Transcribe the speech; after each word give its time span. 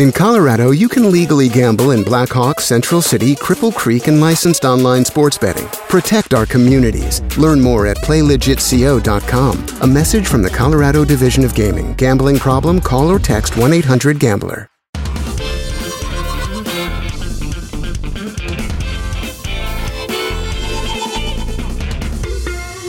In 0.00 0.10
Colorado, 0.10 0.70
you 0.70 0.88
can 0.88 1.10
legally 1.10 1.46
gamble 1.46 1.90
in 1.90 2.02
Black 2.02 2.30
Hawk, 2.30 2.62
Central 2.62 3.02
City, 3.02 3.34
Cripple 3.34 3.74
Creek, 3.74 4.06
and 4.06 4.18
licensed 4.18 4.64
online 4.64 5.04
sports 5.04 5.36
betting. 5.36 5.66
Protect 5.90 6.32
our 6.32 6.46
communities. 6.46 7.20
Learn 7.36 7.60
more 7.60 7.86
at 7.86 7.98
playlegitco.com. 7.98 9.82
A 9.82 9.86
message 9.86 10.26
from 10.26 10.40
the 10.40 10.48
Colorado 10.48 11.04
Division 11.04 11.44
of 11.44 11.54
Gaming. 11.54 11.92
Gambling 11.96 12.38
problem? 12.38 12.80
Call 12.80 13.10
or 13.10 13.18
text 13.18 13.58
1 13.58 13.74
800 13.74 14.18
Gambler. 14.18 14.70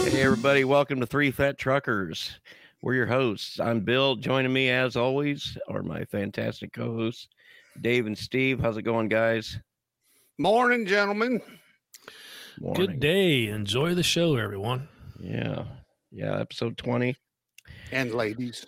Hey, 0.06 0.22
everybody, 0.22 0.64
welcome 0.64 1.02
to 1.02 1.06
Three 1.06 1.32
Fat 1.32 1.58
Truckers. 1.58 2.40
We're 2.82 2.96
your 2.96 3.06
hosts. 3.06 3.60
I'm 3.60 3.82
Bill. 3.82 4.16
Joining 4.16 4.52
me, 4.52 4.70
as 4.70 4.96
always, 4.96 5.58
are 5.68 5.84
my 5.84 6.04
fantastic 6.06 6.74
co 6.74 6.96
hosts, 6.96 7.28
Dave 7.80 8.08
and 8.08 8.18
Steve. 8.18 8.60
How's 8.60 8.78
it 8.78 8.82
going, 8.82 9.08
guys? 9.08 9.60
Morning, 10.40 10.88
gentlemen. 10.88 11.42
Morning. 12.60 12.86
Good 12.88 13.00
day. 13.00 13.48
Enjoy 13.48 13.94
the 13.94 14.02
show, 14.04 14.36
everyone. 14.36 14.88
Yeah. 15.20 15.66
Yeah. 16.12 16.40
Episode 16.40 16.76
20. 16.78 17.16
And 17.92 18.14
ladies. 18.14 18.66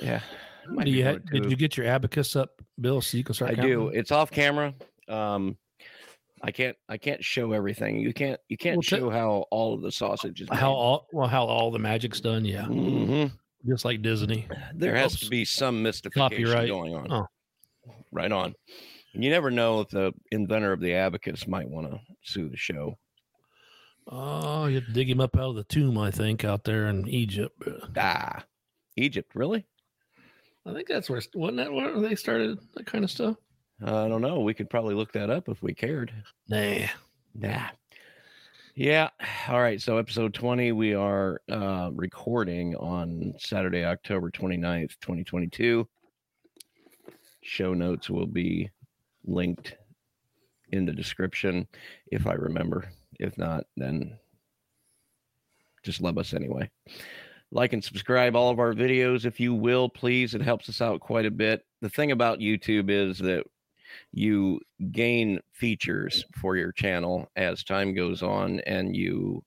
Yeah. 0.00 0.20
Might 0.68 0.84
Do 0.84 0.92
you 0.92 1.04
ha- 1.04 1.18
did 1.32 1.50
you 1.50 1.56
get 1.56 1.76
your 1.76 1.86
abacus 1.86 2.36
up, 2.36 2.62
Bill? 2.80 3.00
So 3.00 3.16
you 3.16 3.24
can 3.24 3.34
start. 3.34 3.50
I 3.50 3.54
counting? 3.56 3.72
do. 3.72 3.88
It's 3.88 4.12
off 4.12 4.30
camera. 4.30 4.74
Um, 5.08 5.56
I 6.42 6.50
can't. 6.52 6.76
I 6.88 6.96
can't 6.96 7.22
show 7.22 7.52
everything. 7.52 7.98
You 8.00 8.12
can't. 8.14 8.40
You 8.48 8.56
can't 8.56 8.76
Well, 8.76 8.82
t- 8.82 8.88
show 8.88 9.10
how 9.10 9.44
all 9.50 9.74
of 9.74 9.82
the 9.82 9.92
sausage 9.92 10.40
is. 10.40 10.48
How 10.50 10.72
all 10.72 11.06
well, 11.12 11.28
how 11.28 11.44
all 11.44 11.70
the 11.70 11.78
magic's 11.78 12.20
done? 12.20 12.44
Yeah, 12.44 12.64
hmm 12.66 13.26
just 13.68 13.84
like 13.84 14.00
Disney. 14.00 14.48
There 14.74 14.94
has 14.94 15.12
Oops. 15.12 15.24
to 15.24 15.28
be 15.30 15.44
some 15.44 15.82
mystification 15.82 16.30
Copyright. 16.46 16.68
going 16.68 16.94
on. 16.94 17.12
Oh. 17.12 17.26
Right 18.10 18.32
on. 18.32 18.54
You 19.12 19.28
never 19.28 19.50
know 19.50 19.80
if 19.80 19.88
the 19.90 20.12
inventor 20.30 20.72
of 20.72 20.80
the 20.80 20.94
abacus 20.94 21.46
might 21.46 21.68
want 21.68 21.90
to 21.90 22.00
sue 22.22 22.48
the 22.48 22.56
show. 22.56 22.96
Oh, 24.08 24.64
you 24.66 24.76
have 24.76 24.86
to 24.86 24.92
dig 24.92 25.10
him 25.10 25.20
up 25.20 25.36
out 25.36 25.50
of 25.50 25.56
the 25.56 25.64
tomb, 25.64 25.98
I 25.98 26.10
think, 26.10 26.42
out 26.44 26.64
there 26.64 26.86
in 26.88 27.06
Egypt. 27.06 27.62
Ah, 27.96 28.44
Egypt, 28.96 29.32
really? 29.34 29.66
I 30.66 30.72
think 30.72 30.88
that's 30.88 31.10
where 31.10 31.20
wasn't 31.34 31.58
that 31.58 31.72
where 31.72 32.00
they 32.00 32.14
started 32.14 32.58
that 32.74 32.86
kind 32.86 33.04
of 33.04 33.10
stuff. 33.10 33.36
I 33.82 34.08
don't 34.08 34.20
know. 34.20 34.40
We 34.40 34.54
could 34.54 34.68
probably 34.68 34.94
look 34.94 35.12
that 35.12 35.30
up 35.30 35.48
if 35.48 35.62
we 35.62 35.72
cared. 35.72 36.12
Nah. 36.48 36.86
Nah. 37.34 37.68
Yeah. 38.74 39.08
All 39.48 39.60
right. 39.60 39.80
So, 39.80 39.96
episode 39.96 40.34
20, 40.34 40.72
we 40.72 40.94
are 40.94 41.40
uh, 41.50 41.90
recording 41.92 42.76
on 42.76 43.34
Saturday, 43.38 43.84
October 43.84 44.30
29th, 44.30 44.96
2022. 45.00 45.88
Show 47.42 47.74
notes 47.74 48.10
will 48.10 48.26
be 48.26 48.70
linked 49.24 49.76
in 50.72 50.84
the 50.84 50.92
description 50.92 51.66
if 52.12 52.26
I 52.26 52.34
remember. 52.34 52.84
If 53.18 53.36
not, 53.38 53.64
then 53.76 54.18
just 55.82 56.02
love 56.02 56.18
us 56.18 56.34
anyway. 56.34 56.70
Like 57.50 57.72
and 57.72 57.82
subscribe 57.82 58.36
all 58.36 58.50
of 58.50 58.60
our 58.60 58.74
videos 58.74 59.24
if 59.24 59.40
you 59.40 59.54
will, 59.54 59.88
please. 59.88 60.34
It 60.34 60.42
helps 60.42 60.68
us 60.68 60.80
out 60.80 61.00
quite 61.00 61.26
a 61.26 61.30
bit. 61.30 61.64
The 61.80 61.88
thing 61.88 62.12
about 62.12 62.38
YouTube 62.38 62.90
is 62.90 63.18
that 63.18 63.44
you 64.12 64.60
gain 64.92 65.40
features 65.52 66.24
for 66.34 66.56
your 66.56 66.72
channel 66.72 67.28
as 67.36 67.64
time 67.64 67.94
goes 67.94 68.22
on 68.22 68.60
and 68.60 68.96
you 68.96 69.42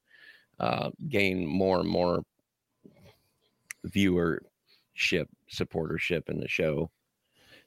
uh, 0.60 0.90
gain 1.10 1.46
more 1.46 1.80
and 1.80 1.90
more 1.90 2.24
viewership 3.88 5.28
supportership 5.52 6.30
in 6.30 6.40
the 6.40 6.48
show. 6.48 6.90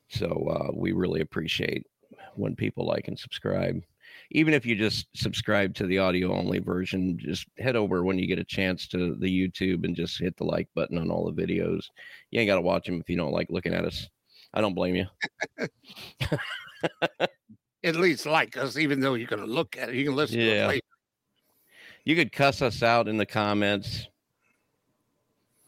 So 0.08 0.26
uh, 0.48 0.70
we 0.74 0.92
really 0.92 1.20
appreciate 1.20 1.86
when 2.34 2.54
people 2.54 2.86
like 2.86 3.08
and 3.08 3.18
subscribe. 3.18 3.82
Even 4.30 4.54
if 4.54 4.64
you 4.64 4.76
just 4.76 5.08
subscribe 5.14 5.74
to 5.74 5.86
the 5.86 5.98
audio 5.98 6.32
only 6.32 6.58
version 6.58 7.18
just 7.18 7.46
head 7.58 7.76
over 7.76 8.04
when 8.04 8.18
you 8.18 8.26
get 8.26 8.38
a 8.38 8.44
chance 8.44 8.86
to 8.88 9.14
the 9.16 9.48
youtube 9.50 9.84
and 9.84 9.96
just 9.96 10.18
hit 10.18 10.36
the 10.36 10.44
like 10.44 10.68
button 10.74 10.98
on 10.98 11.10
all 11.10 11.30
the 11.30 11.42
videos. 11.42 11.84
You 12.30 12.40
ain't 12.40 12.48
got 12.48 12.56
to 12.56 12.60
watch 12.60 12.86
them 12.86 13.00
if 13.00 13.10
you 13.10 13.16
don't 13.16 13.32
like 13.32 13.48
looking 13.50 13.74
at 13.74 13.84
us. 13.84 14.08
I 14.54 14.60
don't 14.60 14.74
blame 14.74 14.94
you 14.96 15.06
At 17.84 17.96
least 17.96 18.26
like 18.26 18.56
us, 18.56 18.76
even 18.76 19.00
though 19.00 19.14
you 19.14 19.26
can 19.26 19.44
look 19.44 19.76
at 19.78 19.90
it. 19.90 19.94
You 19.94 20.04
can 20.06 20.16
listen 20.16 20.38
to 20.38 20.44
it 20.44 20.66
later. 20.66 20.86
You 22.04 22.16
could 22.16 22.32
cuss 22.32 22.62
us 22.62 22.82
out 22.82 23.08
in 23.08 23.16
the 23.16 23.26
comments. 23.26 24.08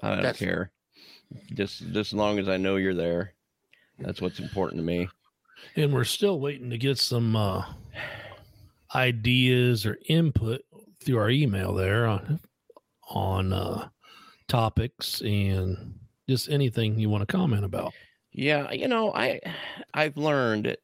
I 0.02 0.08
don't 0.10 0.22
That's- 0.22 0.38
care. 0.38 0.70
Just 1.54 1.80
just 1.92 2.12
as 2.12 2.14
long 2.14 2.38
as 2.38 2.48
I 2.48 2.56
know 2.56 2.76
you're 2.76 2.94
there. 2.94 3.34
That's 3.98 4.22
what's 4.22 4.38
important 4.40 4.78
to 4.80 4.84
me. 4.84 5.08
And 5.76 5.92
we're 5.92 6.04
still 6.04 6.40
waiting 6.40 6.70
to 6.70 6.78
get 6.78 6.98
some 6.98 7.36
uh, 7.36 7.64
ideas 8.94 9.84
or 9.84 9.98
input 10.08 10.62
through 11.04 11.18
our 11.18 11.30
email 11.30 11.74
there 11.74 12.06
on 12.06 12.40
on 13.10 13.52
uh, 13.52 13.88
topics 14.46 15.20
and 15.20 15.94
just 16.28 16.48
anything 16.48 16.98
you 16.98 17.10
want 17.10 17.26
to 17.28 17.36
comment 17.36 17.64
about. 17.64 17.92
Yeah, 18.32 18.70
you 18.72 18.88
know, 18.88 19.12
I 19.12 19.40
I've 19.94 20.16
learned 20.16 20.76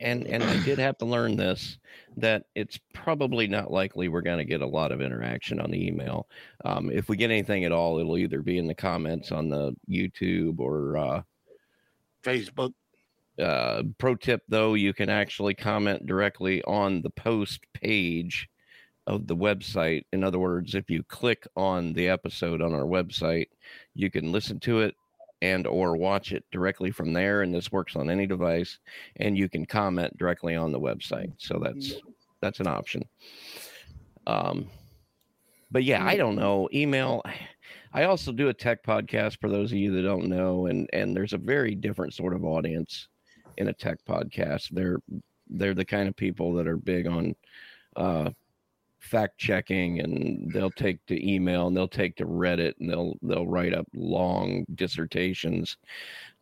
and 0.00 0.26
and 0.26 0.42
I 0.42 0.62
did 0.64 0.78
have 0.78 0.98
to 0.98 1.04
learn 1.04 1.36
this 1.36 1.78
that 2.16 2.44
it's 2.54 2.78
probably 2.92 3.46
not 3.48 3.72
likely 3.72 4.08
we're 4.08 4.22
going 4.22 4.38
to 4.38 4.44
get 4.44 4.60
a 4.60 4.66
lot 4.66 4.92
of 4.92 5.00
interaction 5.00 5.60
on 5.60 5.70
the 5.70 5.86
email. 5.86 6.28
Um, 6.64 6.90
if 6.90 7.08
we 7.08 7.16
get 7.16 7.30
anything 7.30 7.64
at 7.64 7.72
all, 7.72 7.98
it'll 7.98 8.18
either 8.18 8.42
be 8.42 8.58
in 8.58 8.66
the 8.68 8.74
comments 8.74 9.32
on 9.32 9.48
the 9.48 9.74
YouTube 9.90 10.60
or 10.60 10.96
uh, 10.96 11.22
Facebook. 12.22 12.72
uh, 13.40 13.82
pro 13.98 14.14
tip 14.14 14.42
though 14.48 14.74
you 14.74 14.92
can 14.92 15.08
actually 15.10 15.54
comment 15.54 16.06
directly 16.06 16.62
on 16.64 17.02
the 17.02 17.10
post 17.10 17.60
page 17.72 18.48
of 19.06 19.26
the 19.26 19.36
website 19.36 20.04
in 20.12 20.24
other 20.24 20.38
words 20.38 20.74
if 20.74 20.88
you 20.88 21.02
click 21.02 21.46
on 21.56 21.92
the 21.92 22.08
episode 22.08 22.62
on 22.62 22.72
our 22.72 22.84
website 22.84 23.48
you 23.94 24.10
can 24.10 24.32
listen 24.32 24.58
to 24.60 24.80
it 24.80 24.94
and 25.44 25.66
or 25.66 25.94
watch 25.94 26.32
it 26.32 26.42
directly 26.50 26.90
from 26.90 27.12
there 27.12 27.42
and 27.42 27.54
this 27.54 27.70
works 27.70 27.96
on 27.96 28.08
any 28.08 28.26
device 28.26 28.78
and 29.16 29.36
you 29.36 29.46
can 29.46 29.66
comment 29.66 30.16
directly 30.16 30.56
on 30.56 30.72
the 30.72 30.80
website. 30.80 31.32
So 31.36 31.60
that's 31.62 31.94
that's 32.40 32.60
an 32.60 32.66
option. 32.66 33.02
Um 34.26 34.70
but 35.70 35.84
yeah 35.84 36.04
i 36.06 36.16
don't 36.16 36.36
know. 36.36 36.68
Email 36.72 37.22
i 37.92 38.04
also 38.04 38.32
do 38.32 38.48
a 38.48 38.54
tech 38.54 38.82
podcast 38.82 39.38
for 39.40 39.50
those 39.50 39.70
of 39.70 39.78
you 39.78 39.92
that 39.94 40.02
don't 40.02 40.28
know 40.28 40.66
and 40.66 40.88
and 40.92 41.14
there's 41.14 41.34
a 41.34 41.38
very 41.38 41.74
different 41.74 42.14
sort 42.14 42.34
of 42.34 42.44
audience 42.44 43.08
in 43.58 43.68
a 43.68 43.72
tech 43.72 43.98
podcast. 44.08 44.70
They're 44.70 45.00
they're 45.50 45.74
the 45.74 45.84
kind 45.84 46.08
of 46.08 46.16
people 46.16 46.54
that 46.54 46.66
are 46.66 46.78
big 46.78 47.06
on 47.06 47.34
uh 47.96 48.30
fact 49.04 49.36
checking 49.38 50.00
and 50.00 50.50
they'll 50.52 50.70
take 50.70 51.04
to 51.06 51.30
email 51.30 51.66
and 51.66 51.76
they'll 51.76 51.86
take 51.86 52.16
to 52.16 52.24
reddit 52.24 52.72
and 52.80 52.88
they'll 52.90 53.14
they'll 53.22 53.46
write 53.46 53.74
up 53.74 53.86
long 53.94 54.64
dissertations 54.74 55.76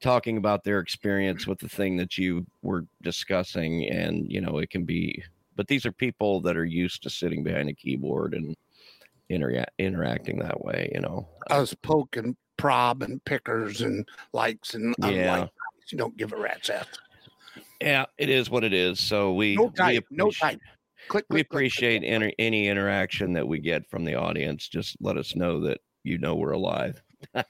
talking 0.01 0.37
about 0.37 0.63
their 0.63 0.79
experience 0.79 1.47
with 1.47 1.59
the 1.59 1.69
thing 1.69 1.97
that 1.97 2.17
you 2.17 2.47
were 2.63 2.87
discussing 3.03 3.89
and 3.91 4.31
you 4.31 4.41
know 4.41 4.59
it 4.59 4.71
can 4.71 4.85
be 4.85 5.23
but 5.57 5.67
these 5.67 5.85
are 5.85 5.93
people 5.93 6.41
that 6.41 6.57
are 6.57 6.65
used 6.65 7.03
to 7.03 7.11
sitting 7.11 7.43
behind 7.43 7.69
a 7.69 7.75
keyboard 7.75 8.33
and 8.33 8.57
intera- 9.29 9.67
interacting 9.79 10.39
that 10.39 10.65
way 10.65 10.89
you 10.95 11.01
know 11.01 11.27
Us 11.51 11.75
poking 11.83 12.37
prob 12.57 13.03
and 13.03 13.23
pickers 13.25 13.81
and 13.81 14.07
likes 14.33 14.75
and 14.75 14.95
Yeah. 15.01 15.09
unlikes. 15.09 15.51
You 15.91 15.99
don't 15.99 16.17
give 16.17 16.33
a 16.33 16.37
rat's 16.37 16.71
ass. 16.71 16.87
Yeah, 17.81 18.05
it 18.17 18.31
is 18.31 18.49
what 18.49 18.63
it 18.63 18.73
is. 18.73 19.01
So 19.01 19.35
we 19.35 19.57
No 19.57 19.65
we 19.65 19.71
type. 19.73 20.05
No 20.11 20.25
appreciate- 20.27 20.51
type. 20.53 20.61
Click. 21.09 21.25
We 21.29 21.29
click, 21.29 21.29
click, 21.29 21.29
click, 21.29 21.47
appreciate 21.51 21.99
click. 22.01 22.11
inter- 22.13 22.33
any 22.39 22.69
interaction 22.69 23.33
that 23.35 23.47
we 23.47 23.59
get 23.59 23.89
from 23.91 24.05
the 24.05 24.15
audience. 24.15 24.69
Just 24.69 24.97
let 25.01 25.17
us 25.17 25.35
know 25.37 25.61
that 25.61 25.79
you 26.05 26.19
know 26.19 26.35
we're 26.35 26.53
alive. 26.53 27.03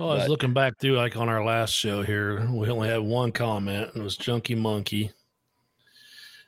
Oh, 0.00 0.10
I 0.10 0.14
was 0.14 0.28
looking 0.28 0.52
back 0.52 0.78
through 0.78 0.96
like 0.96 1.16
on 1.16 1.28
our 1.28 1.44
last 1.44 1.72
show 1.72 2.02
here. 2.04 2.48
We 2.52 2.70
only 2.70 2.88
had 2.88 3.00
one 3.00 3.32
comment, 3.32 3.88
and 3.92 4.00
it 4.00 4.04
was 4.04 4.16
Junkie 4.16 4.54
Monkey, 4.54 5.10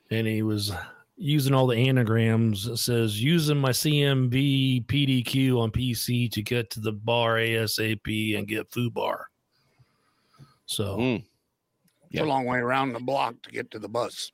and 0.09 0.25
he 0.25 0.43
was 0.43 0.71
using 1.17 1.53
all 1.53 1.67
the 1.67 1.77
anagrams. 1.77 2.69
It 2.69 2.77
says 2.77 3.21
using 3.21 3.59
my 3.59 3.71
CMB 3.71 4.87
PDQ 4.87 5.59
on 5.61 5.73
PC 5.73 6.31
to 6.31 6.43
get 6.43 6.71
to 6.71 6.81
the 6.81 6.93
bar 6.93 7.39
ASAP 7.39 8.39
and 8.39 8.47
get 8.47 8.71
food 8.71 8.95
bar. 8.95 9.27
So 10.67 10.97
Mm. 10.99 11.25
It's 12.13 12.21
a 12.21 12.25
long 12.25 12.45
way 12.45 12.59
around 12.59 12.93
the 12.93 13.01
block 13.01 13.35
to 13.43 13.51
get 13.51 13.69
to 13.73 13.81
the 13.81 13.89
bus. 13.89 14.31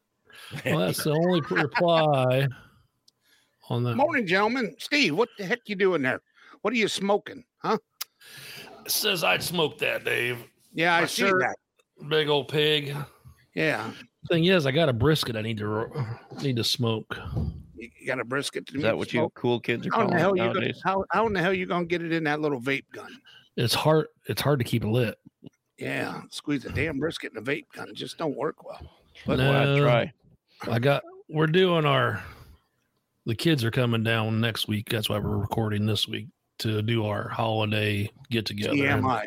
Well, 0.65 0.79
that's 0.79 1.05
the 1.05 1.12
only 1.12 1.41
reply 1.50 2.47
on 3.69 3.83
that. 3.85 3.97
Morning, 3.97 4.27
gentlemen. 4.27 4.75
Steve, 4.79 5.17
what 5.17 5.29
the 5.38 5.44
heck 5.44 5.61
you 5.67 5.77
doing 5.77 6.03
there? 6.03 6.21
What 6.62 6.73
are 6.73 6.77
you 6.77 6.88
smoking? 6.88 7.44
Huh? 7.59 7.79
It 8.85 8.91
says 8.91 9.25
I'd 9.25 9.43
smoke 9.43 9.79
that, 9.79 10.05
Dave. 10.05 10.38
Yeah, 10.73 10.94
I 10.97 11.00
My 11.00 11.06
see 11.06 11.23
shirt. 11.23 11.41
that. 11.41 12.09
Big 12.09 12.29
old 12.29 12.49
pig. 12.49 12.94
Yeah. 13.55 13.91
Thing 14.29 14.44
is, 14.44 14.67
I 14.67 14.71
got 14.73 14.88
a 14.88 14.93
brisket. 14.93 15.37
I 15.37 15.41
need 15.43 15.59
to 15.59 15.87
need 16.43 16.56
to 16.56 16.65
smoke. 16.65 17.17
You 17.77 17.88
you 18.00 18.06
got 18.06 18.21
a 18.21 18.25
brisket 18.25 18.67
to 18.69 18.77
Is 18.77 18.83
that 18.83 18.97
what 18.97 19.12
you 19.12 19.31
cool 19.35 19.61
kids 19.61 19.87
are 19.87 19.91
How 19.93 20.00
in 20.03 20.06
the 20.09 20.12
calling 20.12 20.21
hell 20.21 20.33
it 20.33 20.37
you 20.38 20.43
gonna, 20.49 20.55
nowadays? 20.61 20.81
how, 20.85 21.05
how 21.11 21.27
in 21.27 21.33
the 21.33 21.41
hell 21.41 21.53
you 21.55 21.67
gonna 21.67 21.85
get 21.87 22.03
it 22.03 22.12
in 22.12 22.25
that 22.25 22.41
little 22.41 22.61
vape 22.61 22.85
gun? 22.93 23.11
It's 23.56 23.75
hard. 23.75 24.09
It's 24.29 24.43
hard 24.43 24.59
to 24.59 24.65
keep 24.65 24.83
it 24.85 24.88
lit. 24.88 25.17
Yeah, 25.79 26.23
squeeze 26.31 26.65
a 26.65 26.71
damn 26.71 26.99
brisket 26.99 27.33
in 27.33 27.38
a 27.38 27.43
vape 27.43 27.67
gun. 27.75 27.88
It 27.88 27.94
just 27.97 28.19
don't 28.19 28.37
work 28.37 28.65
well. 28.65 28.81
But 29.27 29.38
why 29.38 29.65
No. 29.65 29.81
try? 29.83 30.12
I 30.62 30.79
got. 30.79 31.03
We're 31.29 31.47
doing 31.47 31.85
our. 31.85 32.23
The 33.26 33.35
kids 33.35 33.64
are 33.64 33.70
coming 33.70 34.05
down 34.05 34.41
next 34.41 34.69
week. 34.69 34.88
That's 34.88 35.08
why 35.08 35.19
we're 35.19 35.37
recording 35.37 35.85
this 35.87 36.06
week 36.06 36.29
to 36.61 36.81
do 36.82 37.06
our 37.06 37.29
holiday 37.29 38.11
get 38.31 38.47
together. 38.47 38.75
TMI. 38.75 39.25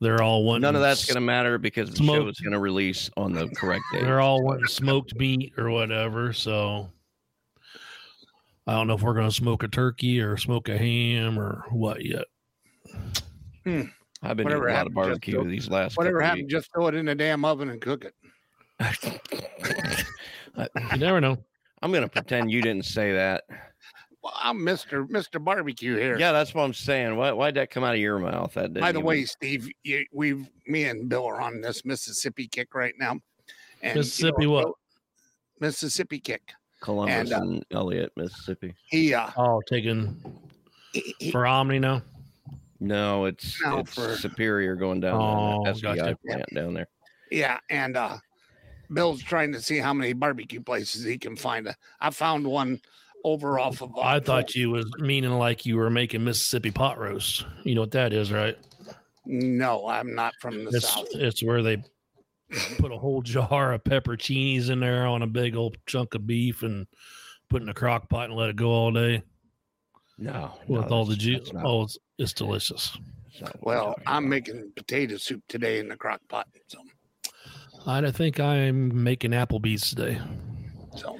They're 0.00 0.22
all 0.22 0.44
one. 0.44 0.60
None 0.60 0.74
of 0.74 0.80
that's 0.80 1.04
going 1.04 1.16
to 1.16 1.20
matter 1.20 1.58
because 1.58 1.90
the 1.90 2.04
show 2.04 2.28
is 2.28 2.40
going 2.40 2.52
to 2.52 2.58
release 2.58 3.10
on 3.16 3.32
the 3.32 3.48
correct 3.48 3.84
day. 3.92 4.02
They're 4.02 4.20
all 4.20 4.42
wanting 4.42 4.66
smoked 4.66 5.14
meat 5.16 5.52
or 5.58 5.70
whatever. 5.70 6.32
So 6.32 6.88
I 8.66 8.72
don't 8.72 8.86
know 8.86 8.94
if 8.94 9.02
we're 9.02 9.14
going 9.14 9.28
to 9.28 9.34
smoke 9.34 9.62
a 9.62 9.68
turkey 9.68 10.20
or 10.20 10.36
smoke 10.36 10.68
a 10.68 10.78
ham 10.78 11.38
or 11.38 11.64
what 11.70 12.04
yet. 12.04 12.24
Hmm. 13.64 13.82
I've 14.22 14.36
been 14.36 14.44
Whatever 14.44 14.68
eating 14.68 14.74
a 14.74 14.78
lot 14.78 14.86
of 14.86 14.94
barbecue 14.94 15.34
go- 15.34 15.44
these 15.44 15.68
last. 15.68 15.96
Whatever 15.96 16.18
couple 16.20 16.28
happened, 16.28 16.50
just 16.50 16.72
throw 16.72 16.86
it 16.86 16.94
in 16.94 17.06
the 17.06 17.14
damn 17.14 17.44
oven 17.44 17.68
and 17.68 17.80
cook 17.80 18.04
it. 18.04 18.14
weeks. 20.56 20.70
You 20.92 20.98
never 20.98 21.20
know. 21.20 21.38
I'm 21.82 21.90
going 21.92 22.02
to 22.02 22.08
pretend 22.08 22.50
you 22.50 22.62
didn't 22.62 22.84
say 22.86 23.12
that. 23.12 23.44
Well, 24.22 24.32
I'm 24.36 24.58
Mr. 24.58 25.06
Mr. 25.06 25.42
Barbecue 25.42 25.96
here. 25.96 26.18
Yeah, 26.18 26.32
that's 26.32 26.52
what 26.54 26.62
I'm 26.64 26.74
saying. 26.74 27.16
Why, 27.16 27.30
why'd 27.32 27.54
that 27.54 27.70
come 27.70 27.84
out 27.84 27.94
of 27.94 28.00
your 28.00 28.18
mouth? 28.18 28.54
That 28.54 28.72
didn't 28.72 28.80
By 28.80 28.92
the 28.92 28.98
even- 28.98 29.06
way, 29.06 29.24
Steve, 29.24 29.68
you, 29.84 30.04
we've 30.12 30.48
me 30.66 30.84
and 30.84 31.08
Bill 31.08 31.26
are 31.26 31.40
on 31.40 31.60
this 31.60 31.84
Mississippi 31.84 32.48
kick 32.48 32.74
right 32.74 32.94
now. 32.98 33.20
And 33.82 33.94
you 33.94 34.00
Mississippi 34.00 34.46
what? 34.46 34.72
Mississippi 35.60 36.18
kick. 36.18 36.52
Columbus 36.80 37.30
and, 37.30 37.32
and, 37.32 37.58
uh, 37.72 37.78
Elliott, 37.78 38.12
Mississippi. 38.16 38.74
He 38.90 39.14
uh 39.14 39.30
Oh, 39.36 39.62
taking 39.68 40.16
he, 40.92 41.14
he- 41.18 41.30
for 41.30 41.46
Omni 41.46 41.78
now. 41.78 42.02
No, 42.80 43.24
it's 43.26 43.60
No, 43.62 43.78
it's 43.78 43.94
for- 43.94 44.16
Superior 44.16 44.74
going 44.76 45.00
down 45.00 45.20
Oh, 45.20 45.62
there. 45.64 45.72
SBI 45.74 45.96
gotcha. 45.96 46.18
plant 46.26 46.44
down 46.54 46.74
there. 46.74 46.88
yeah, 47.30 47.58
and 47.70 47.96
uh 47.96 48.16
Bill's 48.92 49.22
trying 49.22 49.52
to 49.52 49.60
see 49.60 49.78
how 49.78 49.92
many 49.94 50.12
barbecue 50.12 50.60
places 50.60 51.04
he 51.04 51.18
can 51.18 51.36
find. 51.36 51.68
I 52.00 52.10
found 52.10 52.46
one 52.46 52.80
over 53.24 53.58
off 53.58 53.82
of. 53.82 53.96
uh, 53.96 54.00
I 54.00 54.20
thought 54.20 54.54
you 54.54 54.70
was 54.70 54.86
meaning 54.98 55.32
like 55.32 55.66
you 55.66 55.76
were 55.76 55.90
making 55.90 56.22
Mississippi 56.24 56.70
pot 56.70 56.98
roast. 56.98 57.44
You 57.64 57.74
know 57.74 57.80
what 57.82 57.90
that 57.92 58.12
is, 58.12 58.30
right? 58.32 58.56
No, 59.24 59.88
I'm 59.88 60.14
not 60.14 60.34
from 60.40 60.64
the 60.64 60.70
It's 60.70 60.88
south. 60.88 61.06
it's 61.14 61.42
where 61.42 61.62
they 61.62 61.82
put 62.78 62.92
a 62.92 62.96
whole 62.96 63.22
jar 63.22 63.72
of 63.72 63.82
pepperoncinis 63.82 64.70
in 64.70 64.78
there 64.78 65.06
on 65.06 65.22
a 65.22 65.26
big 65.26 65.56
old 65.56 65.76
chunk 65.86 66.14
of 66.14 66.26
beef 66.26 66.62
and 66.62 66.86
put 67.50 67.62
in 67.62 67.68
a 67.68 67.74
crock 67.74 68.08
pot 68.08 68.26
and 68.30 68.34
let 68.38 68.50
it 68.50 68.56
go 68.56 68.70
all 68.70 68.92
day 68.92 69.22
No, 70.18 70.52
with 70.68 70.82
no, 70.88 70.88
all 70.96 71.04
the 71.04 71.16
juice. 71.16 71.40
that's 71.40 71.52
not- 71.52 71.64
Oh, 71.64 71.82
it's, 71.82 71.98
it's 72.18 72.32
delicious. 72.32 72.96
that's 73.24 73.40
not 73.40 73.56
what 73.56 73.66
we're 73.66 73.72
Well, 73.82 73.96
I'm 74.06 74.28
making 74.28 74.70
potato 74.76 75.16
soup 75.16 75.42
today 75.48 75.80
in 75.80 75.88
the 75.88 75.96
crock 75.96 76.20
pot. 76.28 76.46
So, 76.68 76.78
I 77.86 78.00
don't 78.00 78.14
think 78.14 78.40
I'm 78.40 79.02
making 79.02 79.30
Applebee's 79.30 79.90
today. 79.90 80.18
so 80.96 81.18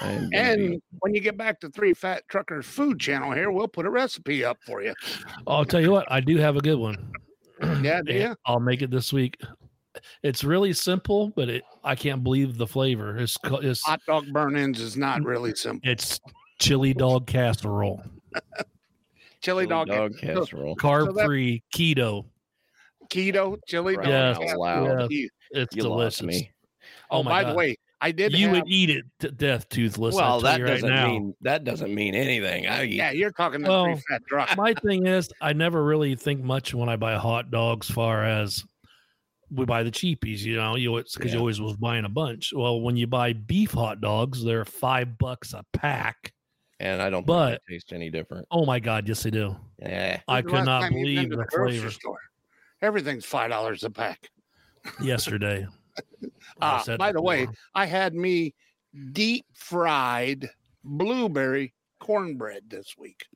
I 0.00 0.10
am 0.10 0.30
gonna 0.30 0.36
and 0.36 0.70
be- 0.72 0.82
when 1.00 1.14
you 1.14 1.20
get 1.20 1.36
back 1.36 1.60
to 1.60 1.70
Three 1.70 1.94
Fat 1.94 2.22
Truckers 2.28 2.66
Food 2.66 3.00
Channel 3.00 3.32
here, 3.32 3.50
we'll 3.50 3.68
put 3.68 3.86
a 3.86 3.90
recipe 3.90 4.44
up 4.44 4.58
for 4.66 4.82
you. 4.82 4.94
I'll 5.46 5.64
tell 5.64 5.80
you 5.80 5.90
what, 5.90 6.10
I 6.10 6.20
do 6.20 6.36
have 6.38 6.56
a 6.56 6.60
good 6.60 6.78
one. 6.78 7.12
Yeah, 7.82 8.02
do 8.02 8.10
And 8.12 8.20
ya? 8.20 8.34
I'll 8.44 8.60
make 8.60 8.82
it 8.82 8.90
this 8.90 9.14
week. 9.14 9.40
It's 10.22 10.44
really 10.44 10.74
simple, 10.74 11.30
but 11.36 11.48
it 11.48 11.62
I 11.82 11.94
can't 11.94 12.22
believe 12.22 12.58
the 12.58 12.66
flavor. 12.66 13.16
It's 13.16 13.38
it's 13.44 13.80
Hot 13.82 14.02
dog 14.06 14.26
burn-ins 14.30 14.78
is 14.78 14.94
not 14.98 15.22
really 15.24 15.54
simple. 15.54 15.80
it's 15.90 16.20
chili 16.58 16.92
dog 16.92 17.26
casserole, 17.26 18.02
Chili 19.40 19.64
Chili 19.64 19.66
dog, 19.66 19.88
dog 19.88 20.12
so- 20.20 20.26
casserole. 20.26 20.76
carb 20.76 21.14
that- 21.14 21.24
free 21.24 21.62
keto. 21.74 22.26
keto 23.08 23.56
chili 23.66 23.96
dog. 23.96 24.06
Yes, 24.06 24.36
casserole. 24.38 25.08
yes. 25.10 25.30
You- 25.52 25.60
It's 25.62 25.76
You 25.76 25.82
delicious. 25.82 26.22
lost 26.22 26.28
me. 26.28 26.50
Oh, 27.10 27.18
Oh 27.18 27.22
my 27.22 27.30
by 27.30 27.42
God. 27.44 27.50
the 27.52 27.56
way, 27.56 27.76
I 28.00 28.12
did. 28.12 28.32
You 28.34 28.48
have, 28.48 28.56
would 28.56 28.64
eat 28.68 28.90
it 28.90 29.04
to 29.20 29.30
death 29.30 29.68
toothless. 29.68 30.14
Well, 30.14 30.24
I'll 30.24 30.40
that 30.42 30.60
right 30.60 30.68
doesn't 30.68 30.88
now. 30.88 31.06
mean 31.06 31.34
that 31.40 31.64
doesn't 31.64 31.94
mean 31.94 32.14
anything. 32.14 32.66
I 32.66 32.82
Yeah, 32.82 33.10
you're 33.10 33.30
talking 33.32 33.62
to 33.62 33.68
Well, 33.68 33.96
Fat 34.08 34.22
Truckers. 34.28 34.56
My 34.56 34.74
thing 34.74 35.06
is, 35.06 35.30
I 35.40 35.52
never 35.54 35.82
really 35.82 36.14
think 36.14 36.42
much 36.42 36.74
when 36.74 36.88
I 36.88 36.96
buy 36.96 37.14
hot 37.16 37.50
dogs. 37.50 37.90
Far 37.90 38.24
as 38.24 38.64
we 39.50 39.64
buy 39.64 39.82
the 39.82 39.90
cheapies, 39.90 40.40
you 40.40 40.56
know, 40.56 40.76
you 40.76 40.92
because 40.96 41.14
Yeah. 41.26 41.32
you 41.34 41.38
always 41.38 41.60
was 41.60 41.76
buying 41.76 42.04
a 42.04 42.08
bunch. 42.10 42.52
Well, 42.54 42.80
when 42.82 42.96
you 42.96 43.06
buy 43.06 43.32
beef 43.32 43.70
hot 43.72 44.00
dogs, 44.00 44.44
they're 44.44 44.64
five 44.64 45.16
bucks 45.18 45.54
a 45.54 45.64
pack. 45.72 46.32
and 46.78 47.00
I 47.00 47.08
don't 47.08 47.20
think 47.22 47.26
but- 47.28 47.62
they 47.68 47.76
taste 47.76 47.92
any 47.94 48.10
different. 48.10 48.46
Oh 48.50 48.66
my 48.66 48.78
god, 48.80 49.08
yes 49.08 49.22
they 49.22 49.30
do. 49.30 49.56
Yeah. 49.78 50.20
I 50.28 50.42
When's 50.42 50.50
could 50.50 50.64
not 50.66 50.82
time 50.82 50.92
you've 50.92 51.06
been 51.06 51.14
believe 51.14 51.30
to 51.30 51.36
the 51.36 51.46
flavor 51.66 51.90
store? 51.90 52.18
Everything's 52.82 53.24
five 53.24 53.48
dollars 53.50 53.82
a 53.84 53.88
pack. 53.90 54.28
Yesterday. 55.00 55.66
I 56.60 56.76
Uh, 56.76 56.82
said 56.82 56.98
by 56.98 57.12
the 57.12 57.22
way. 57.22 57.46
I 57.74 57.86
had 57.86 58.14
me 58.14 58.54
deep 59.12 59.44
fried 59.54 60.48
blueberry 60.84 61.74
cornbread 62.00 62.62
this 62.68 62.94
week 62.98 63.26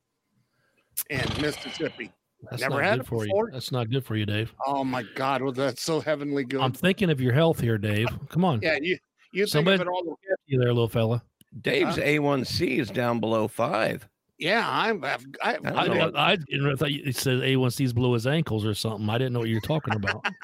in 1.10 1.20
Mississippi. 1.40 2.12
that's 2.50 2.62
never 2.62 2.76
not 2.76 2.84
had 2.84 2.90
good 2.98 3.00
it 3.00 3.06
for 3.08 3.24
before. 3.24 3.46
you. 3.48 3.52
That's 3.52 3.72
not 3.72 3.90
good 3.90 4.04
for 4.04 4.16
you, 4.16 4.26
Dave. 4.26 4.52
Oh 4.66 4.84
my 4.84 5.04
God, 5.14 5.42
was 5.42 5.54
that 5.56 5.78
so 5.78 6.00
heavenly 6.00 6.44
good? 6.44 6.60
I'm 6.60 6.72
thinking 6.72 7.10
of 7.10 7.20
your 7.20 7.32
health 7.32 7.60
here, 7.60 7.78
Dave. 7.78 8.08
Come 8.28 8.44
on, 8.44 8.60
yeah, 8.62 8.78
you 8.80 8.98
you 9.32 9.44
think 9.44 9.50
Somebody- 9.50 9.74
of 9.76 9.80
it 9.82 9.88
all 9.88 10.04
the 10.04 10.14
you 10.46 10.58
there, 10.58 10.68
little 10.68 10.88
fella. 10.88 11.22
Dave's 11.62 11.96
A1C 11.96 12.78
is 12.78 12.90
down 12.90 13.18
below 13.20 13.48
five. 13.48 14.08
Yeah, 14.38 14.64
I'm. 14.66 15.04
I've, 15.04 15.26
I, 15.42 15.50
I 15.50 15.52
I. 15.52 15.70
I, 15.72 15.80
I 16.32 16.36
didn't 16.36 16.62
know- 16.64 16.72
I 16.72 16.74
thought 16.76 16.92
you- 16.92 17.02
it 17.04 17.16
said 17.16 17.38
A1C's 17.40 17.92
below 17.92 18.14
his 18.14 18.26
ankles 18.26 18.64
or 18.64 18.72
something. 18.74 19.08
I 19.10 19.18
didn't 19.18 19.32
know 19.34 19.40
what 19.40 19.48
you 19.48 19.56
were 19.56 19.60
talking 19.60 19.94
about. 19.94 20.24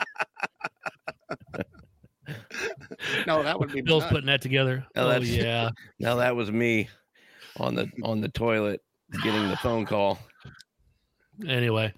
no, 3.26 3.42
that 3.42 3.59
would 3.59 3.73
be 3.73 3.80
Bill's 3.80 4.02
nuts. 4.02 4.12
putting 4.12 4.26
that 4.26 4.42
together. 4.42 4.85
Oh, 4.97 5.11
Oh, 5.11 5.16
yeah. 5.21 5.71
Now 5.99 6.16
that 6.16 6.35
was 6.37 6.50
me 6.50 6.88
on 7.59 7.75
the 7.75 7.88
on 8.02 8.21
the 8.21 8.28
toilet 8.28 8.80
getting 9.23 9.49
the 9.49 9.56
phone 9.56 9.87
call. 9.87 10.18
Anyway, 11.47 11.92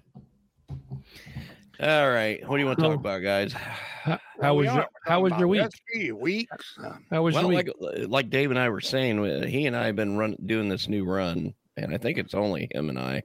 All 1.79 2.09
right, 2.11 2.45
what 2.47 2.57
do 2.57 2.61
you 2.61 2.65
want 2.65 2.77
to 2.79 2.83
So- 2.85 2.89
talk 2.89 2.99
about, 2.99 3.19
guys? 3.23 3.53
how, 3.53 4.19
how 4.41 4.53
was 4.53 4.65
your 4.65 4.85
how 5.05 5.21
was 5.21 5.31
your 5.39 5.53
about 5.55 5.71
week? 5.93 6.13
Weeks. 6.13 6.77
How 7.11 7.21
was 7.23 7.35
well, 7.35 7.51
your 7.51 7.63
week? 7.63 7.69
like 7.79 8.07
like 8.09 8.29
Dave 8.29 8.49
and 8.51 8.59
I 8.59 8.69
were 8.69 8.81
saying, 8.81 9.19
uh, 9.25 9.45
he 9.45 9.65
and 9.65 9.75
I 9.75 9.85
have 9.87 9.95
been 9.95 10.17
run 10.17 10.35
doing 10.45 10.67
this 10.69 10.87
new 10.87 11.05
run, 11.05 11.53
and 11.77 11.93
I 11.93 11.97
think 11.97 12.17
it's 12.17 12.33
only 12.33 12.67
him 12.71 12.89
and 12.89 12.99
I 12.99 13.23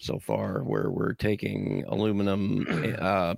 so 0.00 0.18
far 0.18 0.62
where 0.62 0.90
we're 0.90 1.14
taking 1.14 1.84
aluminum. 1.86 2.66
uh 3.00 3.34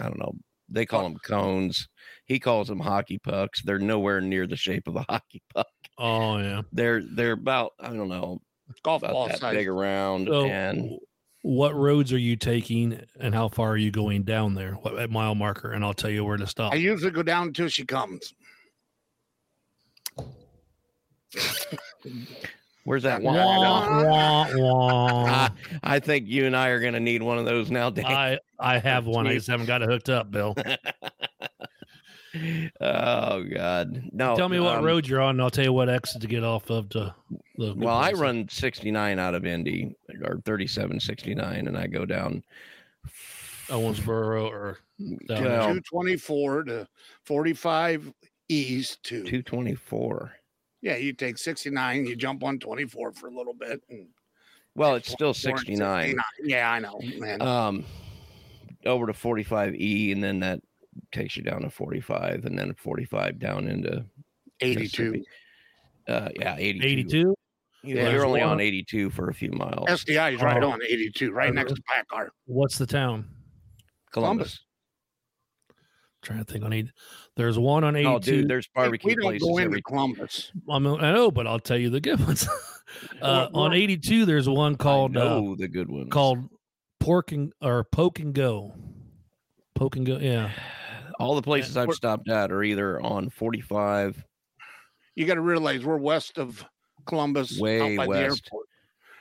I 0.00 0.04
don't 0.08 0.18
know. 0.18 0.34
They 0.68 0.86
call 0.86 1.02
them 1.02 1.18
cones. 1.24 1.88
He 2.26 2.38
calls 2.38 2.68
them 2.68 2.80
hockey 2.80 3.18
pucks. 3.18 3.62
They're 3.62 3.78
nowhere 3.78 4.20
near 4.20 4.46
the 4.46 4.56
shape 4.56 4.88
of 4.88 4.96
a 4.96 5.02
hockey 5.08 5.42
puck. 5.54 5.66
oh 5.98 6.38
yeah. 6.38 6.62
They're 6.72 7.02
they're 7.02 7.32
about 7.32 7.72
I 7.80 7.88
don't 7.88 8.08
know 8.08 8.40
golf 8.82 9.02
ball 9.02 9.28
that 9.28 9.40
size. 9.40 9.54
big 9.54 9.68
around 9.68 10.26
So, 10.28 10.46
and 10.46 10.98
what 11.42 11.74
roads 11.74 12.10
are 12.12 12.18
you 12.18 12.36
taking, 12.36 12.98
and 13.20 13.34
how 13.34 13.48
far 13.48 13.72
are 13.72 13.76
you 13.76 13.90
going 13.90 14.22
down 14.22 14.54
there? 14.54 14.72
What 14.72 14.98
at 14.98 15.10
mile 15.10 15.34
marker, 15.34 15.72
and 15.72 15.84
I'll 15.84 15.92
tell 15.92 16.08
you 16.08 16.24
where 16.24 16.38
to 16.38 16.46
stop. 16.46 16.72
I 16.72 16.76
usually 16.76 17.10
go 17.10 17.22
down 17.22 17.48
until 17.48 17.68
she 17.68 17.84
comes. 17.84 18.32
where's 22.84 23.02
that 23.02 23.22
Wah, 23.22 23.32
one? 23.32 24.06
Wah, 24.06 24.48
wah, 24.54 24.56
wah. 24.56 25.48
I 25.82 25.98
think 25.98 26.28
you 26.28 26.46
and 26.46 26.56
I 26.56 26.68
are 26.68 26.80
gonna 26.80 27.00
need 27.00 27.22
one 27.22 27.38
of 27.38 27.44
those 27.44 27.70
now, 27.70 27.90
Dave. 27.90 28.06
I 28.06 28.38
I 28.58 28.78
have 28.80 29.06
one. 29.06 29.26
I 29.26 29.34
just 29.34 29.48
haven't 29.48 29.66
got 29.66 29.82
it 29.82 29.88
hooked 29.88 30.08
up, 30.08 30.30
Bill. 30.30 30.54
oh 32.80 33.42
God, 33.44 34.02
no! 34.12 34.36
Tell 34.36 34.48
me 34.48 34.60
what 34.60 34.76
um, 34.76 34.84
road 34.84 35.06
you're 35.06 35.20
on, 35.20 35.30
and 35.30 35.42
I'll 35.42 35.50
tell 35.50 35.64
you 35.64 35.72
what 35.72 35.88
exit 35.88 36.22
to 36.22 36.28
get 36.28 36.44
off 36.44 36.70
of. 36.70 36.88
To 36.90 37.14
the 37.56 37.74
good 37.74 37.80
Well, 37.80 37.96
I 37.96 38.12
run 38.12 38.48
69 38.48 39.18
out 39.18 39.34
of 39.34 39.44
Indy 39.44 39.94
or 40.24 40.40
3769, 40.44 41.66
and 41.66 41.76
I 41.76 41.86
go 41.86 42.04
down. 42.04 42.42
Owensboro 43.68 44.46
or 44.50 44.78
down 45.26 45.40
224 45.40 46.64
to 46.64 46.88
45 47.24 48.12
east 48.48 49.02
to 49.04 49.22
224. 49.22 50.32
Yeah. 50.84 50.96
You 50.96 51.12
take 51.14 51.38
69, 51.38 52.04
you 52.06 52.14
jump 52.14 52.44
on 52.44 52.58
24 52.58 53.12
for 53.12 53.26
a 53.26 53.30
little 53.34 53.54
bit. 53.54 53.82
And 53.88 54.08
Well, 54.74 54.94
it's 54.96 55.10
still 55.10 55.32
24 55.32 55.50
and 55.52 55.58
69. 55.66 56.16
Yeah, 56.44 56.70
I 56.70 56.78
know, 56.78 57.00
man. 57.18 57.40
Um, 57.42 57.84
over 58.84 59.06
to 59.06 59.12
45E, 59.14 60.12
and 60.12 60.22
then 60.22 60.40
that 60.40 60.60
takes 61.10 61.36
you 61.38 61.42
down 61.42 61.62
to 61.62 61.70
45, 61.70 62.44
and 62.44 62.58
then 62.58 62.74
45 62.74 63.38
down 63.38 63.66
into 63.66 64.04
82. 64.60 65.24
Uh, 66.06 66.28
yeah, 66.38 66.56
82. 66.58 66.86
82. 66.86 67.34
Yeah, 67.82 67.94
Yeah, 67.94 68.10
you're 68.10 68.26
only 68.26 68.42
on 68.42 68.60
82 68.60 69.08
for 69.10 69.30
a 69.30 69.34
few 69.34 69.50
miles. 69.52 69.88
SDI 69.88 70.34
is 70.34 70.42
right 70.42 70.62
Oh. 70.62 70.70
on 70.70 70.82
82, 70.82 71.32
right 71.32 71.52
next 71.52 71.72
to 71.74 71.82
Paccar. 71.82 72.28
What's 72.44 72.76
the 72.76 72.86
town? 72.86 73.26
Columbus. 74.12 74.60
trying 76.22 76.38
to 76.44 76.50
think 76.50 76.64
on 76.64 76.72
eight. 76.72 76.90
There's 77.36 77.58
one 77.58 77.82
on 77.84 77.96
82. 77.96 78.08
Oh, 78.10 78.18
dude, 78.20 78.48
there's 78.48 78.68
barbecue 78.74 79.08
we 79.08 79.14
don't 79.16 79.22
places 79.24 79.48
go 79.48 79.56
into 79.58 79.64
every. 79.64 79.82
Columbus. 79.82 80.52
I'm, 80.68 80.86
I 80.86 81.12
know, 81.12 81.30
but 81.30 81.46
I'll 81.46 81.58
tell 81.58 81.76
you 81.78 81.90
the 81.90 82.00
good 82.00 82.24
ones. 82.24 82.46
uh, 83.22 83.48
What- 83.50 83.60
on 83.60 83.72
82, 83.74 84.24
there's 84.24 84.48
one 84.48 84.76
called 84.76 85.16
I 85.16 85.20
uh, 85.20 85.54
the 85.58 85.66
good 85.68 85.90
ones. 85.90 86.08
called 86.10 86.38
Pork 87.00 87.32
and 87.32 87.52
or 87.60 87.84
Poke 87.84 88.20
and 88.20 88.32
Go. 88.34 88.74
Poke 89.74 89.96
and 89.96 90.06
Go, 90.06 90.18
yeah. 90.18 90.50
all 91.18 91.34
the 91.34 91.42
places 91.42 91.76
I've 91.76 91.92
stopped 91.92 92.28
at 92.28 92.52
are 92.52 92.62
either 92.62 93.00
on 93.00 93.30
45. 93.30 94.24
You 95.16 95.26
got 95.26 95.34
to 95.34 95.40
realize 95.40 95.84
we're 95.84 95.96
west 95.96 96.38
of 96.38 96.64
Columbus, 97.06 97.58
Way 97.58 97.80
out 97.80 97.96
by 97.96 98.06
west. 98.06 98.18
the 98.20 98.22
airport, 98.48 98.66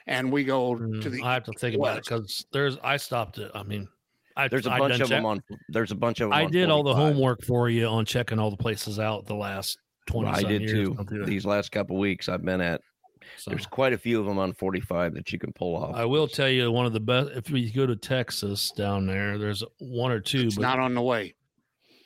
and 0.08 0.32
we 0.32 0.44
go 0.44 0.76
to 0.76 0.84
Mm, 0.84 1.12
the. 1.12 1.24
I 1.24 1.34
have 1.34 1.44
to 1.46 1.52
think 1.54 1.76
about 1.76 1.98
it 1.98 2.04
because 2.06 2.46
there's 2.52 2.78
I 2.84 2.98
stopped 2.98 3.38
it. 3.40 3.52
I 3.54 3.64
mean, 3.64 3.88
I 4.36 4.48
There's 4.48 4.66
a 4.68 4.72
I 4.72 4.80
bunch 4.80 4.94
done 4.94 5.02
of 5.02 5.10
them 5.10 5.26
on. 5.26 5.44
There's 5.70 5.92
a 5.92 5.96
bunch 5.96 6.20
of 6.20 6.30
them. 6.30 6.34
I 6.34 6.46
did 6.46 6.70
all 6.70 6.84
the 6.84 6.96
homework 6.96 7.44
for 7.46 7.70
you 7.70 7.86
on 7.88 8.06
checking 8.06 8.40
all 8.40 8.50
the 8.50 8.58
places 8.58 9.00
out 9.00 9.26
the 9.26 9.36
last 9.36 9.78
20 10.08 10.30
I 10.30 10.42
did 10.44 10.62
years. 10.64 10.72
too. 10.72 10.96
I'll 10.98 11.04
do 11.06 11.20
that. 11.20 11.28
These 11.28 11.46
last 11.46 11.72
couple 11.72 11.98
weeks 11.98 12.28
I've 12.30 12.44
been 12.44 12.62
at. 12.62 12.82
So, 13.38 13.52
There's 13.52 13.66
quite 13.66 13.94
a 13.94 13.98
few 13.98 14.20
of 14.20 14.26
them 14.26 14.38
on 14.38 14.54
45 14.54 15.14
that 15.14 15.32
you 15.32 15.40
can 15.40 15.54
pull 15.54 15.76
off. 15.78 15.96
I 15.96 16.04
will 16.06 16.28
tell 16.28 16.50
you 16.50 16.70
one 16.72 16.86
of 16.86 16.92
the 16.94 17.00
best 17.00 17.30
if 17.36 17.50
you 17.50 17.72
go 17.72 17.86
to 17.86 17.96
Texas 17.96 18.72
down 18.72 19.06
there, 19.08 19.38
there's 19.38 19.64
one 19.80 20.12
or 20.12 20.20
two, 20.20 20.42
It's 20.48 20.56
but 20.56 20.62
not 20.64 20.80
on 20.80 20.94
the 20.94 21.02
way. 21.02 21.34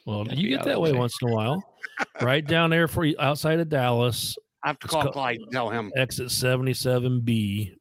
well, 0.05 0.25
Gotta 0.25 0.38
you 0.38 0.50
get 0.50 0.63
that 0.65 0.79
way 0.79 0.91
way. 0.91 0.98
once 1.00 1.17
in 1.22 1.29
a 1.29 1.34
while. 1.34 1.63
right 2.22 2.46
down 2.46 2.69
there 2.69 2.88
for 2.88 3.03
you 3.03 3.15
outside 3.19 3.60
of 3.60 3.67
Dallas, 3.69 4.38
I 4.63 4.67
have 4.67 4.79
to 4.79 4.88
call 4.88 5.12
Clyde 5.12 5.39
tell 5.51 5.69
him. 5.72 5.91
exit 5.96 6.27
77B, 6.27 7.74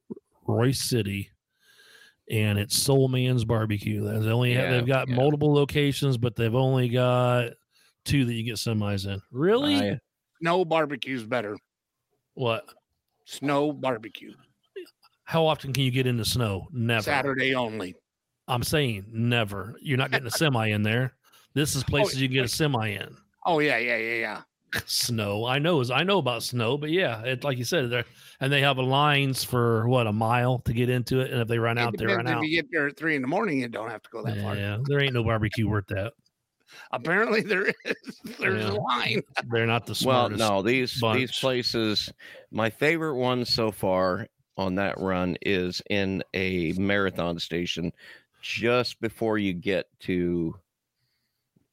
Royse 0.49 0.77
City, 0.77 1.31
and 2.31 2.59
it's 2.59 2.79
Soulman's 2.79 3.45
Barbecue. 3.45 4.03
They 4.03 4.31
only 4.31 4.55
have, 4.55 4.65
Yeah, 4.65 4.71
they've 4.73 4.87
got 4.87 5.09
yeah. 5.09 5.15
multiple 5.17 5.53
locations, 5.53 6.17
but 6.17 6.35
they've 6.37 6.55
only 6.55 6.89
got 6.89 7.51
two 8.05 8.25
that 8.25 8.35
you 8.35 8.43
get 8.43 8.57
semis 8.57 9.07
in. 9.07 9.21
Really? 9.31 9.77
I- 9.93 10.01
Snow 10.43 10.65
barbecue's 10.67 11.25
better. 11.25 11.57
what? 12.35 12.65
Snow 13.25 13.73
barbecue. 13.73 14.33
How 15.25 15.47
often 15.47 15.73
can 15.73 15.83
you 15.83 15.91
get 15.91 16.07
into 16.07 16.25
snow? 16.25 16.69
Never. 16.73 17.03
Saturday 17.03 17.55
only. 17.55 17.95
I'm 18.47 18.63
saying 18.63 19.07
never. 19.11 19.75
You're 19.81 19.99
not 19.99 20.11
getting 20.11 20.27
a 20.27 20.31
semi 20.43 20.69
in 20.69 20.83
there. 20.83 21.15
This 21.55 21.75
is 21.75 21.83
oh, 21.85 21.91
places 21.91 22.21
you 22.21 22.29
can 22.29 22.35
get 22.35 22.45
a 22.45 22.49
semi 22.49 22.91
in. 22.91 23.17
Oh 23.47 23.59
yeah, 23.61 23.79
yeah, 23.79 23.97
yeah, 23.97 24.15
yeah. 24.15 24.43
Snow. 24.87 25.45
I 25.47 25.59
know 25.59 25.81
is 25.81 25.91
I 25.91 26.03
know 26.03 26.19
about 26.19 26.43
snow, 26.43 26.77
but 26.77 26.91
yeah, 26.91 27.23
it 27.23 27.45
like 27.45 27.59
you 27.59 27.65
said, 27.65 27.89
there 27.91 28.05
and 28.41 28.53
they 28.53 28.61
have 28.61 28.79
lines 28.79 29.43
for 29.45 29.89
what 29.89 30.07
a 30.07 30.13
mile 30.13 30.59
to 30.61 30.73
get 30.73 30.91
into 30.91 31.21
it, 31.21 31.31
and 31.33 31.41
if 31.41 31.49
they 31.49 31.59
run 31.59 31.79
It 31.79 31.83
out, 31.83 31.93
they 31.93 32.05
depends 32.05 32.17
run 32.17 32.27
if 32.27 32.35
out. 32.37 32.43
you 32.43 32.57
get 32.63 32.71
there 32.71 32.89
at 32.89 32.97
three 32.97 33.17
in 33.17 33.23
the 33.23 33.29
morning, 33.29 33.61
you 33.61 33.69
don't 33.69 33.91
have 33.91 34.03
to 34.03 34.11
go 34.11 34.23
that 34.25 34.41
far. 34.43 34.57
Yeah, 34.57 34.79
there 34.85 35.01
ain't 35.01 35.15
no 35.15 35.25
barbecue 35.25 35.69
worth 35.69 35.87
that. 35.89 36.13
Apparently 36.93 37.41
there 37.43 37.67
is. 37.67 37.75
There's 38.39 38.65
Yeah. 38.65 38.71
a 38.73 38.75
line. 38.75 39.23
They're 39.49 39.67
not 39.67 39.87
the 39.87 39.95
smartest. 39.95 40.41
well, 40.41 40.57
no, 40.57 40.63
these 40.63 41.01
these 41.15 41.33
places. 41.39 42.13
My 42.51 42.71
favorite 42.71 43.17
one 43.17 43.45
so 43.45 43.71
far 43.71 44.27
on 44.57 44.75
that 44.77 44.99
run 44.99 45.37
is 45.43 45.81
in 45.91 46.23
a 46.35 46.73
marathon 46.73 47.39
station, 47.39 47.93
just 48.43 49.01
before 49.01 49.39
you 49.39 49.53
get 49.53 49.87
to 50.01 50.55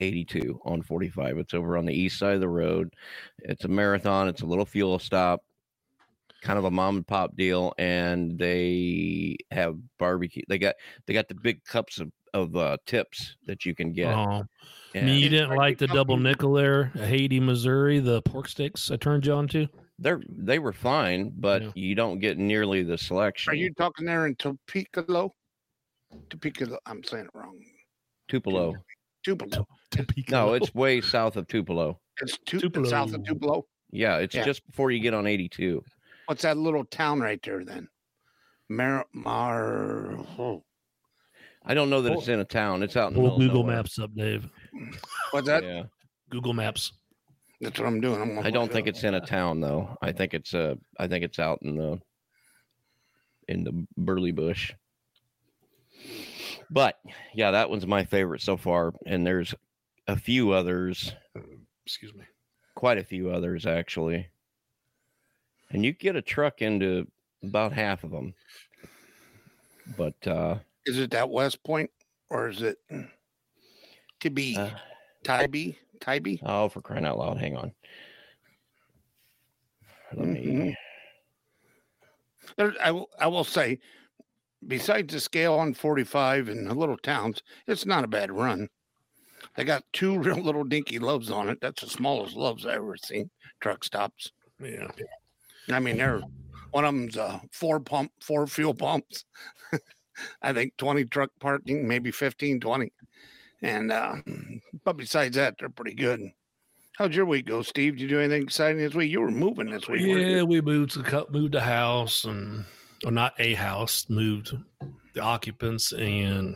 82 0.04 0.60
on 0.66 0.82
45. 0.82 1.38
It's 1.38 1.54
over 1.54 1.78
on 1.78 1.86
the 1.86 1.94
east 1.94 2.20
side 2.20 2.36
of 2.36 2.42
the 2.42 2.50
road. 2.50 2.94
It's 3.40 3.66
a 3.66 3.70
marathon. 3.70 4.28
It's 4.28 4.42
a 4.42 4.46
little 4.46 4.66
fuel 4.66 5.00
stop, 5.00 5.42
kind 6.42 6.60
of 6.60 6.66
a 6.66 6.72
mom 6.72 6.98
and 6.98 7.08
pop 7.08 7.36
deal, 7.36 7.74
and 7.78 8.38
they 8.38 9.38
have 9.52 9.78
barbecue. 9.98 10.44
They 10.48 10.58
got 10.60 10.76
they 11.08 11.14
got 11.14 11.28
the 11.28 11.36
big 11.36 11.64
cups 11.66 12.00
of 12.00 12.12
of 12.34 12.56
uh, 12.56 12.78
tips 12.86 13.36
that 13.46 13.66
you 13.66 13.76
can 13.76 13.94
get. 13.94 14.14
Oh, 14.16 14.44
and 14.96 15.10
you 15.10 15.30
didn't 15.30 15.50
like 15.50 15.58
like 15.58 15.78
the 15.78 15.88
the 15.88 15.94
double 15.94 16.18
nickel 16.18 16.54
there, 16.54 16.86
Hayti, 16.96 17.40
Missouri, 17.40 18.00
the 18.00 18.22
pork 18.24 18.48
sticks 18.48 18.90
I 18.92 18.96
turned 18.98 19.26
you 19.26 19.34
on 19.34 19.48
to. 19.50 19.68
they're 20.00 20.22
they 20.30 20.60
were 20.60 20.74
fine, 20.74 21.32
but 21.38 21.62
Yeah. 21.62 21.72
you 21.76 21.96
don't 21.96 22.20
get 22.20 22.38
nearly 22.38 22.84
the 22.84 22.98
selection. 22.98 23.52
Are 23.52 23.56
you 23.56 23.72
talking 23.76 24.06
there 24.06 24.26
in 24.26 24.36
Topeka? 24.36 25.06
Topeka. 26.30 26.78
I'm 26.86 27.04
saying 27.04 27.26
it 27.26 27.32
wrong. 27.34 27.58
Tupelo? 28.28 28.74
Tupelo. 29.24 29.68
No, 30.30 30.54
it's 30.54 30.74
way 30.74 31.02
south 31.02 31.36
of 31.38 31.48
Tupelo. 31.48 32.00
It's 32.22 32.38
tu- 32.46 32.60
it's 32.64 32.90
south 32.90 33.14
of 33.14 33.24
Tupelo. 33.24 33.34
Tupelo. 33.62 33.66
Yeah, 33.92 34.18
it's 34.18 34.34
Yeah. 34.34 34.44
just 34.44 34.66
before 34.66 34.90
you 34.90 35.00
get 35.00 35.14
on 35.14 35.28
82. 35.28 35.84
What's 36.26 36.42
that 36.42 36.58
little 36.58 36.84
town 36.86 37.20
right 37.20 37.40
there 37.44 37.64
then? 37.64 37.88
Mar 38.70 39.06
Mar. 39.14 40.16
oh, 40.40 40.64
I 41.64 41.74
don't 41.76 41.90
know 41.92 42.02
that 42.02 42.14
it's 42.14 42.28
in 42.28 42.40
a 42.40 42.46
town. 42.46 42.82
It's 42.82 42.98
out 42.98 43.12
in 43.12 43.22
the 43.22 43.30
Pull 43.30 43.38
Google 43.38 43.62
nowhere. 43.64 43.76
Maps 43.78 44.00
up, 44.00 44.16
Dave. 44.16 44.50
What's 45.32 45.46
that? 45.48 45.64
Yeah, 45.64 45.84
Google 46.30 46.54
Maps. 46.54 46.94
That's 47.62 47.80
what 47.80 47.88
I'm 47.88 48.02
doing. 48.02 48.20
I'm 48.22 48.40
I 48.40 48.50
don't 48.50 48.72
think 48.72 48.88
up. 48.88 48.96
it's 48.96 49.04
in 49.04 49.14
a 49.14 49.22
town 49.22 49.62
though. 49.62 49.96
I 50.02 50.12
think 50.12 50.34
it's 50.34 50.54
uh 50.56 50.76
I 51.00 51.08
think 51.08 51.24
it's 51.24 51.38
out 51.40 51.60
in 51.62 51.76
the 51.76 52.00
in 53.48 53.64
the 53.64 53.86
burley 53.96 54.32
bush. 54.32 54.74
But 56.70 57.00
yeah, 57.34 57.52
that 57.52 57.70
one's 57.70 57.86
my 57.88 58.04
favorite 58.04 58.42
so 58.42 58.58
far, 58.58 58.94
and 59.06 59.26
there's 59.26 59.54
a 60.08 60.16
few 60.18 60.52
others, 60.52 61.14
Excuse 61.86 62.14
me. 62.14 62.24
quite 62.76 62.98
a 62.98 63.04
few 63.04 63.30
others 63.30 63.66
actually. 63.66 64.28
And 65.70 65.84
you 65.84 65.92
get 65.94 66.16
a 66.16 66.22
truck 66.22 66.62
into 66.62 67.08
about 67.44 67.74
half 67.74 68.04
of 68.04 68.12
them. 68.12 68.34
But 69.98 70.28
uh, 70.28 70.60
Is 70.86 70.98
it 71.00 71.12
that 71.12 71.30
West 71.30 71.64
Point 71.64 71.90
or 72.30 72.48
is 72.50 72.62
it 72.62 72.78
Tibby? 74.20 74.56
uh 74.58 74.70
Tybee? 75.24 75.78
Tybee? 76.00 76.40
oh, 76.46 76.70
for 76.70 76.82
crying 76.82 77.06
out 77.06 77.18
loud, 77.18 77.38
hang 77.38 77.56
on. 77.56 77.72
Let 80.16 80.28
me. 80.28 80.46
Mhm. 80.46 80.76
There, 82.58 82.74
I, 82.84 82.92
will- 82.92 83.10
I 83.20 83.28
will 83.28 83.44
say, 83.46 83.80
besides 84.68 85.14
the 85.14 85.20
scale 85.20 85.56
on 85.56 85.74
45 85.74 86.50
and 86.50 86.70
the 86.70 86.74
little 86.74 86.98
towns, 86.98 87.42
it's 87.68 87.86
not 87.86 88.04
a 88.04 88.08
bad 88.08 88.32
run. 88.32 88.70
They 89.56 89.64
got 89.64 89.84
two 89.94 90.18
real 90.20 90.38
little 90.38 90.64
dinky 90.64 91.00
Love's 91.00 91.32
on 91.32 91.50
it. 91.50 91.60
That's 91.62 91.82
the 91.82 91.90
smallest 91.90 92.36
Love's 92.36 92.66
I 92.66 92.76
ever 92.76 92.96
seen. 92.98 93.30
Truck 93.60 93.84
stops. 93.84 94.32
Yeah. 94.62 94.88
I 95.72 95.80
mean, 95.80 95.98
they're 95.98 96.22
one 96.72 96.86
of 96.86 96.94
them's 96.94 97.18
uh, 97.18 97.40
four 97.52 97.80
pump, 97.80 98.12
four 98.22 98.48
fuel 98.48 98.74
pumps. 98.74 99.26
I 100.42 100.54
think 100.54 100.76
20 100.78 101.06
truck 101.06 101.32
parking, 101.40 101.88
maybe 101.88 102.12
15, 102.12 102.60
20. 102.60 102.92
And, 103.62 103.92
uh, 103.92 104.16
but 104.84 104.98
besides 104.98 105.36
that, 105.36 105.56
they're 105.60 105.70
pretty 105.70 105.96
good. 105.96 106.32
How'd 106.98 107.16
your 107.16 107.26
week 107.26 107.48
go, 107.48 107.64
Steve? 107.64 107.94
Did 107.94 108.02
you 108.02 108.08
do 108.08 108.20
anything 108.20 108.44
exciting 108.44 108.78
this 108.78 108.94
week? 108.94 109.12
You 109.12 109.22
were 109.22 109.32
moving 109.32 109.70
this 109.70 109.88
week. 109.88 110.02
Yeah, 110.02 110.44
we 110.44 110.62
moved 110.62 110.92
to 110.92 111.28
moved 111.32 111.56
a 111.56 111.62
house 111.62 112.24
and 112.26 112.66
or 113.06 113.12
not 113.12 113.34
a 113.40 113.54
house, 113.54 114.06
moved 114.10 114.56
the 115.14 115.22
occupants 115.22 115.92
and 115.94 116.56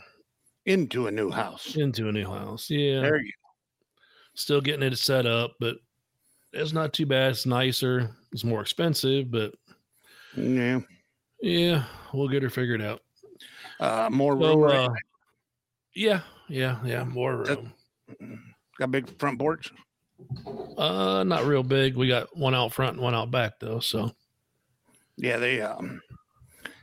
Into 0.65 1.07
a 1.07 1.11
new 1.11 1.29
house. 1.31 1.75
into 1.75 2.09
a 2.09 2.11
new 2.11 2.25
house. 2.25 2.69
Yeah. 2.69 3.01
There 3.01 3.17
you 3.17 3.25
go. 3.31 3.49
Still 4.35 4.61
getting 4.61 4.83
it 4.83 4.95
set 4.97 5.25
up, 5.25 5.53
but 5.59 5.77
it's 6.53 6.73
not 6.73 6.93
too 6.93 7.05
bad. 7.05 7.31
It's 7.31 7.45
nicer. 7.45 8.09
It's 8.31 8.43
more 8.43 8.61
expensive, 8.61 9.31
but. 9.31 9.53
Yeah. 10.35 10.81
yeah, 11.41 11.83
we'll 12.13 12.27
get 12.27 12.43
her 12.43 12.49
figured 12.49 12.81
out. 12.81 13.01
Uh, 13.79 14.07
more 14.11 14.33
room. 14.33 14.41
So, 14.43 14.59
right? 14.59 14.75
uh, 14.89 14.93
yeah, 15.95 16.21
yeah, 16.47 16.77
yeah, 16.85 17.03
more 17.03 17.43
That- 17.45 17.57
room. 18.19 18.43
Got 18.77 18.91
big 18.91 19.19
front 19.19 19.39
porch. 19.39 19.73
Uh, 20.77 21.23
not 21.23 21.45
real 21.45 21.63
big. 21.63 21.95
We 21.95 22.07
got 22.07 22.35
one 22.37 22.53
out 22.53 22.71
front 22.73 22.93
and 22.93 23.01
one 23.01 23.15
out 23.15 23.31
back 23.31 23.59
though. 23.59 23.79
So 23.79 24.11
Yeah, 25.15 25.37
they 25.37 25.61
um 25.61 26.01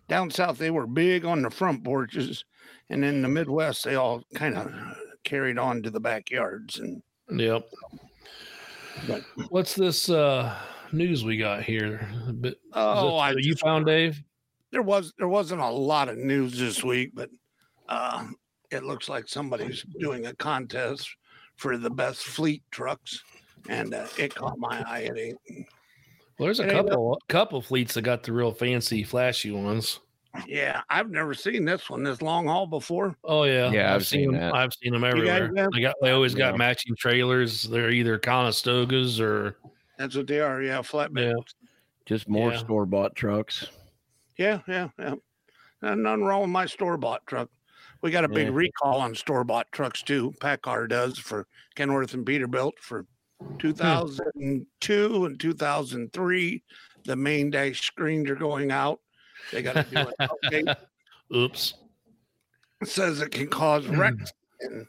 down 0.08 0.30
south 0.30 0.58
they 0.58 0.70
were 0.70 0.86
big 0.86 1.24
on 1.24 1.42
the 1.42 1.50
front 1.50 1.84
porches, 1.84 2.44
and 2.90 3.04
in 3.04 3.22
the 3.22 3.28
Midwest 3.28 3.84
they 3.84 3.94
all 3.94 4.22
kind 4.34 4.56
of 4.56 4.72
carried 5.24 5.58
on 5.58 5.82
to 5.82 5.90
the 5.90 6.00
backyards. 6.00 6.78
And 6.78 7.02
Yep. 7.30 7.68
But 9.08 9.22
What's 9.48 9.74
this 9.74 10.08
uh 10.10 10.56
news 10.92 11.24
we 11.24 11.36
got 11.36 11.62
here? 11.62 12.08
Bit- 12.40 12.60
oh, 12.72 13.16
I 13.16 13.32
you 13.38 13.56
found 13.56 13.86
Dave? 13.86 14.22
there 14.74 14.82
was 14.82 15.14
there 15.18 15.28
wasn't 15.28 15.60
a 15.60 15.68
lot 15.68 16.08
of 16.08 16.18
news 16.18 16.58
this 16.58 16.82
week, 16.82 17.12
but 17.14 17.30
uh, 17.88 18.26
it 18.72 18.82
looks 18.82 19.08
like 19.08 19.28
somebody's 19.28 19.84
doing 20.00 20.26
a 20.26 20.34
contest 20.34 21.08
for 21.54 21.78
the 21.78 21.88
best 21.88 22.24
fleet 22.24 22.60
trucks, 22.72 23.22
and 23.68 23.94
uh, 23.94 24.06
it 24.18 24.34
caught 24.34 24.58
my 24.58 24.82
eye. 24.82 25.10
It 25.14 25.36
ain't. 25.48 25.66
Well, 26.38 26.46
there's 26.46 26.60
a 26.60 26.64
It 26.64 26.72
ain't 26.72 26.88
couple 26.88 27.20
couple 27.28 27.62
fleets 27.62 27.94
that 27.94 28.02
got 28.02 28.22
the 28.22 28.32
real 28.32 28.52
fancy, 28.52 29.02
flashy 29.04 29.50
ones. 29.52 30.00
Yeah, 30.48 30.82
I've 30.90 31.10
never 31.10 31.32
seen 31.32 31.64
this 31.64 31.88
one, 31.88 32.02
this 32.02 32.20
long 32.20 32.46
haul 32.48 32.66
before. 32.66 33.16
Oh 33.22 33.44
yeah, 33.44 33.70
Yeah, 33.70 33.94
I've 33.94 34.04
seen 34.04 34.32
them. 34.32 34.40
that. 34.40 34.52
I've 34.54 34.72
seen 34.74 34.92
them 34.92 35.04
everywhere. 35.04 35.52
have? 35.56 35.68
They 35.72 35.80
got 35.80 35.94
they 36.02 36.10
always 36.10 36.34
got 36.34 36.54
Yeah. 36.54 36.56
matching 36.56 36.96
trailers. 36.96 37.62
They're 37.64 37.90
either 37.90 38.18
Conestogas 38.18 39.20
or 39.20 39.56
That's 39.96 40.16
what 40.16 40.26
they 40.26 40.40
are. 40.40 40.60
Yeah, 40.60 40.78
flatbed. 40.80 41.20
Yeah. 41.36 41.42
Just 42.04 42.28
more 42.28 42.50
Yeah. 42.50 42.58
store 42.58 42.84
bought 42.84 43.14
trucks. 43.14 43.68
Yeah, 44.36 44.60
yeah, 44.66 44.88
yeah. 44.98 45.14
And 45.82 46.02
nothing 46.02 46.24
wrong 46.24 46.40
with 46.40 46.50
my 46.50 46.66
store 46.66 46.96
bought 46.96 47.24
truck. 47.28 47.48
We 48.02 48.10
got 48.10 48.24
a 48.24 48.28
big 48.28 48.48
Yeah. 48.48 48.54
recall 48.54 49.00
on 49.00 49.14
store 49.14 49.44
bought 49.44 49.70
trucks 49.70 50.02
too. 50.02 50.34
Paccar 50.40 50.88
does 50.88 51.16
for 51.16 51.46
Kenworth 51.76 52.12
and 52.12 52.26
Peterbilt 52.26 52.72
for. 52.80 53.06
Hmm. 53.42 53.56
2002 53.58 55.24
and 55.26 55.40
2003. 55.40 56.62
The 57.04 57.16
main 57.16 57.50
dash 57.50 57.86
screens 57.86 58.30
are 58.30 58.34
going 58.36 58.70
out. 58.70 59.00
They 59.52 59.62
got 59.62 59.74
to 59.74 59.82
do 59.82 60.10
an 60.18 60.28
update. 60.28 60.76
oops. 61.34 61.74
It 62.80 62.88
says 62.88 63.20
it 63.20 63.30
can 63.30 63.48
cause 63.48 63.84
hmm. 63.86 63.98
wrecks. 63.98 64.32
And 64.60 64.86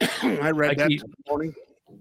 I 0.42 0.50
read 0.50 0.72
I 0.72 0.74
that 0.74 0.88
keep- 0.88 1.00
this 1.02 1.10
morning. 1.28 1.54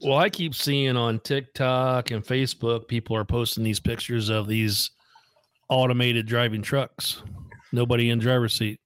Well, 0.03 0.19
I 0.19 0.29
keep 0.29 0.53
seeing 0.53 0.95
on 0.95 1.19
TikTok 1.19 2.12
and 2.12 2.24
Facebook 2.24 2.88
people 2.88 3.15
are 3.15 3.25
posting 3.25 3.63
these 3.63 3.79
pictures 3.79 4.29
of 4.29 4.48
these 4.48 4.91
automated 5.67 6.27
driving 6.27 6.62
trucks. 6.62 7.24
Nobody 7.71 8.12
in 8.12 8.19
driver's 8.19 8.55
seat. 8.55 8.79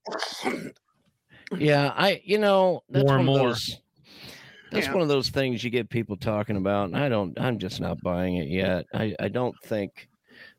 Yeah, 1.58 1.94
I 1.96 2.22
you 2.24 2.40
know 2.40 2.84
that's 2.90 3.06
More 3.06 3.18
one 3.18 3.20
and 3.20 3.30
of 3.30 3.36
more. 3.36 3.50
those. 3.50 3.78
That's 4.74 4.88
Yeah. 4.88 4.94
one 4.94 5.02
of 5.04 5.08
those 5.08 5.30
things 5.30 5.64
you 5.64 5.70
get 5.70 5.90
people 5.90 6.18
talking 6.18 6.58
about, 6.58 6.86
and 6.86 6.98
I 6.98 7.08
don't. 7.10 7.40
I'm 7.40 7.60
just 7.60 7.80
not 7.80 8.02
buying 8.02 8.38
it 8.38 8.48
yet. 8.50 8.86
I 8.94 9.16
I 9.20 9.28
don't 9.28 9.56
think. 9.64 10.10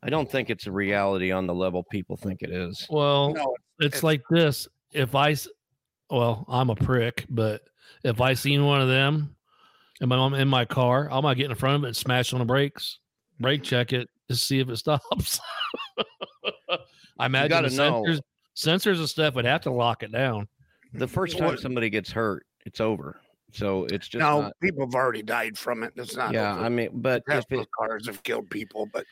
I 0.02 0.08
don't 0.10 0.30
think 0.30 0.50
it's 0.50 0.66
a 0.66 0.72
reality 0.72 1.32
on 1.32 1.46
the 1.46 1.54
level 1.54 1.82
people 1.82 2.16
think 2.16 2.42
it 2.42 2.50
is. 2.50 2.86
Well, 2.90 3.32
No, 3.34 3.54
it's 3.80 3.86
it's- 3.96 4.02
like 4.02 4.22
this. 4.30 4.68
If 4.92 5.14
I, 5.16 5.34
well, 6.10 6.44
I'm 6.48 6.70
a 6.70 6.76
prick, 6.76 7.24
but 7.28 7.62
if 8.04 8.20
I 8.20 8.34
seen 8.34 8.64
one 8.64 8.80
of 8.80 8.86
them 8.88 9.34
and 10.00 10.08
my 10.08 10.16
mom 10.16 10.34
in 10.34 10.46
my 10.46 10.64
car, 10.64 11.10
I 11.10 11.20
might 11.20 11.36
get 11.36 11.50
in 11.50 11.56
front 11.56 11.76
of 11.76 11.84
it 11.84 11.88
and 11.88 11.96
smash 11.96 12.32
on 12.32 12.38
the 12.38 12.44
brakes, 12.44 13.00
brake 13.40 13.62
check 13.64 13.92
it 13.92 14.08
to 14.28 14.36
see 14.36 14.60
if 14.60 14.68
it 14.68 14.76
stops. 14.78 15.40
I 17.18 17.26
imagine 17.26 17.48
gotta 17.48 17.68
the 17.70 17.76
sensors, 17.76 18.20
sensors 18.56 18.98
and 18.98 19.08
stuff 19.08 19.34
would 19.34 19.44
have 19.44 19.62
to 19.62 19.70
lock 19.72 20.02
it 20.02 20.12
down. 20.12 20.46
The 20.92 21.08
first 21.08 21.36
time 21.38 21.56
somebody 21.56 21.90
gets 21.90 22.10
hurt, 22.12 22.46
it's 22.64 22.80
over. 22.80 23.20
So 23.54 23.84
it's 23.84 24.08
just 24.08 24.20
no, 24.20 24.42
not, 24.42 24.60
people 24.60 24.84
have 24.84 24.94
already 24.94 25.22
died 25.22 25.56
from 25.56 25.82
it. 25.84 25.92
It's 25.96 26.16
not. 26.16 26.32
yeah. 26.32 26.54
over. 26.56 26.64
I 26.64 26.68
mean, 26.68 26.88
but 26.94 27.22
if 27.28 27.44
Tesla 27.46 27.62
it, 27.62 27.68
cars 27.78 28.06
have 28.06 28.22
killed 28.24 28.50
people, 28.50 28.88
but 28.92 29.04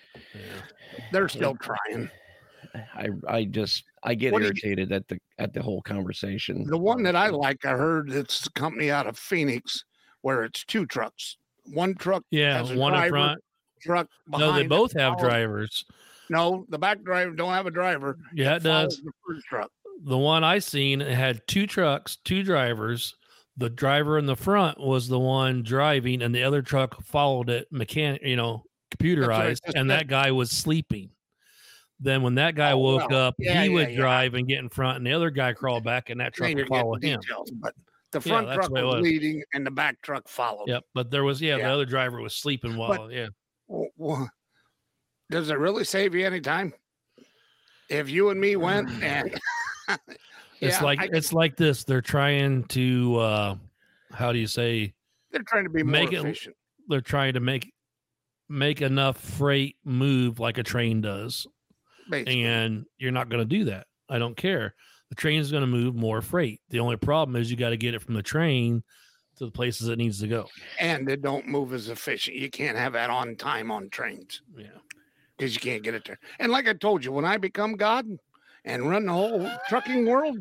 they're 1.13 1.29
still 1.29 1.55
trying. 1.57 2.11
I 2.95 3.09
I 3.29 3.45
just 3.45 3.85
I 4.03 4.15
get 4.15 4.33
What 4.33 4.39
do 4.41 4.45
you- 4.47 4.49
irritated 4.49 4.91
at 4.93 5.07
the 5.09 5.19
at 5.39 5.53
the 5.53 5.63
whole 5.63 5.81
conversation. 5.83 6.65
The 6.67 6.79
one 6.79 7.03
that 7.05 7.15
I 7.15 7.29
like, 7.29 7.65
I 7.65 7.71
heard 7.71 8.11
it's 8.11 8.47
a 8.47 8.51
company 8.53 8.91
out 8.91 9.07
of 9.07 9.17
Phoenix 9.17 9.85
where 10.23 10.43
it's 10.45 10.65
two 10.65 10.87
trucks. 10.87 11.37
One 11.73 11.95
truck, 11.95 12.25
Yeah, 12.31 12.59
Has 12.59 12.73
a 12.73 12.77
one 12.77 12.95
in 12.95 13.09
front. 13.11 13.41
truck 13.81 14.09
behind. 14.29 14.51
No, 14.51 14.57
they 14.57 14.67
both 14.67 14.93
have 14.95 15.15
follows- 15.15 15.23
drivers. 15.31 15.85
No, 16.31 16.65
the 16.71 16.79
back 16.79 17.03
driver 17.05 17.33
don't 17.33 17.53
have 17.53 17.67
a 17.67 17.71
driver. 17.71 18.17
Yeah, 18.35 18.57
it 18.57 18.63
follows 18.63 18.97
does. 18.97 19.05
The 19.05 19.13
first 19.29 19.47
truck. 19.47 19.71
The 20.05 20.19
one 20.19 20.43
I 20.43 20.59
seen 20.59 20.99
had 20.99 21.47
two 21.47 21.67
trucks, 21.67 22.17
two 22.25 22.43
drivers. 22.43 23.15
The 23.57 23.71
driver 23.71 24.19
in 24.19 24.27
the 24.27 24.37
front 24.37 24.81
was 24.81 25.09
the 25.09 25.19
one 25.19 25.63
driving, 25.63 26.23
and 26.23 26.35
the 26.35 26.43
other 26.43 26.63
truck 26.63 27.03
followed 27.05 27.51
it, 27.51 27.69
mechanic, 27.71 28.23
you 28.25 28.37
know, 28.37 28.65
computerized, 28.91 29.65
just 29.65 29.77
and 29.77 29.91
that 29.91 30.07
guy 30.09 30.31
was 30.31 30.51
sleeping. 30.51 31.11
Then 32.01 32.23
when 32.23 32.35
that 32.37 32.55
guy 32.55 32.73
Oh, 32.73 32.79
woke 32.79 33.11
well, 33.11 33.29
up, 33.29 33.35
yeah, 33.39 33.63
he 33.63 33.69
yeah, 33.69 33.75
would 33.75 33.91
yeah. 33.91 33.97
drive 33.97 34.35
and 34.35 34.49
get 34.49 34.59
in 34.59 34.69
front, 34.69 34.97
and 34.97 35.07
the 35.07 35.13
other 35.13 35.31
guy 35.31 35.53
crawled 35.53 35.85
back, 35.85 36.11
and 36.11 36.21
that 36.21 36.35
truck 36.35 36.55
would 36.55 36.67
follow 36.69 36.95
him. 36.95 37.21
details, 37.21 37.51
but 37.53 37.75
the 38.13 38.21
front 38.21 38.53
truck 38.53 38.67
the 38.67 38.73
way 38.73 38.81
it 38.81 38.85
was, 38.85 38.95
was. 38.97 39.03
leading 39.03 39.43
and 39.55 39.67
the 39.67 39.71
back 39.71 40.01
truck 40.03 40.29
followed. 40.29 40.69
Yep, 40.69 40.85
but 40.95 41.11
there 41.11 41.25
was 41.25 41.41
yeah, 41.41 41.57
the 41.57 41.65
other 41.65 41.85
driver 41.85 42.21
was 42.21 42.35
sleeping 42.35 42.77
while 42.77 43.11
yeah. 43.11 43.29
Well, 43.69 43.89
well, 43.97 44.31
does 45.31 45.51
it 45.51 45.59
really 45.59 45.85
save 45.85 46.15
you 46.15 46.27
any 46.27 46.41
time? 46.41 46.75
If 47.89 48.11
you 48.11 48.31
and 48.31 48.41
me 48.41 48.57
went 48.57 48.89
mm. 48.89 49.03
and 49.03 49.41
It's 50.63 50.79
Yeah, 50.79 50.85
like 50.85 51.01
I- 51.01 51.09
it's 51.13 51.33
like 51.33 51.57
this. 51.57 51.85
They're 51.85 52.01
trying 52.01 52.65
to 52.69 53.17
uh 53.17 53.57
how 54.13 54.33
do 54.33 54.39
you 54.39 54.47
say 54.47 54.95
they're 55.31 55.43
trying 55.43 55.65
to 55.65 55.71
be 55.71 55.83
more 55.83 55.93
Make 55.93 56.13
it- 56.13 56.17
efficient. 56.21 56.57
they're 56.89 57.01
trying 57.01 57.35
to 57.35 57.41
make 57.41 57.73
make 58.49 58.81
enough 58.83 59.19
freight 59.19 59.77
move 59.85 60.39
like 60.39 60.59
a 60.59 60.63
train 60.63 61.01
does. 61.01 61.47
Basically. 62.11 62.45
And 62.45 62.85
you're 62.99 63.13
not 63.13 63.29
going 63.31 63.41
to 63.41 63.47
do 63.59 63.65
that. 63.67 63.87
I 64.11 64.19
don't 64.19 64.37
care. 64.37 64.75
The 65.09 65.15
train 65.15 65.41
is 65.41 65.51
going 65.51 65.63
to 65.63 65.67
move 65.67 65.95
more 65.95 66.21
freight. 66.21 66.61
The 66.69 66.81
only 66.81 66.97
problem 66.97 67.37
is 67.37 67.51
you 67.51 67.57
got 67.57 67.71
to 67.71 67.77
get 67.79 67.95
it 67.95 68.03
from 68.03 68.15
the 68.15 68.23
train 68.23 68.83
to 69.39 69.47
the 69.47 69.51
places 69.51 69.89
it 69.89 69.97
needs 69.97 70.21
to 70.21 70.29
go. 70.29 70.49
and 70.79 71.07
they 71.09 71.17
don't 71.17 71.47
move 71.49 71.73
as 71.73 71.89
efficient. 71.89 72.37
You 72.37 72.51
can't 72.51 72.77
have 72.77 72.93
that 72.93 73.09
on 73.09 73.37
time 73.37 73.71
on 73.71 73.89
trains 73.89 74.43
Yeah. 74.55 74.67
because 75.39 75.55
you 75.55 75.61
can't 75.61 75.83
get 75.83 75.95
it 75.95 76.05
there. 76.05 76.19
And 76.39 76.53
like 76.53 76.69
I 76.69 76.75
told 76.75 77.05
you, 77.05 77.13
when 77.13 77.25
I 77.25 77.39
become 77.39 77.75
God 77.77 78.07
and 78.65 78.89
run 78.89 79.07
the 79.07 79.13
whole 79.13 79.49
trucking 79.69 80.07
world, 80.07 80.39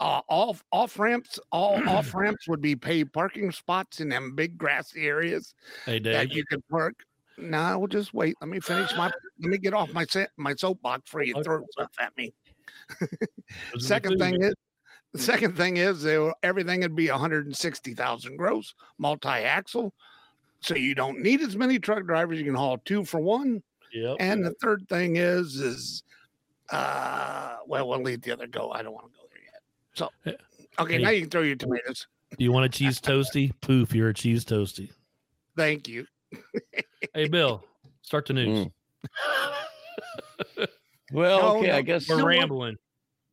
uh, 0.00 0.20
off 0.28 0.62
off 0.72 0.98
ramps, 0.98 1.38
all 1.50 1.86
off 1.88 2.14
ramps 2.14 2.46
would 2.48 2.60
be 2.60 2.76
paid 2.76 3.12
parking 3.12 3.50
spots 3.50 4.00
in 4.00 4.08
them 4.08 4.34
big 4.34 4.56
grassy 4.58 5.06
areas 5.06 5.54
Hey 5.84 5.98
Dave. 5.98 6.12
that 6.14 6.32
you 6.32 6.44
could 6.44 6.66
park. 6.68 6.94
No, 7.36 7.78
we'll 7.78 7.88
just 7.88 8.12
wait. 8.14 8.36
Let 8.40 8.48
me 8.50 8.60
finish 8.60 8.94
my. 8.96 9.10
let 9.40 9.50
me 9.50 9.58
get 9.58 9.74
off 9.74 9.92
my 9.92 10.04
set, 10.04 10.30
my 10.36 10.54
soapbox 10.54 11.02
before 11.04 11.22
you 11.22 11.42
throw 11.42 11.64
stuff 11.70 11.92
at 12.00 12.16
me. 12.16 12.32
Those 13.00 13.08
are 13.12 13.18
the 13.74 13.80
Second 13.80 14.18
thing 14.18 14.42
is, 14.42 14.54
the 15.12 15.18
second 15.20 15.56
thing 15.56 15.76
is 15.78 16.02
they 16.02 16.18
will, 16.18 16.34
everything 16.42 16.80
would 16.80 16.96
be 16.96 17.10
160,000 17.10 18.36
gross, 18.36 18.74
multi-axle. 18.98 19.94
So 20.60 20.74
you 20.74 20.94
don't 20.94 21.20
need 21.20 21.40
as 21.40 21.56
many 21.56 21.78
truck 21.78 22.04
drivers. 22.06 22.38
You 22.38 22.44
can 22.44 22.54
haul 22.54 22.78
two 22.84 23.04
for 23.04 23.20
one. 23.20 23.62
Yep. 23.92 24.16
And 24.20 24.44
the 24.44 24.54
third 24.60 24.86
thing 24.88 25.16
is, 25.16 25.54
is 25.56 26.02
uh, 26.70 27.56
well, 27.66 27.88
we'll 27.88 28.02
leave 28.02 28.22
the 28.22 28.32
other 28.32 28.46
go. 28.46 28.70
I 28.70 28.82
don't 28.82 28.92
want 28.92 29.06
to 29.06 29.12
go 29.12 29.26
there 29.30 29.42
yet. 29.44 29.62
So, 29.94 30.10
okay, 30.82 30.96
Hey. 30.96 31.02
now 31.02 31.10
you 31.10 31.20
can 31.22 31.30
throw 31.30 31.42
your 31.42 31.56
tomatoes. 31.56 32.06
Do 32.36 32.44
you 32.44 32.52
want 32.52 32.66
a 32.66 32.68
cheese 32.68 33.00
toasty? 33.00 33.52
Poof, 33.60 33.94
you're 33.94 34.10
a 34.10 34.14
cheese 34.14 34.44
toasty. 34.44 34.90
Thank 35.56 35.88
you. 35.88 36.06
Hey 37.14 37.26
Bill, 37.26 37.64
start 38.02 38.26
the 38.26 38.34
news. 38.34 38.66
Well, 41.10 41.56
okay, 41.56 41.68
no, 41.68 41.76
I 41.76 41.80
guess 41.82 42.06
We're 42.08 42.18
know 42.18 42.24
what? 42.24 42.28
rambling. 42.28 42.76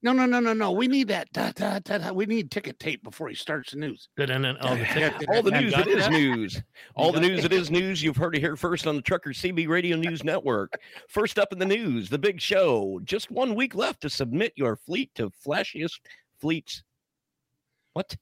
No, 0.05 0.13
no, 0.13 0.27
no, 0.27 0.39
no, 0.39 0.53
no. 0.53 0.71
We 0.71 0.87
need 0.87 1.07
that. 1.07 1.33
Da, 1.33 1.51
da, 1.55 1.79
da, 1.79 1.97
da. 1.97 2.13
We 2.13 2.27
need 2.27 2.51
ticket 2.51 2.77
tape 2.77 3.01
before 3.01 3.27
he 3.27 3.33
starts 3.33 3.71
the 3.71 3.79
news. 3.79 4.07
Oh, 4.19 4.25
the 4.27 5.25
all 5.29 5.41
the 5.41 5.49
news 5.49 5.73
got 5.73 5.87
it 5.87 5.97
is 5.97 6.09
news. 6.09 6.61
All 6.95 7.11
the 7.11 7.19
news 7.19 7.43
it 7.43 7.51
is 7.51 7.71
news. 7.71 8.03
You've 8.03 8.15
heard 8.15 8.35
it 8.35 8.39
here 8.39 8.55
first 8.55 8.85
on 8.85 8.95
the 8.95 9.01
Trucker 9.01 9.31
CB 9.31 9.67
Radio 9.67 9.97
News 9.97 10.23
Network. 10.23 10.79
First 11.09 11.39
up 11.39 11.51
in 11.51 11.57
the 11.57 11.65
news, 11.65 12.07
the 12.09 12.19
big 12.19 12.39
show. 12.39 12.99
Just 13.03 13.31
one 13.31 13.55
week 13.55 13.73
left 13.73 14.01
to 14.01 14.09
submit 14.09 14.53
your 14.55 14.75
fleet 14.75 15.09
to 15.15 15.31
flashiest 15.43 15.99
fleets. 16.39 16.83
What? 17.93 18.15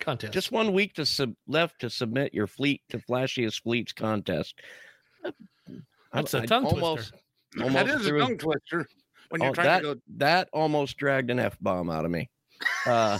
contest. 0.00 0.32
Just 0.32 0.52
one 0.52 0.72
week 0.72 0.94
to 0.94 1.04
sub- 1.04 1.36
left 1.46 1.82
to 1.82 1.90
submit 1.90 2.32
your 2.32 2.46
fleet 2.46 2.80
to 2.88 2.98
flashiest 2.98 3.62
fleets 3.62 3.92
contest. 3.92 4.54
That's 6.14 6.32
a 6.32 6.38
a 6.38 6.46
tongue 6.46 6.64
almost, 6.64 7.10
twister. 7.10 7.62
almost 7.62 7.86
that 7.86 8.00
is 8.00 8.06
a 8.06 8.18
tongue 8.18 8.38
twister 8.38 8.86
when 9.28 9.40
you're 9.40 9.50
oh, 9.50 9.54
trying 9.54 9.66
that, 9.66 9.82
to 9.82 9.94
go. 9.94 10.00
that 10.16 10.48
almost 10.52 10.96
dragged 10.96 11.30
an 11.30 11.38
F 11.38 11.56
bomb 11.60 11.90
out 11.90 12.04
of 12.04 12.10
me. 12.10 12.28
Uh, 12.86 13.18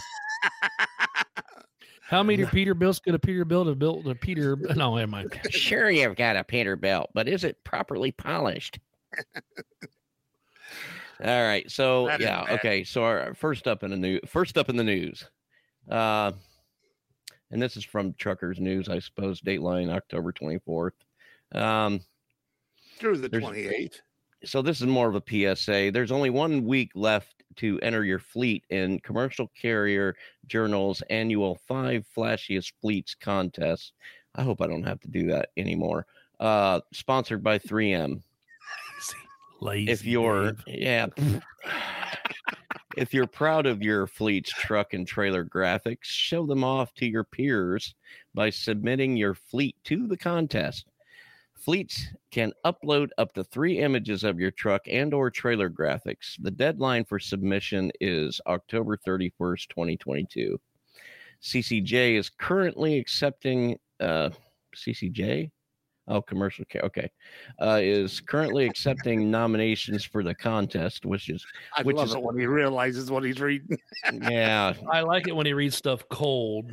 How 2.02 2.22
many 2.22 2.44
Peter 2.46 2.74
Peterbilts 2.74 3.02
could 3.02 3.14
a 3.14 3.18
Peter 3.18 3.44
Peterbilt 3.44 3.66
have 3.66 3.78
built 3.78 4.06
a 4.06 4.14
Peter? 4.14 4.56
No, 4.76 4.96
am 4.96 5.10
mind. 5.10 5.40
sure, 5.50 5.90
you've 5.90 6.16
got 6.16 6.36
a 6.36 6.44
Peter 6.44 6.76
Peterbilt, 6.76 7.06
but 7.14 7.28
is 7.28 7.42
it 7.42 7.62
properly 7.64 8.12
polished? 8.12 8.78
All 11.24 11.42
right, 11.42 11.68
so 11.70 12.06
That 12.06 12.20
is 12.20 12.26
yeah, 12.26 12.44
okay. 12.50 12.84
So 12.84 13.02
our 13.02 13.34
first 13.34 13.66
up 13.66 13.82
in 13.82 13.90
the 13.90 13.96
news, 13.96 14.20
first 14.26 14.56
up 14.56 14.68
in 14.68 14.76
the 14.76 14.84
news, 14.84 15.28
uh, 15.90 16.32
and 17.50 17.60
this 17.60 17.76
is 17.76 17.84
from 17.84 18.14
Truckers 18.18 18.60
News, 18.60 18.88
I 18.88 18.98
suppose. 18.98 19.40
Dateline, 19.40 19.90
October 19.90 20.30
twenty 20.30 20.58
fourth. 20.58 20.94
Um, 21.52 22.00
through 22.98 23.18
the 23.18 23.28
28th. 23.28 24.00
So 24.46 24.62
this 24.62 24.80
is 24.80 24.86
more 24.86 25.08
of 25.08 25.14
a 25.16 25.22
PSA. 25.56 25.90
There's 25.92 26.12
only 26.12 26.30
one 26.30 26.64
week 26.64 26.92
left 26.94 27.44
to 27.56 27.78
enter 27.80 28.04
your 28.04 28.18
fleet 28.18 28.64
in 28.70 29.00
Commercial 29.00 29.50
Carrier 29.60 30.14
Journal's 30.46 31.02
annual 31.10 31.58
Five 31.66 32.06
Flashiest 32.16 32.72
Fleets 32.80 33.14
contest. 33.14 33.92
I 34.34 34.42
hope 34.42 34.60
I 34.60 34.66
don't 34.66 34.86
have 34.86 35.00
to 35.00 35.08
do 35.08 35.26
that 35.28 35.50
anymore. 35.56 36.06
Uh, 36.38 36.80
sponsored 36.92 37.42
by 37.42 37.58
3M. 37.58 38.22
Lazy 39.60 39.90
if 39.90 40.04
you're 40.04 40.52
Dave. 40.52 40.62
yeah 40.66 41.06
if 42.98 43.14
you're 43.14 43.26
proud 43.26 43.64
of 43.64 43.82
your 43.82 44.06
fleet's 44.06 44.50
truck 44.50 44.92
and 44.92 45.06
trailer 45.06 45.46
graphics 45.46 46.04
show 46.04 46.44
them 46.44 46.62
off 46.62 46.92
to 46.94 47.06
your 47.06 47.24
peers 47.24 47.94
by 48.34 48.50
submitting 48.50 49.16
your 49.16 49.32
fleet 49.32 49.74
to 49.84 50.06
the 50.06 50.16
contest 50.16 50.84
fleets 51.70 52.06
can 52.30 52.52
upload 52.64 53.08
up 53.18 53.32
to 53.34 53.42
three 53.42 53.80
images 53.80 54.22
of 54.22 54.38
your 54.38 54.52
truck 54.52 54.82
and 54.88 55.12
or 55.12 55.32
trailer 55.32 55.68
graphics. 55.68 56.36
The 56.40 56.50
deadline 56.52 57.04
for 57.04 57.18
submission 57.18 57.90
is 58.00 58.40
october 58.46 58.96
31st 58.96 59.68
2022 59.68 60.60
ccj 61.42 62.14
is 62.16 62.30
currently 62.30 62.98
accepting 62.98 63.76
uh 64.00 64.30
ccj 64.76 65.50
Oh, 66.08 66.22
commercial 66.22 66.64
care. 66.66 66.82
Okay, 66.82 67.10
uh, 67.60 67.80
is 67.82 68.20
currently 68.20 68.64
accepting 68.64 69.28
nominations 69.28 70.04
for 70.04 70.22
the 70.22 70.36
contest, 70.36 71.04
which 71.04 71.28
is 71.28 71.44
I 71.76 71.82
Which 71.82 71.96
love 71.96 72.06
is- 72.06 72.14
it 72.14 72.22
when 72.22 72.38
he 72.38 72.46
realizes 72.46 73.10
what 73.10 73.24
he's 73.24 73.40
reading. 73.40 73.76
yeah, 74.12 74.74
I 74.88 75.00
like 75.00 75.26
it 75.26 75.34
when 75.34 75.46
he 75.46 75.52
reads 75.52 75.74
stuff 75.74 76.04
cold 76.08 76.70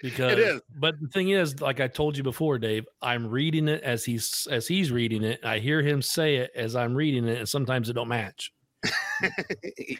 because 0.00 0.38
is. 0.38 0.60
but 0.78 1.00
the 1.00 1.08
thing 1.08 1.30
is 1.30 1.60
like 1.60 1.80
I 1.80 1.88
told 1.88 2.16
you 2.16 2.22
before 2.22 2.58
Dave 2.58 2.86
I'm 3.02 3.26
reading 3.26 3.68
it 3.68 3.82
as 3.82 4.04
he's 4.04 4.46
as 4.50 4.66
he's 4.68 4.90
reading 4.92 5.22
it. 5.24 5.40
I 5.44 5.58
hear 5.58 5.82
him 5.82 6.02
say 6.02 6.36
it 6.36 6.50
as 6.54 6.76
I'm 6.76 6.94
reading 6.94 7.26
it 7.28 7.38
and 7.38 7.48
sometimes 7.48 7.88
it 7.88 7.94
don't 7.94 8.08
match. 8.08 8.52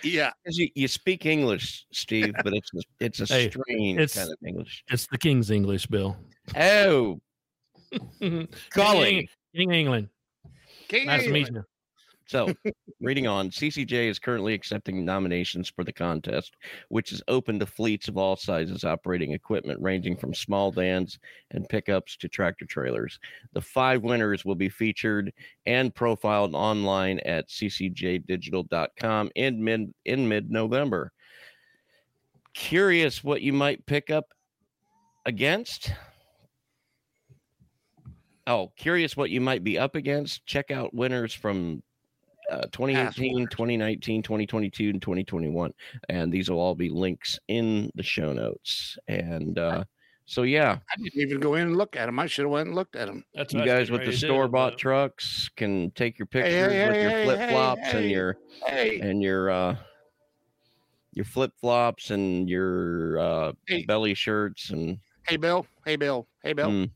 Yeah, 0.02 0.32
you, 0.46 0.68
you 0.74 0.88
speak 0.88 1.24
English, 1.26 1.86
Steve, 1.90 2.34
but 2.44 2.52
it's 2.52 2.70
a, 2.74 2.80
it's 3.00 3.20
a 3.20 3.26
Hey, 3.34 3.50
strange 3.50 3.98
it's- 3.98 4.14
kind 4.14 4.30
of 4.30 4.36
English. 4.46 4.84
it's 4.88 5.06
the 5.06 5.16
King's 5.18 5.50
English 5.50 5.86
Bill. 5.86 6.16
Oh, 6.56 7.18
golly! 8.72 9.28
King 9.54 9.72
England. 9.72 10.08
King 10.88 11.06
nice 11.06 11.24
to 11.24 11.30
meet 11.30 11.48
you 11.50 11.64
So, 12.26 12.52
reading 13.00 13.26
on, 13.26 13.50
CCJ 13.50 14.08
is 14.08 14.18
currently 14.18 14.52
accepting 14.52 15.04
nominations 15.04 15.68
for 15.68 15.84
the 15.84 15.92
contest, 15.92 16.56
which 16.88 17.12
is 17.12 17.22
open 17.28 17.58
to 17.60 17.66
fleets 17.66 18.08
of 18.08 18.16
all 18.16 18.36
sizes 18.36 18.84
operating 18.84 19.32
equipment 19.32 19.80
ranging 19.80 20.16
from 20.16 20.34
small 20.34 20.72
vans 20.72 21.18
and 21.52 21.68
pickups 21.68 22.16
to 22.18 22.28
tractor 22.28 22.66
trailers. 22.66 23.18
The 23.52 23.60
five 23.60 24.02
winners 24.02 24.44
will 24.44 24.56
be 24.56 24.68
featured 24.68 25.32
and 25.66 25.94
profiled 25.94 26.54
online 26.54 27.20
at 27.20 27.48
ccjdigital.com 27.48 29.30
in 29.34 29.64
mid 29.64 29.94
in 30.04 30.28
mid-November. 30.28 31.12
Curious 32.54 33.22
what 33.22 33.42
you 33.42 33.52
might 33.52 33.86
pick 33.86 34.10
up 34.10 34.32
against? 35.26 35.92
Oh, 38.48 38.72
curious 38.76 39.16
what 39.16 39.30
you 39.30 39.40
might 39.40 39.64
be 39.64 39.78
up 39.78 39.94
against? 39.94 40.46
Check 40.46 40.70
out 40.70 40.94
winners 40.94 41.34
from 41.34 41.82
uh, 42.50 42.66
2018, 42.72 43.48
2019, 43.48 44.22
2022, 44.22 44.90
and 44.90 45.02
2021. 45.02 45.72
And 46.08 46.32
these 46.32 46.50
will 46.50 46.60
all 46.60 46.74
be 46.74 46.88
links 46.88 47.38
in 47.48 47.90
the 47.94 48.02
show 48.02 48.32
notes. 48.32 48.98
And 49.08 49.58
uh, 49.58 49.84
so, 50.26 50.42
yeah, 50.42 50.78
I 50.90 50.96
didn't 51.02 51.20
even 51.20 51.40
go 51.40 51.54
in 51.54 51.68
and 51.68 51.76
look 51.76 51.96
at 51.96 52.06
them. 52.06 52.18
I 52.18 52.26
should 52.26 52.44
have 52.44 52.50
went 52.50 52.66
and 52.66 52.74
looked 52.74 52.96
at 52.96 53.06
them. 53.06 53.24
that's 53.34 53.52
you 53.52 53.60
what 53.60 53.66
guys 53.66 53.90
with 53.90 54.00
the 54.00 54.06
ready 54.06 54.16
to 54.16 54.20
do, 54.20 54.26
store 54.26 54.48
bought 54.48 54.76
trucks 54.76 55.48
can 55.56 55.90
take 55.92 56.18
your 56.18 56.26
pictures 56.26 56.72
hey, 56.72 56.86
with 56.86 56.96
hey, 56.96 57.02
your 57.02 57.10
hey, 57.10 57.24
flip 57.24 57.50
flops 57.50 57.80
hey, 57.84 57.98
and 57.98 58.10
your 58.10 58.36
Hey, 58.66 59.00
and 59.00 59.22
your 59.22 59.50
uh 59.50 59.76
your 61.12 61.24
flip 61.24 61.52
flops 61.60 62.10
and 62.10 62.48
your 62.48 63.18
uh 63.18 63.52
Hey. 63.68 63.84
belly 63.84 64.14
shirts 64.14 64.70
and 64.70 64.98
hey, 65.28 65.36
Bill. 65.36 65.66
Hey, 65.84 65.96
Bill. 65.96 66.26
Hey, 66.42 66.52
Bill. 66.52 66.70
Mm. 66.70 66.90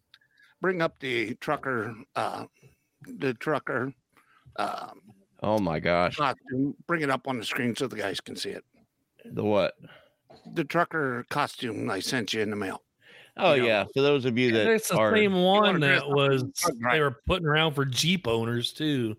Bring 0.60 0.82
up 0.82 0.98
the 1.00 1.34
trucker. 1.36 1.94
Uh, 2.16 2.46
the 3.06 3.34
trucker. 3.34 3.94
Uh, 4.56 4.90
oh 5.42 5.58
my 5.58 5.80
gosh 5.80 6.16
costume. 6.16 6.74
Bring 6.86 7.02
it 7.02 7.10
up 7.10 7.26
on 7.28 7.38
the 7.38 7.44
screen 7.44 7.74
so 7.76 7.86
the 7.86 7.96
guys 7.96 8.20
can 8.20 8.36
see 8.36 8.50
it. 8.50 8.64
the 9.24 9.44
what 9.44 9.74
The 10.54 10.64
trucker 10.64 11.24
costume 11.30 11.90
I 11.90 12.00
sent 12.00 12.32
you 12.34 12.40
in 12.42 12.50
the 12.50 12.56
mail. 12.56 12.82
oh 13.36 13.54
You 13.54 13.62
know. 13.62 13.66
yeah 13.68 13.84
for 13.94 14.02
those 14.02 14.24
of 14.24 14.36
you 14.38 14.52
that 14.52 14.66
it's 14.66 14.88
the 14.88 14.96
are 14.98 15.14
same 15.14 15.34
one 15.42 15.80
that 15.80 16.08
was 16.08 16.42
as 16.42 16.70
a 16.70 16.72
they 16.92 17.00
were 17.00 17.16
putting 17.26 17.46
around 17.46 17.74
for 17.74 17.84
Jeep 17.84 18.26
owners 18.26 18.72
too 18.72 19.16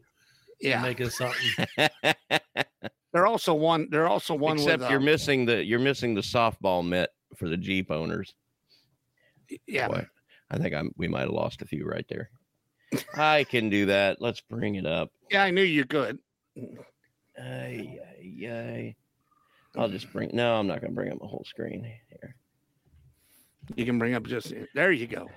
Yeah, 0.60 0.82
making 0.82 1.10
something 1.10 1.50
they're 3.14 3.28
also 3.28 3.54
one. 3.54 3.88
They're 3.92 4.08
also 4.08 4.34
one 4.36 4.58
except 4.58 4.82
with. 4.82 4.90
you're 4.90 5.00
um, 5.00 5.06
missing 5.06 5.46
the 5.46 5.64
you're 5.64 5.80
missing 5.80 6.14
the 6.16 6.22
softball 6.22 6.88
mitt 6.88 7.10
for 7.36 7.50
the 7.50 7.58
jeep 7.58 7.90
owners 7.92 8.34
yeah, 9.68 9.88
Boy, 9.88 10.06
i 10.50 10.58
think 10.58 10.74
i'm 10.76 10.92
we 10.98 11.08
might 11.10 11.22
have 11.22 11.30
lost 11.32 11.62
a 11.62 11.66
few 11.66 11.86
right 11.86 12.06
there 12.10 12.30
i 13.16 13.44
can 13.44 13.70
do 13.70 13.86
that 13.86 14.22
let's 14.22 14.42
bring 14.42 14.76
it 14.76 14.86
up 14.86 15.12
yeah. 15.32 15.44
I 15.44 15.52
knew 15.52 15.64
you 15.64 15.86
could. 15.86 16.20
Ay, 17.40 17.98
ay, 18.20 18.48
ay. 18.48 18.96
I'll 19.78 19.88
just 19.88 20.12
bring. 20.12 20.30
No, 20.34 20.56
I'm 20.56 20.68
not 20.68 20.82
going 20.82 20.92
to 20.92 20.96
bring 20.96 21.12
up 21.12 21.20
the 21.20 21.28
whole 21.28 21.46
screen 21.46 21.90
here. 22.10 22.36
You 23.76 23.86
can 23.86 23.98
bring 23.98 24.14
up 24.14 24.24
just 24.24 24.54
there. 24.76 24.92
You 24.92 25.08
go. 25.08 25.30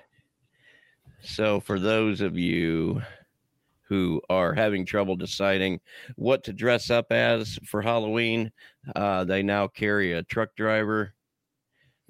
So, 1.21 1.61
for 1.61 1.79
those 1.79 2.19
of 2.19 2.37
you 2.37 3.01
who 3.83 4.21
are 4.29 4.53
having 4.53 4.85
trouble 4.85 5.15
deciding 5.15 5.79
what 6.17 6.43
to 6.43 6.53
dress 6.53 6.89
up 6.89 7.11
as 7.11 7.57
for 7.65 7.81
Halloween, 7.81 8.51
uh, 8.97 9.23
they 9.23 9.41
now 9.41 9.67
carry 9.69 10.11
a 10.11 10.23
truck 10.23 10.55
driver. 10.57 11.13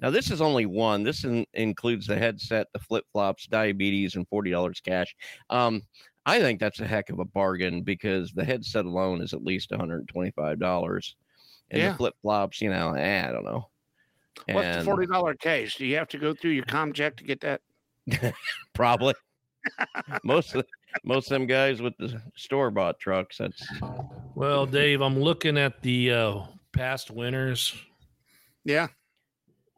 Now, 0.00 0.10
this 0.10 0.30
is 0.30 0.40
only 0.40 0.66
one. 0.66 1.02
This 1.02 1.24
in, 1.24 1.46
includes 1.54 2.06
the 2.06 2.16
headset, 2.16 2.66
the 2.72 2.78
flip 2.78 3.04
flops, 3.12 3.46
diabetes, 3.46 4.14
and 4.14 4.28
forty 4.28 4.50
dollars 4.50 4.80
cash. 4.80 5.14
Um, 5.50 5.82
I 6.26 6.40
think 6.40 6.60
that's 6.60 6.80
a 6.80 6.86
heck 6.86 7.08
of 7.10 7.18
a 7.18 7.24
bargain 7.24 7.82
because 7.82 8.32
the 8.32 8.44
headset 8.44 8.84
alone 8.84 9.22
is 9.22 9.32
at 9.32 9.44
least 9.44 9.70
one 9.70 9.80
hundred 9.80 10.00
and 10.00 10.08
twenty-five 10.08 10.58
dollars, 10.58 11.16
and 11.70 11.80
Yeah. 11.80 11.92
the 11.92 11.96
flip 11.98 12.14
flops, 12.20 12.60
you 12.60 12.68
know, 12.70 12.92
eh, 12.92 13.26
I 13.26 13.32
don't 13.32 13.44
know. 13.44 13.68
What's 14.52 14.78
the 14.78 14.84
forty 14.84 15.06
dollar 15.06 15.34
case? 15.34 15.76
Do 15.76 15.86
you 15.86 15.96
have 15.96 16.08
to 16.08 16.18
go 16.18 16.34
through 16.34 16.50
your 16.50 16.64
Comchek 16.66 17.16
to 17.16 17.24
get 17.24 17.40
that? 17.40 17.62
Probably. 18.74 19.14
most 20.24 20.54
of 20.54 20.64
most 21.04 21.26
of 21.26 21.30
them 21.30 21.46
guys 21.46 21.80
with 21.82 21.96
the 21.98 22.20
store 22.36 22.70
bought 22.70 23.00
trucks. 23.00 23.38
That's 23.38 23.66
well 24.36 24.64
Dave 24.66 25.00
I'm 25.00 25.18
looking 25.18 25.58
at 25.58 25.80
the 25.82 26.12
uh 26.12 26.40
past 26.72 27.10
winners 27.10 27.74
Yeah, 28.64 28.86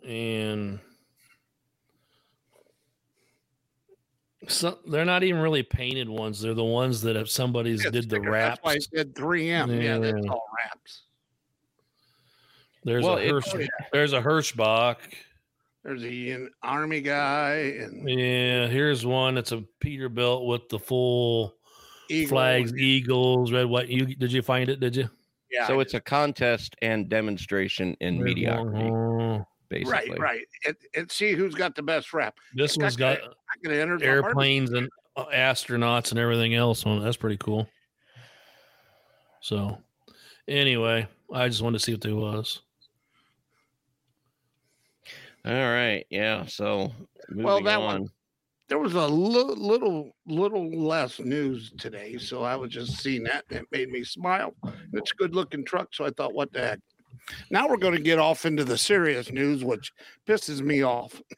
and 0.07 0.79
so 4.47 4.79
they're 4.87 5.05
not 5.05 5.23
even 5.25 5.41
really 5.41 5.63
painted 5.63 6.09
ones. 6.09 6.41
They're 6.41 6.55
the 6.55 6.65
ones 6.65 7.03
that 7.03 7.17
if 7.17 7.29
somebody's 7.31 7.85
Yeah, 7.85 7.91
did 7.91 8.05
the 8.09 8.17
sticker. 8.17 8.31
wraps. 8.31 8.57
That's 8.57 8.65
why 8.65 8.73
I 8.73 8.79
said 8.79 9.15
3M. 9.15 9.83
Yeah, 9.83 9.99
that's 9.99 10.25
Yeah. 10.25 10.31
all 10.31 10.47
wraps. 10.57 11.03
There's 12.85 13.05
Well, 13.05 13.19
a 13.19 13.21
it- 13.21 13.31
Hirsch, 13.31 13.69
there's 13.93 14.13
a 14.13 14.23
Hirschbach. 14.23 14.99
There's 15.85 16.03
a 16.05 16.31
an 16.31 16.51
army 16.63 17.01
guy 17.01 17.55
and 17.81 18.09
Yeah, 18.09 18.67
here's 18.69 19.05
one. 19.07 19.37
It's 19.39 19.53
a 19.53 19.65
Peterbilt 19.81 20.47
with 20.47 20.69
the 20.69 20.79
full 20.79 21.55
Eagle 22.09 22.29
flags, 22.29 22.73
eagles, 22.75 23.53
red, 23.53 23.67
white. 23.67 23.89
You 23.89 24.07
did 24.07 24.33
you 24.33 24.43
find 24.43 24.71
it? 24.71 24.81
Did 24.81 24.97
you? 24.97 25.11
Yeah, 25.51 25.67
so 25.67 25.79
I 25.79 25.83
it's 25.83 25.95
a 25.95 26.01
contest 26.01 26.75
and 26.83 27.09
demonstration 27.09 27.97
in 28.01 28.19
Red, 28.19 28.25
mediocrity, 28.25 28.85
Longhorn. 28.85 29.47
Basically. 29.69 29.93
right, 29.93 30.19
right. 30.19 30.45
And, 30.67 30.77
it 30.95 31.13
see 31.13 31.33
who's 31.33 31.55
got 31.55 31.75
the 31.75 31.83
best 31.83 32.13
rap. 32.13 32.37
This 32.55 32.73
It's 32.73 32.79
one's 32.79 32.97
got 32.97 33.21
got 33.21 33.31
I 33.31 33.59
could 33.63 33.73
enter 33.73 34.03
airplanes 34.03 34.71
and 34.73 34.89
uh, 35.17 35.27
astronauts 35.27 36.11
and 36.11 36.19
everything 36.19 36.55
else 36.55 36.85
on 36.87 36.99
it. 36.99 37.01
That's 37.05 37.17
pretty 37.17 37.37
cool. 37.39 37.69
So, 39.41 39.79
anyway, 40.47 41.07
I 41.33 41.49
just 41.49 41.63
wanted 41.63 41.79
to 41.79 41.85
see 41.85 41.93
what 41.93 42.01
there 42.01 42.15
was. 42.17 42.61
All 45.45 45.53
right. 45.53 46.05
Yeah. 46.11 46.47
So 46.47 46.93
Well, 47.35 47.63
that 47.63 47.79
on. 47.79 47.85
one- 48.03 48.09
There 48.69 48.79
was 48.79 48.95
a 48.95 49.07
li- 49.07 49.55
little 49.57 50.13
little 50.27 50.69
less 50.71 51.21
news 51.21 51.73
today, 51.79 52.19
so 52.19 52.43
I 52.43 52.55
was 52.57 52.71
just 52.71 52.99
seeing 52.99 53.23
that 53.25 53.45
and 53.51 53.61
it 53.61 53.67
made 53.73 53.89
me 53.91 54.05
smile. 54.05 54.55
It's 54.93 55.13
a 55.13 55.15
good 55.15 55.35
looking 55.35 55.65
truck, 55.65 55.89
so 55.95 56.05
I 56.05 56.11
thought, 56.11 56.35
what 56.35 56.53
the 56.53 56.61
heck. 56.61 56.81
Now 57.51 57.69
we're 57.69 57.77
going 57.77 57.95
to 57.95 58.01
get 58.01 58.19
off 58.19 58.45
into 58.45 58.64
the 58.64 58.79
serious 58.79 59.31
news, 59.31 59.64
which 59.64 59.93
pisses 60.27 60.61
me 60.61 60.83
off. 60.83 61.21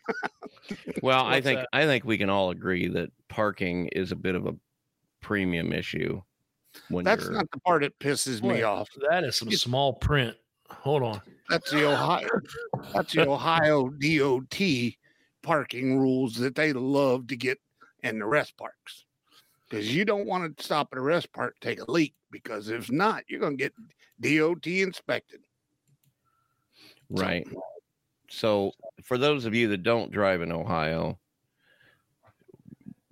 Well, 1.02 1.24
I 1.24 1.40
think 1.40 1.60
that? 1.60 1.68
I 1.72 1.84
think 1.84 2.04
we 2.04 2.16
can 2.16 2.30
all 2.30 2.50
agree 2.50 2.86
that 2.88 3.10
parking 3.28 3.88
is 3.88 4.12
a 4.12 4.16
bit 4.16 4.36
of 4.36 4.46
a 4.46 4.54
premium 5.20 5.72
issue. 5.72 6.22
When 6.88 7.04
That's 7.04 7.24
you're, 7.24 7.32
not 7.32 7.50
the 7.50 7.58
part 7.60 7.82
that 7.82 7.98
pisses 7.98 8.42
me 8.42 8.62
off. 8.62 8.88
That 9.10 9.24
is 9.24 9.36
some 9.36 9.50
small 9.50 9.94
print. 9.94 10.36
Hold 10.68 11.02
on. 11.02 11.20
That's 11.48 11.70
the 11.70 11.90
Ohio. 11.90 12.28
That's 12.94 13.12
the 13.12 13.28
Ohio 13.28 13.88
DOT 13.88 14.60
parking 15.42 15.98
rules 15.98 16.36
that 16.36 16.54
they 16.54 16.72
love 16.72 17.26
to 17.28 17.36
get 17.36 17.58
in 18.02 18.18
the 18.18 18.26
rest 18.26 18.56
parks. 18.56 19.04
Because 19.68 19.94
you 19.94 20.04
don't 20.04 20.26
want 20.26 20.56
to 20.56 20.64
stop 20.64 20.88
at 20.92 20.98
a 20.98 21.02
rest 21.02 21.32
park 21.32 21.58
to 21.60 21.68
take 21.68 21.80
a 21.80 21.90
leak. 21.90 22.14
Because 22.30 22.68
if 22.68 22.90
not, 22.90 23.24
you're 23.28 23.40
going 23.40 23.58
to 23.58 23.70
get 23.70 23.74
DOT 24.20 24.66
inspected. 24.66 25.40
So, 27.14 27.22
right. 27.22 27.46
So, 28.28 28.72
for 29.02 29.18
those 29.18 29.44
of 29.44 29.54
you 29.54 29.68
that 29.68 29.82
don't 29.82 30.12
drive 30.12 30.42
in 30.42 30.52
Ohio, 30.52 31.18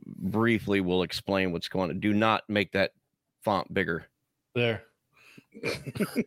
briefly 0.06 0.80
we'll 0.80 1.02
explain 1.02 1.52
what's 1.52 1.68
going 1.68 1.90
on. 1.90 2.00
Do 2.00 2.12
not 2.12 2.44
make 2.48 2.72
that 2.72 2.92
font 3.44 3.72
bigger. 3.72 4.06
There. 4.54 4.82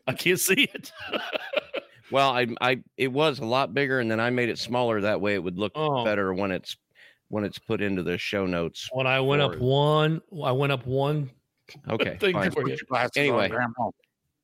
I 0.08 0.14
can't 0.14 0.40
see 0.40 0.70
it. 0.74 0.92
Well, 2.12 2.32
I, 2.32 2.46
I, 2.60 2.82
it 2.98 3.08
was 3.08 3.40
a 3.40 3.46
lot 3.46 3.74
bigger, 3.74 4.02
and 4.02 4.12
then 4.12 4.20
I 4.20 4.30
made 4.32 4.50
it 4.50 4.60
smaller. 4.60 5.00
That 5.00 5.22
way, 5.22 5.34
it 5.34 5.42
would 5.42 5.58
look 5.58 5.72
Oh. 5.76 6.04
better 6.04 6.34
when 6.34 6.52
it's 6.52 6.76
when 7.30 7.46
it's 7.46 7.58
put 7.58 7.80
into 7.82 8.04
the 8.04 8.18
show 8.18 8.46
notes. 8.46 8.90
when 8.92 9.08
I 9.08 9.22
went 9.22 9.42
up 9.42 9.52
Forward. 9.56 10.22
one, 10.32 10.44
I 10.46 10.52
went 10.52 10.74
up 10.74 10.86
one. 10.86 11.32
Okay, 11.90 12.18
Thank 12.20 12.36
you 12.44 12.52
for 12.52 12.64
Put 12.64 12.98
on, 12.98 13.10
Anyway. 13.16 13.50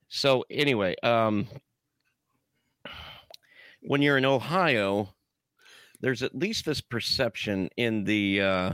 So 0.07 0.45
anyway, 0.49 0.95
um, 1.03 1.45
when 3.81 4.01
you're 4.01 4.17
in 4.17 4.25
Ohio, 4.25 5.13
there's 6.01 6.23
at 6.23 6.35
least 6.35 6.65
this 6.65 6.81
perception 6.81 7.69
in 7.77 8.03
the 8.03 8.41
uh, 8.41 8.73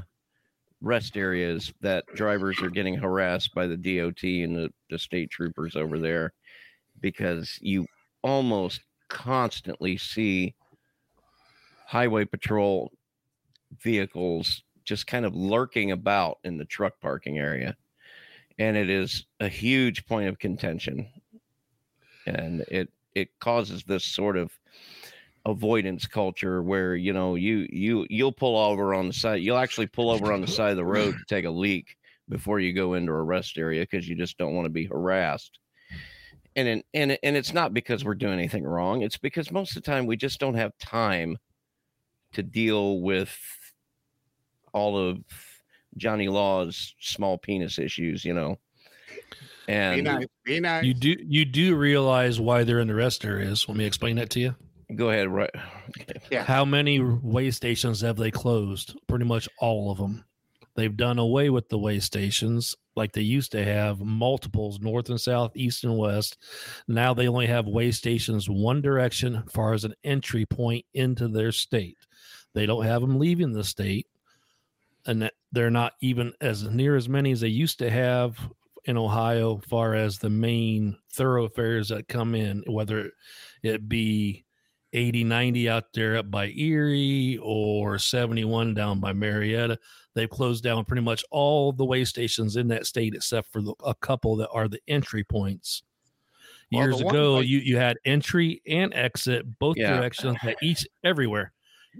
rest 0.81 1.15
areas 1.15 1.73
that 1.81 2.05
drivers 2.15 2.61
are 2.61 2.69
getting 2.69 2.95
harassed 2.95 3.53
by 3.55 3.67
the 3.67 3.77
DOT 3.77 4.23
and 4.23 4.55
the, 4.55 4.69
the 4.89 4.99
state 4.99 5.29
troopers 5.29 5.75
over 5.75 5.97
there 5.97 6.33
because 6.99 7.57
you 7.61 7.85
almost 8.21 8.81
constantly 9.07 9.97
see 9.97 10.53
highway 11.85 12.25
patrol 12.25 12.91
vehicles 13.81 14.63
just 14.83 15.07
kind 15.07 15.25
of 15.25 15.35
lurking 15.35 15.91
about 15.91 16.39
in 16.43 16.57
the 16.57 16.65
truck 16.65 16.99
parking 16.99 17.37
area. 17.37 17.75
And 18.59 18.75
it 18.75 18.89
is 18.89 19.25
a 19.39 19.47
huge 19.47 20.05
point 20.05 20.27
of 20.27 20.39
contention. 20.39 21.07
And 22.25 22.61
it 22.69 22.89
it 23.15 23.29
causes 23.39 23.83
this 23.83 24.03
sort 24.03 24.37
of 24.37 24.51
avoidance 25.45 26.07
culture 26.07 26.63
where 26.63 26.95
you 26.95 27.11
know 27.11 27.35
you 27.35 27.67
you 27.69 28.07
you'll 28.09 28.31
pull 28.31 28.57
over 28.57 28.93
on 28.93 29.07
the 29.07 29.13
side 29.13 29.41
you'll 29.41 29.57
actually 29.57 29.87
pull 29.87 30.09
over 30.09 30.31
on 30.31 30.39
the 30.39 30.47
side 30.47 30.71
of 30.71 30.77
the 30.77 30.85
road 30.85 31.13
to 31.13 31.25
take 31.27 31.45
a 31.45 31.49
leak 31.49 31.97
before 32.29 32.59
you 32.59 32.71
go 32.71 32.93
into 32.93 33.11
a 33.11 33.21
rest 33.21 33.57
area 33.57 33.81
because 33.81 34.07
you 34.07 34.15
just 34.15 34.37
don't 34.37 34.55
want 34.55 34.65
to 34.65 34.69
be 34.69 34.85
harassed 34.85 35.59
and 36.55 36.67
in, 36.67 36.83
and 36.93 37.17
and 37.21 37.35
it's 37.35 37.53
not 37.53 37.73
because 37.73 38.05
we're 38.05 38.15
doing 38.15 38.39
anything 38.39 38.63
wrong 38.63 39.01
it's 39.01 39.17
because 39.17 39.51
most 39.51 39.75
of 39.75 39.83
the 39.83 39.91
time 39.91 40.05
we 40.05 40.15
just 40.15 40.39
don't 40.39 40.55
have 40.55 40.71
time 40.77 41.37
to 42.31 42.41
deal 42.41 43.01
with 43.01 43.37
all 44.73 44.97
of 44.97 45.19
Johnny 45.97 46.27
Law's 46.27 46.95
small 46.99 47.37
penis 47.37 47.79
issues, 47.79 48.25
you 48.25 48.33
know. 48.33 48.57
Be 49.67 49.73
And 49.73 50.03
nice. 50.03 50.25
Be 50.43 50.59
nice. 50.59 50.83
You 50.83 50.93
do 50.93 51.15
you 51.25 51.45
do 51.45 51.75
realize 51.75 52.39
why 52.39 52.63
they're 52.63 52.79
in 52.79 52.87
the 52.87 52.95
rest 52.95 53.23
areas. 53.23 53.65
Let 53.67 53.77
me 53.77 53.85
explain 53.85 54.17
that 54.17 54.29
to 54.31 54.39
you. 54.39 54.55
Go 54.95 55.09
ahead, 55.09 55.29
right? 55.29 55.51
Yeah. 56.31 56.43
How 56.43 56.65
many 56.65 56.99
way 56.99 57.51
stations 57.51 58.01
have 58.01 58.17
they 58.17 58.31
closed? 58.31 58.97
Pretty 59.07 59.25
much 59.25 59.49
all 59.59 59.91
of 59.91 59.97
them. 59.97 60.23
They've 60.75 60.95
done 60.95 61.19
away 61.19 61.49
with 61.49 61.69
the 61.69 61.77
way 61.77 61.99
stations 61.99 62.75
like 62.95 63.11
they 63.11 63.21
used 63.21 63.51
to 63.51 63.63
have 63.63 64.01
multiples 64.01 64.79
north 64.79 65.09
and 65.09 65.19
south, 65.19 65.51
east 65.55 65.83
and 65.83 65.97
west. 65.97 66.37
Now 66.87 67.13
they 67.13 67.27
only 67.27 67.47
have 67.47 67.67
way 67.67 67.91
stations 67.91 68.49
one 68.49 68.81
direction 68.81 69.43
as 69.45 69.51
far 69.51 69.73
as 69.73 69.83
an 69.83 69.93
entry 70.03 70.45
point 70.45 70.85
into 70.93 71.27
their 71.27 71.51
state. 71.51 71.97
They 72.53 72.65
don't 72.65 72.85
have 72.85 73.01
them 73.01 73.19
leaving 73.19 73.51
the 73.51 73.63
state. 73.63 74.07
And 75.05 75.21
that 75.21 75.33
they're 75.51 75.69
not 75.69 75.93
even 75.99 76.33
as 76.39 76.63
near 76.63 76.95
as 76.95 77.09
many 77.09 77.31
as 77.33 77.41
they 77.41 77.49
used 77.49 77.77
to 77.79 77.89
have 77.89 78.37
in 78.85 78.97
Ohio, 78.97 79.61
far 79.69 79.95
as 79.95 80.17
the 80.17 80.29
main 80.29 80.97
thoroughfares 81.11 81.89
that 81.89 82.07
come 82.07 82.35
in, 82.35 82.63
whether 82.67 83.11
it 83.63 83.89
be 83.89 84.42
80, 84.93 85.23
90 85.23 85.69
out 85.69 85.85
there 85.93 86.17
up 86.17 86.29
by 86.31 86.47
Erie 86.49 87.39
or 87.41 87.97
71 87.97 88.73
down 88.73 88.99
by 88.99 89.11
Marietta. 89.13 89.77
They've 90.15 90.29
closed 90.29 90.63
down 90.63 90.85
pretty 90.85 91.01
much 91.01 91.23
all 91.31 91.71
the 91.71 91.85
way 91.85 92.05
stations 92.05 92.55
in 92.55 92.67
that 92.69 92.85
state 92.85 93.15
except 93.15 93.51
for 93.51 93.61
the, 93.61 93.73
a 93.83 93.95
couple 93.95 94.35
that 94.37 94.49
are 94.49 94.67
the 94.67 94.79
entry 94.87 95.23
points. 95.23 95.83
Well, 96.71 96.83
Years 96.83 97.03
one 97.03 97.15
ago, 97.15 97.35
by- 97.37 97.41
you, 97.41 97.59
you 97.59 97.77
had 97.77 97.97
entry 98.05 98.61
and 98.67 98.93
exit 98.93 99.45
both 99.59 99.75
Yeah. 99.77 99.95
directions 99.97 100.37
at 100.43 100.55
each 100.61 100.87
everywhere. 101.03 101.51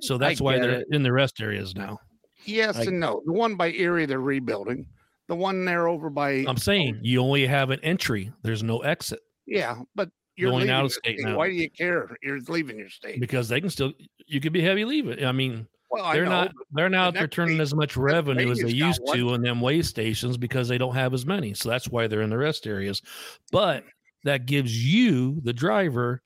So 0.02 0.18
that's 0.18 0.42
why 0.42 0.58
they're 0.60 0.80
it. 0.82 0.88
in 0.92 1.04
the 1.04 1.12
rest 1.12 1.42
areas 1.42 1.76
now. 1.76 2.00
yes 2.46 2.78
I- 2.78 2.84
and 2.84 3.00
no. 3.00 3.22
The 3.26 3.34
one 3.34 3.56
by 3.56 3.72
Erie, 3.72 4.06
they're 4.06 4.20
rebuilding. 4.20 4.88
The 5.28 5.36
one 5.36 5.64
there 5.66 5.88
over 5.88 6.10
by 6.10 6.44
I'm 6.48 6.58
saying 6.58 7.00
you 7.02 7.22
only 7.22 7.48
have 7.48 7.70
an 7.70 7.80
entry. 7.82 8.32
There's 8.44 8.62
no 8.64 8.80
exit 8.80 9.20
yeah, 9.46 9.76
but 9.96 10.10
you're 10.36 10.52
Going 10.52 10.70
out 10.70 10.86
of 10.86 10.92
state 10.94 11.20
state. 11.20 11.26
now. 11.28 11.38
Why 11.38 11.48
do 11.50 11.54
you 11.56 11.70
care? 11.70 12.16
You're 12.24 12.40
leaving 12.48 12.78
your 12.80 12.90
state. 12.90 13.20
because 13.20 13.48
they 13.50 13.62
can 13.62 13.70
still. 13.70 13.94
You 14.26 14.40
could 14.42 14.54
be 14.54 14.62
heavy 14.62 14.84
leaving. 14.86 15.24
I 15.26 15.32
mean, 15.32 15.68
Well, 15.92 16.04
I 16.06 16.14
they're 16.16 16.26
know, 16.26 16.30
not 16.32 16.54
they're 16.72 16.90
not 16.90 17.08
out 17.08 17.14
there 17.14 17.24
next 17.24 17.36
turning 17.36 17.56
week- 17.56 17.62
as 17.62 17.76
much 17.76 17.96
revenue 17.98 18.50
as 18.52 18.60
they 18.60 18.70
used 18.72 19.02
to 19.14 19.26
one. 19.26 19.34
on 19.36 19.42
them 19.42 19.62
way 19.62 19.82
stations 19.82 20.38
because 20.38 20.68
they 20.68 20.78
don't 20.78 20.96
have 20.96 21.14
as 21.14 21.26
many. 21.26 21.54
So 21.54 21.70
that's 21.70 21.88
why 21.90 22.08
they're 22.08 22.22
in 22.22 22.30
the 22.32 22.38
rest 22.38 22.66
areas. 22.68 23.02
But 23.52 23.84
that 24.24 24.46
gives 24.46 24.84
you, 24.86 25.40
the 25.44 25.54
driver, 25.54 26.22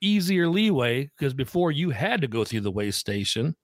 easier 0.00 0.48
leeway 0.48 1.10
because 1.18 1.34
before 1.34 1.72
you 1.72 1.90
had 1.90 2.20
to 2.20 2.28
go 2.28 2.44
through 2.44 2.60
the 2.60 2.70
way 2.70 2.90
station. 2.90 3.56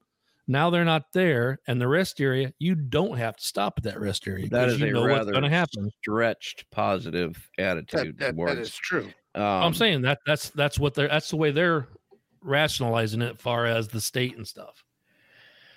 Now 0.48 0.68
they're 0.68 0.84
not 0.84 1.04
there, 1.12 1.60
and 1.68 1.80
the 1.80 1.86
rest 1.86 2.20
area 2.20 2.52
you 2.58 2.74
don't 2.74 3.16
have 3.16 3.36
to 3.36 3.44
stop 3.44 3.74
at 3.76 3.84
that 3.84 4.00
rest 4.00 4.26
area 4.26 4.48
That 4.48 4.68
is 4.68 4.80
you 4.80 4.86
a 4.86 4.90
know 4.90 5.02
what's 5.02 5.12
rather 5.12 5.30
going 5.30 5.44
to 5.44 5.48
happen. 5.50 5.88
stretched 6.02 6.64
positive 6.72 7.36
attitude 7.56 8.18
that, 8.18 8.34
that 8.34 8.34
towards. 8.34 8.60
is 8.60 8.74
true. 8.74 9.10
Um, 9.34 9.42
I'm 9.42 9.74
saying 9.74 10.02
that 10.02 10.18
that's 10.26 10.50
that's 10.50 10.78
what 10.78 10.94
they're 10.94 11.08
that's 11.08 11.30
the 11.30 11.36
way 11.36 11.50
they're 11.50 11.88
rationalizing 12.42 13.22
it, 13.22 13.38
far 13.40 13.66
as 13.66 13.88
the 13.88 14.00
state 14.00 14.36
and 14.36 14.46
stuff. 14.46 14.82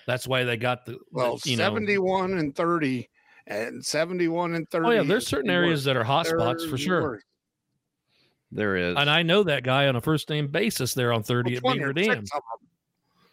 That's 0.08 0.28
why 0.28 0.44
they 0.44 0.58
got 0.58 0.86
the 0.86 0.94
the, 0.94 1.00
Well, 1.12 1.40
you 1.46 1.58
know. 1.58 1.64
71 1.64 2.34
and 2.38 2.56
30 2.56 3.10
and 3.48 3.84
71 3.86 4.56
and 4.56 4.70
30. 4.70 4.86
Oh 4.88 4.92
yeah, 4.92 5.04
there's 5.04 5.28
certain 5.28 5.50
areas 5.50 5.80
worst. 5.80 5.86
that 5.86 5.98
are 5.98 6.04
hot 6.04 6.28
spots 6.28 6.66
for 6.66 6.78
sure. 6.78 7.02
worst. 7.02 7.26
there 8.52 8.76
is. 8.76 8.96
And 8.98 9.10
I 9.10 9.24
know 9.24 9.44
that 9.44 9.64
guy 9.64 9.88
on 9.88 9.96
a 9.96 10.02
first 10.02 10.30
name 10.30 10.48
basis 10.48 10.94
there 10.94 11.14
on 11.14 11.24
30 11.24 11.56
Which 11.56 11.66
at? 11.66 11.74
Beaver 11.74 11.94
Dam. 11.94 12.06
six 12.26 12.30
of 12.36 12.42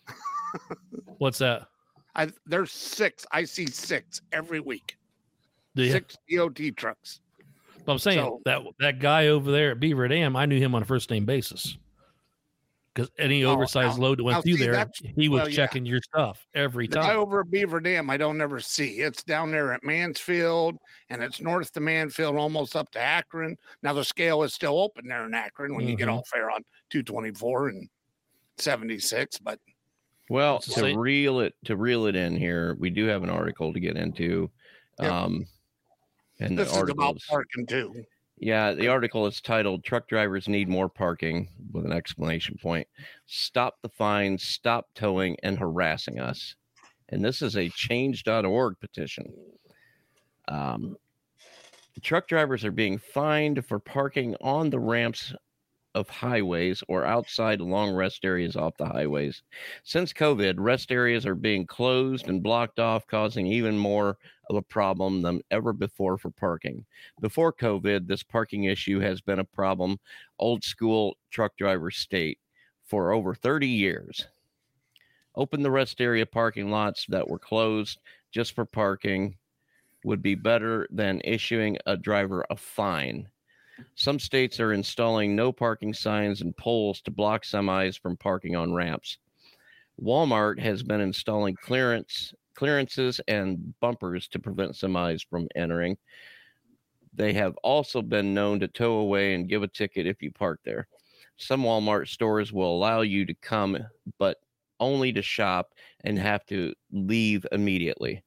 'em. 0.09 0.77
What's 1.19 1.39
that? 1.39 1.67
I, 2.15 2.29
there's 2.47 2.73
six. 2.73 3.25
I 3.31 3.45
see 3.45 3.67
six 3.67 4.21
every 4.33 4.61
week. 4.61 4.97
Do 5.77 5.85
you- 5.85 5.93
Six 5.93 6.17
DOT 6.29 6.59
trucks. 6.77 7.21
I'm 7.87 7.99
saying 7.99 8.19
so- 8.19 8.41
that 8.45 8.63
that 8.79 8.99
guy 8.99 9.29
over 9.29 9.51
there 9.51 9.73
at 9.73 9.81
Beaver 9.81 10.09
Dam, 10.09 10.37
I 10.37 10.47
knew 10.47 10.59
him 10.59 10.75
on 10.75 10.83
a 10.83 10.87
first 10.87 11.11
name 11.11 11.25
basis. 11.25 11.77
Because 12.93 13.09
any 13.19 13.45
Oh, 13.45 13.53
oversized 13.53 13.99
now- 13.99 14.03
load 14.07 14.19
that 14.19 14.25
went 14.25 14.39
now 14.39 14.43
through 14.43 14.57
see, 14.57 14.65
there, 14.67 14.91
he 15.15 15.29
was 15.29 15.43
well, 15.43 15.49
yeah. 15.49 15.55
checking 15.55 15.87
your 15.87 16.01
stuff 16.03 16.45
every 16.55 16.89
The 16.89 16.97
guy 16.97 17.09
time. 17.11 17.19
over 17.21 17.41
at 17.43 17.51
Beaver 17.51 17.79
Dam, 17.79 18.11
I 18.11 18.17
don't 18.17 18.41
ever 18.41 18.59
see. 18.59 19.01
It's 19.01 19.23
down 19.23 19.53
there 19.53 19.73
at 19.73 19.85
Mansfield, 19.85 20.77
and 21.09 21.23
it's 21.23 21.41
north 21.41 21.71
to 21.75 21.81
Mansfield, 21.81 22.35
almost 22.37 22.75
up 22.75 22.91
to 22.93 22.99
Akron. 23.01 23.57
Now 23.85 23.93
the 23.93 24.05
scale 24.05 24.43
is 24.43 24.55
still 24.55 24.81
open 24.81 25.07
there 25.07 25.25
in 25.25 25.35
Akron 25.35 25.77
when 25.77 25.87
you 25.87 25.95
get 25.97 26.09
Mhm. 26.09 26.19
off 26.19 26.29
there 26.33 26.51
on 26.51 26.65
224 26.91 27.69
and 27.69 27.89
76. 28.59 29.39
But 29.39 29.61
well, 30.29 30.59
to 30.59 30.99
reel 30.99 31.39
it 31.41 31.55
to 31.67 31.77
reel 31.77 32.07
it 32.07 32.17
in 32.17 32.37
here, 32.37 32.75
we 32.81 32.91
do 32.91 33.07
have 33.07 33.23
an 33.23 33.31
article 33.31 33.73
to 33.73 33.79
get 33.79 33.97
into. 33.97 34.51
Yep. 35.01 35.13
Um, 35.13 35.47
and 36.41 36.59
the 36.59 36.65
this 36.65 36.73
is 36.73 36.79
article 36.79 37.03
about 37.05 37.17
is- 37.17 37.25
parking 37.29 37.67
too. 37.67 38.05
Yeah, 38.43 38.73
the 38.73 38.89
article 38.89 39.27
is 39.27 39.39
titled 39.43 39.85
Truck 39.85 40.09
Drivers 40.09 40.49
Need 40.49 40.67
More 40.67 40.89
Parking 40.89 41.47
with 41.73 41.85
an 41.85 41.93
explanation 41.93 42.57
point. 42.61 42.89
Stop 43.27 43.77
the 43.83 43.91
fines, 43.91 44.43
stop 44.43 44.89
towing 44.95 45.37
and 45.43 45.59
harassing 45.59 46.19
us. 46.19 46.57
And 47.11 47.23
this 47.23 47.43
is 47.43 47.57
a 47.57 47.69
change.org 47.69 48.81
petition. 48.81 49.35
Um, 50.49 50.97
truck 52.03 52.29
drivers 52.29 52.65
are 52.65 52.73
being 52.73 52.97
fined 52.97 53.63
for 53.67 53.79
parking 53.79 54.37
on 54.41 54.71
the 54.71 54.81
ramps 54.81 55.35
of 55.95 56.09
highways 56.09 56.83
or 56.89 57.05
outside 57.05 57.61
long 57.61 57.93
rest 57.93 58.25
areas 58.25 58.57
off 58.57 58.77
the 58.77 58.87
highways. 58.87 59.43
Since 59.83 60.13
COVID, 60.13 60.55
rest 60.59 60.93
areas 60.93 61.27
are 61.27 61.35
being 61.35 61.67
closed 61.67 62.29
and 62.29 62.43
blocked 62.43 62.79
off, 62.79 63.07
causing 63.07 63.47
even 63.47 63.77
more 63.77 64.19
of 64.49 64.57
a 64.57 64.63
problem 64.63 65.23
than 65.23 65.43
ever 65.51 65.73
before 65.73 66.19
for 66.19 66.31
parking. 66.31 66.85
Before 67.21 67.53
COVID, 67.53 68.07
this 68.07 68.23
parking 68.23 68.65
issue 68.65 69.01
has 69.01 69.21
been 69.21 69.39
a 69.39 69.45
problem, 69.45 69.99
old 70.39 70.65
school 70.65 71.17
truck 71.31 71.57
driver 71.57 71.91
state, 71.91 72.39
for 72.91 73.13
over 73.13 73.35
30 73.35 73.69
years. 73.69 74.27
Open 75.37 75.63
the 75.63 75.71
rest 75.71 76.01
area 76.01 76.27
parking 76.27 76.71
lots 76.71 77.07
that 77.07 77.29
were 77.29 77.39
closed 77.39 78.01
just 78.33 78.53
for 78.55 78.65
parking 78.65 79.37
would 80.05 80.23
be 80.23 80.35
better 80.35 80.89
than 80.91 81.21
issuing 81.25 81.79
a 81.87 81.97
driver 81.97 82.45
a 82.51 82.57
fine. 82.57 83.29
Some 83.95 84.19
states 84.19 84.61
are 84.61 84.73
installing 84.73 85.37
no 85.37 85.53
parking 85.53 85.95
signs 85.95 86.41
and 86.41 86.57
poles 86.57 87.01
to 87.03 87.11
block 87.11 87.45
semis 87.45 87.99
from 87.99 88.17
parking 88.17 88.57
on 88.57 88.73
ramps. 88.73 89.19
Walmart 90.01 90.59
has 90.59 90.83
been 90.83 91.01
installing 91.01 91.57
clearance 91.57 92.33
clearances 92.55 93.21
and 93.29 93.75
bumpers 93.81 94.29
to 94.29 94.39
prevent 94.39 94.73
semis 94.73 95.27
from 95.27 95.49
entering. 95.55 95.97
They 97.15 97.33
have 97.33 97.57
also 97.63 98.03
been 98.03 98.35
known 98.35 98.61
to 98.61 98.69
tow 98.69 98.99
away 98.99 99.35
and 99.35 99.49
give 99.49 99.63
a 99.63 99.69
ticket 99.69 100.07
if 100.07 100.23
you 100.23 100.31
park 100.31 100.61
there. 100.65 100.87
Some 101.37 101.63
Walmart 101.63 102.09
stores 102.09 102.53
will 102.53 102.75
allow 102.75 103.01
you 103.01 103.25
to 103.25 103.35
come, 103.35 103.79
but 104.19 104.39
only 104.79 105.13
to 105.13 105.23
shop 105.23 105.73
and 106.05 106.19
have 106.19 106.45
to 106.47 106.75
leave 106.93 107.47
immediately. 107.51 108.23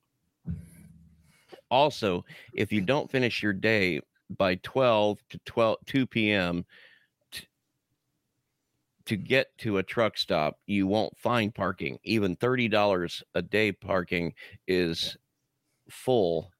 Also, 1.69 2.25
if 2.53 2.71
you 2.71 2.81
don't 2.81 3.11
finish 3.11 3.41
your 3.41 3.53
day 3.53 4.01
by 4.29 4.55
12 4.55 5.19
to 5.29 5.39
12 5.45 5.77
2 5.85 6.07
p.m. 6.07 6.65
t- 7.31 7.47
to 9.05 9.17
get 9.17 9.57
to 9.59 9.77
a 9.77 9.83
truck 9.83 10.17
stop, 10.17 10.59
you 10.65 10.87
won't 10.87 11.17
find 11.17 11.53
parking. 11.53 11.99
Even 12.03 12.35
$30 12.35 13.23
a 13.35 13.41
day 13.41 13.71
parking 13.71 14.33
is 14.67 15.17
full. 15.89 16.51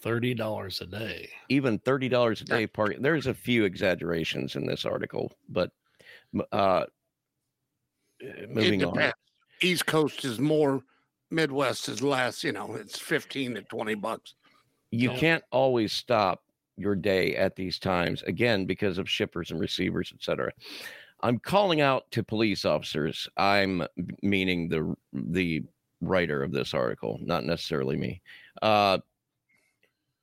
Thirty 0.00 0.34
dollars 0.34 0.80
a 0.82 0.86
day. 0.86 1.30
Even 1.48 1.78
$30 1.78 2.42
a 2.42 2.44
day 2.44 2.66
parking. 2.66 3.00
There's 3.00 3.26
a 3.26 3.32
few 3.34 3.64
exaggerations 3.64 4.54
in 4.54 4.66
this 4.66 4.84
article, 4.84 5.32
but 5.48 5.70
m- 6.34 6.42
uh 6.52 6.86
It 8.20 8.50
moving 8.50 8.84
on. 8.84 9.12
East 9.62 9.86
Coast 9.86 10.24
is 10.24 10.38
more, 10.38 10.82
Midwest 11.30 11.88
is 11.88 12.02
less. 12.02 12.44
You 12.44 12.52
know, 12.52 12.74
it's 12.74 12.98
fifteen 12.98 13.54
to 13.54 13.62
twenty 13.62 13.94
bucks. 13.94 14.34
You 15.00 15.10
Yeah. 15.10 15.16
can't 15.16 15.44
always 15.50 15.92
stop 15.92 16.42
your 16.76 16.94
day 16.96 17.36
at 17.36 17.54
these 17.56 17.78
times 17.78 18.22
again 18.22 18.66
because 18.66 18.98
of 18.98 19.08
shippers 19.08 19.50
and 19.50 19.60
receivers 19.60 20.12
etc 20.14 20.50
i'm 21.22 21.38
calling 21.38 21.80
out 21.80 22.10
to 22.10 22.22
police 22.22 22.64
officers. 22.64 23.28
I'm 23.36 23.86
meaning 24.22 24.68
the 24.68 24.94
the 25.12 25.62
writer 26.00 26.42
of 26.42 26.52
this 26.52 26.74
article 26.74 27.18
not 27.22 27.44
necessarily 27.44 27.96
me. 27.96 28.20
Uh 28.60 28.98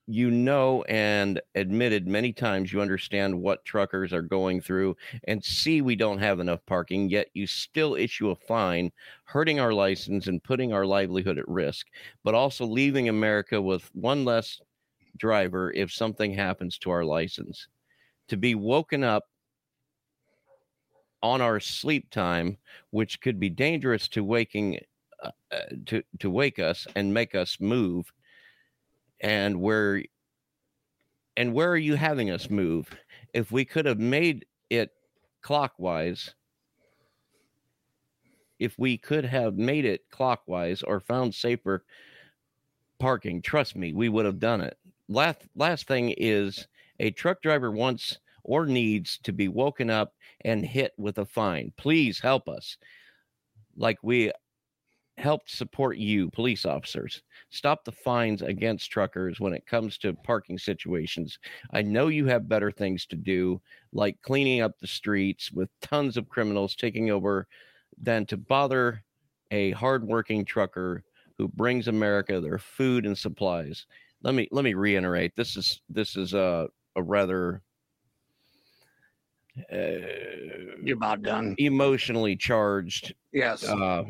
you 0.08 0.32
know 0.32 0.84
and 0.84 1.40
admitted 1.56 2.08
many 2.08 2.34
times 2.34 2.74
you 2.74 2.82
understand 2.82 3.40
what 3.40 3.64
truckers 3.64 4.12
are 4.12 4.22
going 4.22 4.60
through 4.60 4.96
and 5.26 5.44
see 5.44 5.82
we 5.82 5.96
don't 5.96 6.18
have 6.18 6.40
enough 6.40 6.60
parking 6.66 7.08
yet 7.08 7.28
you 7.34 7.46
still 7.46 7.96
issue 7.96 8.32
a 8.32 8.36
fine 8.36 8.92
hurting 9.26 9.60
our 9.60 9.72
license 9.72 10.28
and 10.28 10.44
putting 10.44 10.74
our 10.74 10.86
livelihood 10.86 11.38
at 11.38 11.48
risk 11.48 11.88
but 12.24 12.34
also 12.34 12.66
leaving 12.66 13.10
America 13.10 13.62
with 13.62 13.90
one 13.94 14.26
less 14.26 14.60
driver 15.18 15.72
if 15.74 15.92
something 15.92 16.34
happens 16.34 16.78
to 16.80 16.90
our 16.92 17.06
license. 17.06 17.68
To 18.30 18.38
be 18.38 18.56
woken 18.56 19.04
up 19.04 19.26
on 21.22 21.42
our 21.42 21.60
sleep 21.60 22.10
time, 22.10 22.58
which 22.90 23.22
could 23.22 23.40
be 23.40 23.50
dangerous 23.50 24.08
to 24.10 24.24
waking 24.24 24.80
uh, 25.24 25.32
uh, 25.52 25.60
to 25.86 26.04
to 26.20 26.32
wake 26.32 26.60
us 26.60 26.88
and 26.96 27.14
make 27.14 27.36
us 27.36 27.58
move. 27.60 28.12
And 29.22 29.62
where 29.62 30.04
and 31.38 31.54
where 31.54 31.70
are 31.70 31.78
you 31.78 31.96
having 31.96 32.30
us 32.30 32.50
move? 32.50 32.90
If 33.34 33.52
we 33.52 33.64
could 33.64 33.86
have 33.86 34.00
made 34.00 34.46
it 34.70 34.92
clockwise, 35.42 36.34
if 38.60 38.78
we 38.78 38.98
could 38.98 39.26
have 39.26 39.56
made 39.56 39.86
it 39.86 40.02
clockwise 40.12 40.84
or 40.84 41.00
found 41.00 41.34
safer 41.34 41.84
parking, 43.00 43.42
trust 43.42 43.76
me, 43.76 43.94
we 43.94 44.10
would 44.10 44.26
have 44.26 44.40
done 44.40 44.62
it. 44.62 44.78
Last 45.08 45.42
last 45.56 45.88
thing 45.88 46.14
is 46.18 46.68
a 47.00 47.12
truck 47.12 47.42
driver 47.42 47.72
wants 47.72 48.20
or 48.44 48.66
needs 48.66 49.20
to 49.24 49.32
be 49.32 49.48
woken 49.48 49.90
up 49.90 50.14
and 50.46 50.66
hit 50.66 50.94
with 50.98 51.18
a 51.18 51.26
fine. 51.26 51.72
Please 51.78 52.20
help 52.20 52.48
us. 52.48 52.78
Like 53.76 53.98
we 54.04 54.32
helped 55.22 55.50
support 55.50 55.98
you, 55.98 56.30
police 56.32 56.66
officers. 56.66 57.22
Stop 57.50 57.86
the 57.86 57.92
fines 57.92 58.42
against 58.42 58.92
truckers 58.92 59.40
when 59.40 59.54
it 59.54 59.66
comes 59.66 59.98
to 60.00 60.14
parking 60.14 60.58
situations. 60.58 61.40
I 61.72 61.82
know 61.82 62.08
you 62.08 62.26
have 62.26 62.50
better 62.50 62.72
things 62.72 63.06
to 63.08 63.16
do, 63.16 63.62
like 63.94 64.22
cleaning 64.22 64.62
up 64.62 64.78
the 64.80 64.88
streets 64.88 65.52
with 65.52 65.70
tons 65.82 66.18
of 66.18 66.28
criminals 66.28 66.76
taking 66.76 67.12
over, 67.12 67.48
than 68.02 68.26
to 68.26 68.38
bother 68.38 69.04
a 69.52 69.72
hardworking 69.72 70.44
trucker 70.44 71.04
who 71.38 71.48
brings 71.48 71.88
America 71.88 72.42
their 72.42 72.58
food 72.58 73.06
and 73.06 73.18
supplies. 73.18 73.86
Let 74.24 74.34
me 74.36 74.48
let 74.52 74.64
me 74.64 74.74
reiterate. 74.74 75.36
This 75.36 75.56
is 75.56 75.82
this 75.90 76.16
is 76.16 76.34
a 76.34 76.68
a 76.96 77.04
rather 77.04 77.62
uh, 79.72 79.76
You're 80.84 80.98
about 80.98 81.22
done. 81.22 81.56
emotionally 81.58 82.36
charged 82.36 83.14
Yes. 83.34 83.64
uh, 83.64 84.04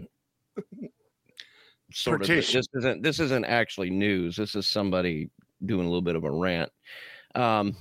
sort 1.93 2.21
of. 2.21 2.27
This 2.27 2.55
isn't 2.73 3.01
this 3.01 3.19
isn't 3.19 3.45
actually 3.45 3.89
news. 3.89 4.35
This 4.35 4.55
is 4.55 4.67
somebody 4.67 5.29
doing 5.65 5.85
a 5.85 5.89
little 5.89 6.01
bit 6.01 6.15
of 6.15 6.23
a 6.23 6.31
rant. 6.31 6.71
Um, 7.35 7.75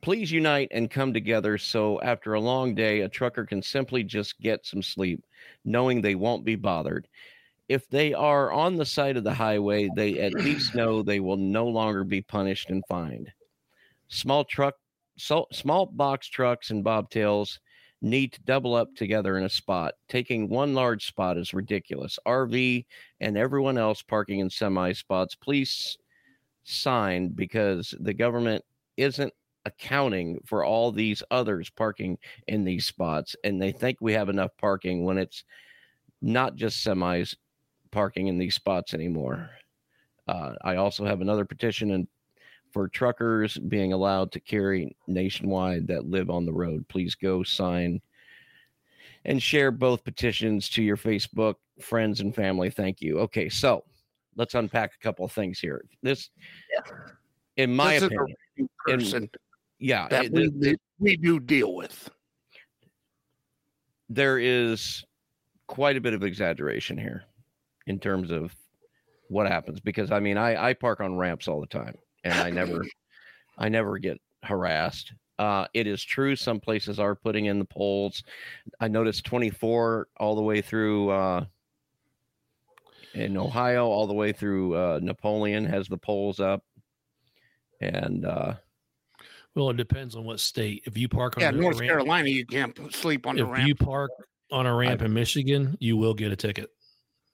please 0.00 0.30
unite 0.30 0.68
and 0.70 0.90
come 0.90 1.12
together 1.12 1.58
so 1.58 2.00
after 2.00 2.34
a 2.34 2.40
long 2.40 2.74
day, 2.74 3.00
a 3.00 3.08
trucker 3.08 3.44
can 3.44 3.62
simply 3.62 4.04
just 4.04 4.40
get 4.40 4.64
some 4.64 4.82
sleep, 4.82 5.24
knowing 5.64 6.00
they 6.00 6.14
won't 6.14 6.44
be 6.44 6.56
bothered. 6.56 7.08
If 7.68 7.88
they 7.88 8.14
are 8.14 8.50
on 8.50 8.76
the 8.76 8.86
side 8.86 9.18
of 9.18 9.24
the 9.24 9.34
highway, 9.34 9.90
they 9.94 10.20
at 10.20 10.32
least 10.32 10.74
know 10.74 11.02
they 11.02 11.20
will 11.20 11.36
no 11.36 11.66
longer 11.66 12.04
be 12.04 12.22
punished 12.22 12.70
and 12.70 12.82
fined. 12.88 13.30
Small 14.08 14.44
truck, 14.44 14.74
so, 15.18 15.46
small 15.52 15.84
box 15.84 16.28
trucks 16.28 16.70
and 16.70 16.84
bobtails 16.84 17.58
need 18.00 18.32
to 18.32 18.42
double 18.42 18.74
up 18.74 18.94
together 18.94 19.36
in 19.38 19.44
a 19.44 19.48
spot. 19.48 19.94
Taking 20.08 20.48
one 20.48 20.74
large 20.74 21.06
spot 21.06 21.36
is 21.36 21.54
ridiculous. 21.54 22.18
RV 22.26 22.84
and 23.20 23.36
everyone 23.36 23.78
else 23.78 24.02
parking 24.02 24.38
in 24.40 24.50
semi 24.50 24.92
spots, 24.92 25.34
please 25.34 25.98
sign 26.64 27.28
because 27.28 27.94
the 28.00 28.14
government 28.14 28.64
isn't 28.96 29.32
accounting 29.64 30.38
for 30.46 30.64
all 30.64 30.92
these 30.92 31.22
others 31.30 31.70
parking 31.70 32.18
in 32.46 32.64
these 32.64 32.86
spots 32.86 33.36
and 33.44 33.60
they 33.60 33.72
think 33.72 33.98
we 34.00 34.12
have 34.12 34.28
enough 34.28 34.50
parking 34.58 35.04
when 35.04 35.18
it's 35.18 35.44
not 36.22 36.56
just 36.56 36.84
semis 36.84 37.34
parking 37.90 38.28
in 38.28 38.38
these 38.38 38.54
spots 38.54 38.94
anymore. 38.94 39.50
Uh, 40.26 40.52
I 40.62 40.76
also 40.76 41.04
have 41.04 41.20
another 41.20 41.44
petition 41.44 41.92
and 41.92 42.06
for 42.72 42.88
truckers 42.88 43.56
being 43.56 43.92
allowed 43.92 44.32
to 44.32 44.40
carry 44.40 44.96
nationwide 45.06 45.86
that 45.88 46.06
live 46.08 46.30
on 46.30 46.46
the 46.46 46.52
road. 46.52 46.86
Please 46.88 47.14
go 47.14 47.42
sign 47.42 48.00
and 49.24 49.42
share 49.42 49.70
both 49.70 50.04
petitions 50.04 50.68
to 50.70 50.82
your 50.82 50.96
Facebook 50.96 51.56
friends 51.80 52.20
and 52.20 52.34
family. 52.34 52.70
Thank 52.70 53.00
you. 53.00 53.18
Okay, 53.20 53.48
so 53.48 53.84
let's 54.36 54.54
unpack 54.54 54.92
a 54.94 55.02
couple 55.02 55.24
of 55.24 55.32
things 55.32 55.58
here. 55.58 55.84
This, 56.02 56.30
in 57.56 57.74
my 57.74 57.94
This 57.94 58.02
opinion, 58.04 58.26
real 58.56 58.68
in- 58.86 58.98
person 58.98 59.30
yeah, 59.78 60.08
that 60.08 60.26
it- 60.26 60.32
we, 60.32 60.50
th- 60.50 60.62
th- 60.62 60.78
we 60.98 61.16
do 61.16 61.38
deal 61.40 61.74
with. 61.74 62.10
there 64.08 64.38
is 64.38 65.04
quite 65.66 65.96
a 65.96 66.00
bit 66.00 66.14
of 66.14 66.22
exaggeration 66.22 66.96
here 66.96 67.24
in 67.86 67.98
terms 67.98 68.30
of 68.30 68.54
what 69.28 69.46
happens 69.46 69.80
because 69.80 70.10
I 70.10 70.18
mean 70.20 70.38
I 70.38 70.70
I 70.70 70.72
park 70.72 71.00
on 71.00 71.16
ramps 71.16 71.46
all 71.46 71.60
the 71.60 71.66
time 71.66 71.94
and 72.24 72.34
I 72.34 72.50
never 72.50 72.84
I 73.58 73.68
never 73.68 73.98
get 73.98 74.18
harassed. 74.42 75.12
Uh, 75.38 75.66
it 75.72 75.86
is 75.86 76.02
true 76.02 76.34
some 76.34 76.58
places 76.60 76.98
are 76.98 77.14
putting 77.14 77.44
in 77.46 77.58
the 77.60 77.64
poles. 77.64 78.22
I 78.80 78.88
noticed 78.88 79.24
24 79.24 80.08
all 80.16 80.34
the 80.34 80.42
way 80.42 80.60
through 80.60 81.10
uh, 81.10 81.44
in 83.14 83.36
Ohio, 83.36 83.86
all 83.86 84.06
the 84.06 84.14
way 84.14 84.32
through 84.32 84.74
uh, 84.74 84.98
Napoleon 85.02 85.64
has 85.64 85.86
the 85.88 85.96
poles 85.96 86.40
up, 86.40 86.62
and 87.80 88.24
uh, 88.24 88.54
Well, 89.54 89.70
it 89.70 89.76
depends 89.76 90.14
on 90.16 90.24
what 90.24 90.40
state. 90.40 90.82
If 90.86 90.98
you 90.98 91.08
park 91.08 91.36
on 91.36 91.42
Yeah, 91.42 91.50
North 91.50 91.78
ramp, 91.78 91.88
Carolina, 91.90 92.28
you 92.28 92.44
can't 92.44 92.76
sleep 92.92 93.26
on 93.26 93.36
the 93.36 93.44
ramp. 93.44 93.52
if 93.54 93.58
ramp. 93.58 93.68
you 93.68 93.74
park 93.76 94.10
on 94.50 94.66
a 94.66 94.74
ramp 94.74 95.02
in 95.02 95.12
Michigan, 95.12 95.76
you 95.80 95.96
will 95.96 96.14
get 96.14 96.32
a 96.32 96.36
ticket. 96.36 96.70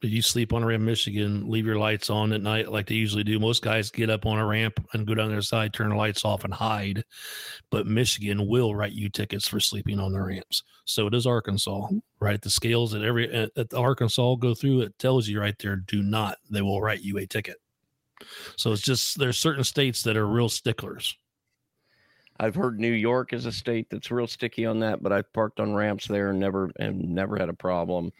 You 0.05 0.23
sleep 0.23 0.53
on 0.53 0.63
a 0.63 0.67
ramp 0.67 0.83
Michigan, 0.83 1.51
leave 1.51 1.65
your 1.67 1.79
lights 1.79 2.11
on 2.11 2.33
at 2.33 2.43
night 2.43 2.71
like 2.71 2.87
they 2.87 2.95
usually 2.95 3.25
do. 3.25 3.39
Most 3.39 3.63
guys 3.63 3.91
get 3.91 4.11
up 4.11 4.27
on 4.27 4.39
a 4.39 4.47
ramp 4.47 4.85
and 4.93 5.07
go 5.07 5.15
down 5.15 5.31
their 5.31 5.41
side, 5.41 5.73
turn 5.73 5.89
the 5.89 5.97
lights 5.97 6.25
off, 6.25 6.45
and 6.45 6.53
hide. 6.53 7.05
But 7.71 7.87
Michigan 7.87 8.47
will 8.47 8.75
write 8.75 8.93
you 8.93 9.09
tickets 9.09 9.49
for 9.49 9.61
sleeping 9.61 9.99
on 9.99 10.13
the 10.13 10.21
ramps. 10.21 10.63
So 10.85 11.09
does 11.09 11.27
Arkansas. 11.27 11.89
Right, 12.21 12.41
the 12.41 12.51
scales 12.51 12.93
that 12.93 13.03
every 13.03 13.33
uh, 13.33 13.49
at, 13.57 13.73
at 13.73 13.75
Arkansas 13.75 14.35
go 14.37 14.55
through, 14.55 14.83
it 14.83 14.99
tells 14.99 15.27
you 15.27 15.41
right 15.41 15.59
there, 15.59 15.77
do 15.77 16.03
not. 16.03 16.39
They 16.51 16.63
will 16.63 16.83
write 16.83 17.01
you 17.01 17.19
a 17.19 17.27
ticket. 17.27 17.57
So 18.57 18.73
it's 18.73 18.83
just 18.83 19.19
there's 19.19 19.39
certain 19.39 19.65
states 19.65 20.03
that 20.03 20.17
are 20.17 20.27
real 20.27 20.49
sticklers. 20.49 21.17
I've 22.41 22.55
heard 22.55 22.81
New 22.81 22.91
York 22.91 23.33
is 23.33 23.47
a 23.47 23.53
state 23.53 23.89
that's 23.91 24.11
real 24.11 24.27
sticky 24.27 24.67
on 24.67 24.81
that, 24.81 25.03
but 25.03 25.13
I've 25.13 25.33
parked 25.33 25.61
on 25.61 25.75
ramps 25.75 26.09
there 26.09 26.31
and 26.31 26.41
never 26.41 26.71
and 26.79 27.15
never 27.15 27.37
had 27.37 27.49
a 27.49 27.55
problem. 27.55 28.13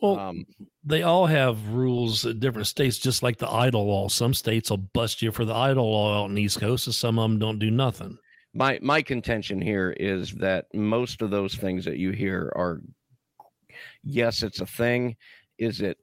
Well, 0.00 0.18
um, 0.18 0.44
they 0.84 1.02
all 1.02 1.26
have 1.26 1.68
rules 1.68 2.24
at 2.24 2.40
different 2.40 2.66
states, 2.66 2.98
just 2.98 3.22
like 3.22 3.36
the 3.38 3.50
idle 3.50 3.86
law. 3.86 4.08
Some 4.08 4.32
states 4.34 4.70
will 4.70 4.78
bust 4.78 5.20
you 5.22 5.30
for 5.30 5.44
the 5.44 5.54
idle 5.54 5.90
law 5.90 6.22
out 6.22 6.30
in 6.30 6.34
the 6.34 6.42
East 6.42 6.60
Coast, 6.60 6.86
and 6.86 6.94
some 6.94 7.18
of 7.18 7.30
them 7.30 7.38
don't 7.38 7.58
do 7.58 7.70
nothing. 7.70 8.16
my 8.54 8.78
my 8.82 9.02
contention 9.02 9.60
here 9.60 9.90
is 9.98 10.32
that 10.32 10.66
most 10.74 11.22
of 11.22 11.30
those 11.30 11.54
things 11.54 11.84
that 11.84 11.98
you 11.98 12.10
hear 12.10 12.52
are 12.56 12.80
yes 14.02 14.42
it's 14.42 14.60
a 14.60 14.66
thing 14.66 15.16
is 15.58 15.80
it 15.80 15.96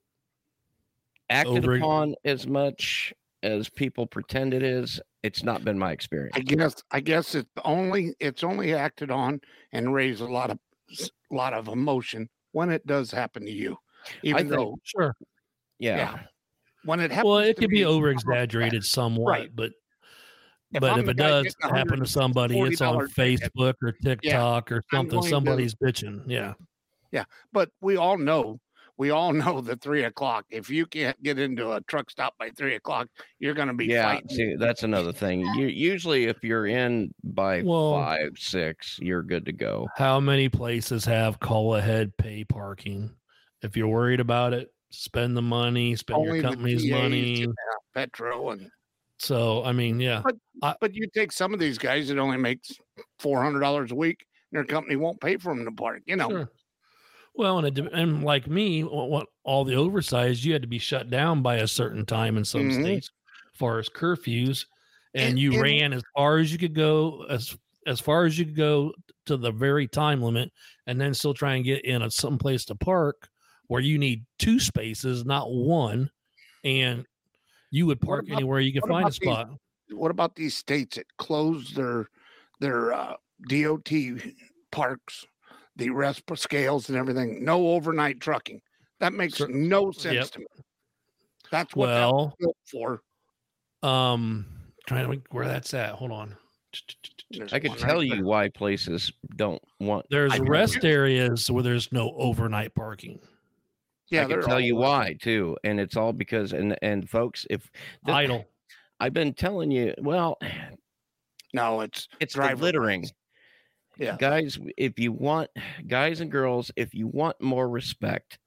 acted 1.30 1.66
Over- 1.66 1.76
upon 1.78 2.16
as 2.24 2.48
much 2.48 3.14
as 3.44 3.70
people 3.70 4.08
pretend 4.08 4.54
it 4.54 4.64
is 4.64 5.02
it's 5.24 5.44
not 5.44 5.66
been 5.66 5.78
my 5.78 5.92
experience 5.92 6.38
I 6.38 6.42
guess 6.42 6.76
I 6.92 7.00
guess 7.02 7.36
it's 7.36 7.50
only 7.66 8.16
it's 8.20 8.44
only 8.44 8.74
acted 8.74 9.12
on 9.12 9.42
and 9.74 9.94
raised 9.94 10.22
a 10.22 10.26
lot 10.32 10.50
of 10.50 10.58
a 11.00 11.36
lot 11.36 11.54
of 11.54 11.68
emotion 11.68 12.30
when 12.54 12.70
it 12.72 12.88
does 12.88 13.12
happen 13.12 13.44
to 13.44 13.52
you. 13.52 13.78
Even 14.24 14.38
think- 14.38 14.50
though 14.52 14.76
Sure. 14.84 15.14
yeah. 15.80 15.98
yeah. 15.98 16.20
when 16.86 17.00
it 17.00 17.12
happens, 17.12 17.26
Well, 17.28 17.38
it 17.40 17.56
to 17.56 17.62
could 17.62 17.70
be 17.70 17.78
me, 17.78 17.86
over 17.86 18.08
I'm 18.10 18.14
exaggerated 18.14 18.84
somewhat, 18.84 19.30
Right. 19.32 19.50
but 19.56 19.72
If 20.74 20.82
but 20.82 20.92
I'm 20.92 21.00
if 21.00 21.08
it 21.10 21.18
does 21.18 21.56
happen 21.62 22.00
to 22.00 22.06
somebody, 22.06 22.60
it's 22.60 22.82
on 22.82 22.96
$140 22.96 23.08
ticket, 23.16 23.54
Facebook 23.54 23.74
or 23.82 23.92
TikTok 24.04 24.72
or 24.72 24.84
something. 24.92 25.12
going 25.12 25.24
to- 25.24 25.30
Somebody's 25.30 25.76
bitching. 25.76 26.24
Yeah. 26.28 26.54
Yeah. 27.12 27.24
But 27.54 27.70
we 27.82 27.96
all 27.96 28.18
know, 28.18 28.60
we 28.98 29.12
all 29.12 29.32
know 29.34 29.62
that 29.62 29.80
three 29.82 30.04
o'clock. 30.04 30.46
If 30.50 30.70
you 30.70 30.86
can't 30.86 31.22
get 31.24 31.40
into 31.40 31.72
a 31.72 31.80
truck 31.82 32.10
stop 32.10 32.34
by 32.38 32.50
three 32.50 32.76
o'clock, 32.76 33.08
you're 33.40 33.54
going 33.54 33.70
to 33.70 33.74
be 33.74 33.86
yeah, 33.86 34.04
fighting. 34.16 34.30
see, 34.30 34.56
that's 34.58 34.84
another 34.84 35.14
thing. 35.14 35.42
You 35.56 35.68
usually, 35.68 36.26
if 36.26 36.44
you're 36.44 36.68
in 36.68 37.14
by 37.24 37.62
Well- 37.62 37.94
five, 37.94 38.32
six, 38.38 39.00
you're 39.02 39.24
good 39.24 39.46
to 39.46 39.54
go. 39.54 39.88
How 39.96 40.20
many 40.20 40.50
places 40.50 41.06
have 41.06 41.40
call 41.40 41.76
ahead 41.76 42.16
pay 42.18 42.44
parking? 42.44 43.12
If 43.62 43.76
you're 43.76 43.88
worried 43.88 44.20
about 44.20 44.54
it, 44.54 44.70
spend 44.92 45.36
the 45.36 45.42
money, 45.42 45.96
spend 45.96 46.18
Only 46.20 46.40
your 46.40 46.50
company's 46.50 46.90
money. 46.90 47.48
Petro, 47.94 48.52
and 48.52 48.70
So 49.20 49.64
I 49.64 49.72
mean, 49.72 50.00
yeah. 50.00 50.22
but 50.24 50.78
but 50.80 50.94
you 50.94 51.08
take 51.14 51.32
some 51.32 51.54
of 51.54 51.60
these 51.60 51.78
guys 51.78 52.08
that 52.10 52.20
only 52.20 52.38
makes 52.38 52.72
four 53.20 53.42
hundred 53.42 53.62
dollars 53.62 53.92
a 53.92 53.96
week, 53.96 54.26
and 54.52 54.58
their 54.58 54.66
company 54.66 54.96
won't 54.96 55.20
pay 55.20 55.38
for 55.38 55.54
them 55.56 55.66
to 55.66 55.72
park. 55.72 56.02
You 56.06 56.16
know, 56.18 56.30
Sure. 56.30 56.50
Well, 57.36 57.60
and, 57.60 57.78
it, 57.78 57.94
and 57.94 58.24
like 58.24 58.48
me, 58.48 58.84
what, 58.84 59.10
what 59.12 59.28
all 59.44 59.64
the 59.64 59.76
oversized, 59.76 60.44
you 60.44 60.54
had 60.54 60.64
to 60.64 60.68
be 60.68 60.80
shut 60.80 61.12
down 61.12 61.44
by 61.44 61.58
a 61.58 61.68
certain 61.68 62.04
time 62.04 62.36
in 62.36 62.44
some 62.44 62.70
Mhm. 62.70 62.82
states, 62.82 63.12
as 63.54 63.58
far 63.60 63.78
as 63.78 63.90
curfews, 63.90 64.66
and, 65.14 65.30
And- 65.30 65.40
you 65.40 65.54
and- 65.54 65.62
ran 65.62 65.94
as 65.94 66.02
far 66.16 66.38
as 66.40 66.52
you 66.52 66.58
could 66.58 66.74
go, 66.76 67.26
as 67.30 67.56
as 67.86 68.02
far 68.02 68.26
as 68.26 68.38
you 68.38 68.44
could 68.46 68.56
go 68.58 68.94
to 69.28 69.38
the 69.38 69.52
very 69.52 69.88
time 69.88 70.22
limit, 70.22 70.52
and 70.88 71.00
then 71.00 71.14
still 71.14 71.34
try 71.34 71.56
and 71.56 71.64
get 71.64 71.86
in 71.86 72.02
a 72.02 72.12
some 72.12 72.38
place 72.38 72.66
to 72.66 72.76
park 72.76 73.30
where 73.68 73.82
you 73.82 73.98
need 73.98 74.26
two 74.40 74.60
spaces, 74.60 75.26
not 75.26 75.52
one, 75.52 76.10
and 76.64 77.06
you 77.72 77.86
would 77.86 78.00
park 78.02 78.26
about- 78.26 78.38
anywhere 78.38 78.60
you 78.60 78.72
could 78.74 78.84
what 78.84 78.90
find 78.90 79.04
a 79.04 79.08
about 79.08 79.12
these- 79.20 79.30
spot. 79.30 79.50
what 79.92 80.12
about 80.12 80.36
these 80.36 80.56
states 80.56 80.96
that 80.98 81.06
close 81.18 81.74
their 81.74 82.10
their 82.60 82.92
uh, 82.94 83.16
DOT 83.50 83.92
parks, 84.72 85.26
the 85.76 85.90
rest 85.92 86.24
scales 86.36 86.90
and 86.90 86.98
everything? 86.98 87.44
No 87.46 87.68
overnight 87.70 88.20
trucking. 88.20 88.62
That 89.00 89.14
makes 89.14 89.38
Cer- 89.38 89.48
no 89.50 89.92
sense 89.92 90.16
Yep. 90.16 90.26
to 90.32 90.40
me. 90.40 90.46
That's 91.52 91.76
what 91.76 91.88
that 91.88 92.06
was 92.12 92.14
Well, 92.14 92.36
built 92.40 92.58
for. 93.82 93.88
um, 93.88 94.46
trying 94.88 95.04
to 95.06 95.12
think 95.12 95.26
where 95.32 95.46
that's 95.48 95.74
at. 95.74 95.92
Hold 95.94 96.12
on. 96.12 96.36
There's 97.30 97.54
I 97.54 97.60
could 97.60 97.78
tell 97.78 97.98
right 97.98 98.08
you 98.08 98.16
there. 98.16 98.24
why 98.24 98.50
places 98.50 99.12
don't 99.36 99.62
want. 99.80 100.06
There's 100.10 100.34
I 100.34 100.40
rest 100.40 100.84
areas 100.84 101.50
where 101.52 101.64
there's 101.64 101.92
no 101.92 102.12
overnight 102.18 102.74
parking. 102.74 103.20
Yeah, 104.10 104.22
I 104.22 104.24
can 104.24 104.30
they're 104.32 104.42
tell 104.42 104.60
you 104.60 104.76
all- 104.78 104.84
why 104.84 105.16
too, 105.22 105.58
and 105.64 105.80
it's 105.80 105.96
all 105.98 106.14
because 106.14 106.54
and 106.54 106.78
and 106.82 107.10
folks, 107.10 107.46
if 107.50 107.70
the- 108.06 108.14
Idle. 108.14 108.46
I've 109.00 109.14
been 109.14 109.34
telling 109.34 109.70
you, 109.72 109.94
well, 110.00 110.38
No, 111.54 111.82
it's 111.82 112.08
it's 112.20 112.34
the 112.34 112.42
driver 112.42 112.64
littering. 112.64 113.06
Yeah. 114.00 114.16
guys 114.20 114.60
if 114.78 115.00
you 115.00 115.12
want 115.12 115.50
guys 115.88 116.22
and 116.22 116.32
girls 116.32 116.70
if 116.76 116.94
you 116.94 117.08
want 117.08 117.42
more 117.42 117.68
respect 117.68 118.38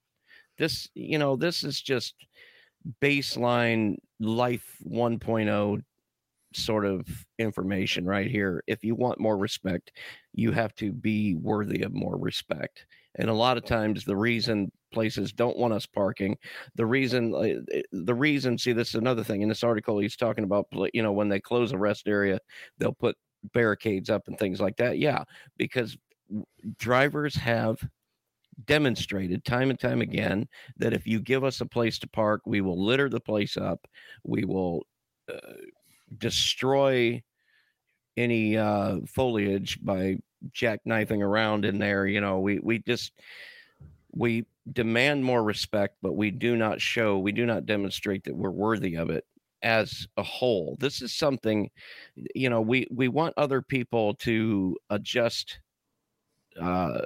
this 0.59 0.89
you 0.95 1.19
know 1.19 1.35
this 1.35 1.65
is 1.65 1.81
just 1.83 2.15
baseline 3.03 3.97
life 4.21 4.77
1.0 4.89 5.83
sort 6.55 6.87
of 6.87 7.07
information 7.41 8.05
right 8.07 8.31
here 8.31 8.63
if 8.69 8.85
you 8.85 8.95
want 8.95 9.19
more 9.19 9.37
respect 9.37 9.91
you 10.35 10.53
have 10.53 10.73
to 10.77 10.93
be 10.93 11.35
worthy 11.35 11.83
of 11.83 11.93
more 11.93 12.17
respect 12.17 12.87
and 13.17 13.29
a 13.29 13.35
lot 13.35 13.57
of 13.57 13.65
times 13.65 14.05
the 14.05 14.17
reason 14.17 14.71
places 14.93 15.33
don't 15.33 15.57
want 15.57 15.73
us 15.73 15.87
parking 15.87 16.37
the 16.75 16.87
reason 16.87 17.35
uh, 17.35 17.39
eh, 17.73 17.83
the 17.93 18.15
reason 18.15 18.59
see 18.59 18.73
this 18.73 18.91
is 18.91 18.95
another 18.97 19.25
thing 19.25 19.43
in 19.43 19.49
this 19.49 19.65
article 19.65 19.99
he's 19.99 20.17
talking 20.17 20.45
about 20.45 20.67
you 20.93 21.03
know 21.03 21.13
when 21.13 21.29
they 21.29 21.41
close 21.41 21.73
a 21.73 21.79
rest 21.79 22.09
area 22.09 22.39
they'll 22.79 22.93
put 22.93 23.17
barricades 23.53 24.11
up 24.11 24.23
and 24.27 24.39
things 24.39 24.61
like 24.61 24.77
that 24.77 24.99
yeah 24.99 25.25
because 25.57 25.97
drivers 26.79 27.35
have 27.35 27.79
demonstrated 28.67 29.45
time 29.45 29.71
and 29.71 29.81
time 29.81 30.03
again 30.03 30.47
that 30.77 30.93
if 30.93 31.07
you 31.07 31.21
give 31.21 31.45
us 31.45 31.61
a 31.61 31.67
place 31.67 31.99
to 31.99 32.09
park 32.09 32.43
we 32.45 32.61
will 32.61 32.85
litter 32.85 33.09
the 33.09 33.21
place 33.21 33.57
up 33.57 33.87
we 34.25 34.45
will 34.45 34.83
uh, 35.33 35.55
destroy 36.19 37.21
any 38.17 38.57
uh, 38.57 38.99
foliage 39.07 39.79
by 39.83 40.19
jackknifing 40.53 41.23
around 41.23 41.65
in 41.65 41.79
there 41.79 42.07
you 42.07 42.21
know 42.21 42.41
we 42.41 42.59
we 42.61 42.79
just 42.79 43.13
we 44.13 44.45
demand 44.73 45.23
more 45.25 45.43
respect 45.43 45.97
but 46.03 46.15
we 46.15 46.31
do 46.31 46.57
not 46.57 46.81
show 46.81 47.19
we 47.19 47.33
do 47.33 47.47
not 47.47 47.67
demonstrate 47.67 48.25
that 48.25 48.35
we're 48.35 48.51
worthy 48.51 48.97
of 48.97 49.11
it 49.11 49.25
as 49.63 50.07
a 50.17 50.23
whole. 50.23 50.77
This 50.81 51.03
is 51.03 51.13
something 51.13 51.71
you 52.35 52.51
know 52.51 52.61
we 52.61 52.87
we 52.91 53.09
want 53.09 53.35
other 53.37 53.63
people 53.63 54.15
to 54.17 54.77
adjust 54.91 55.61
uh 56.61 57.03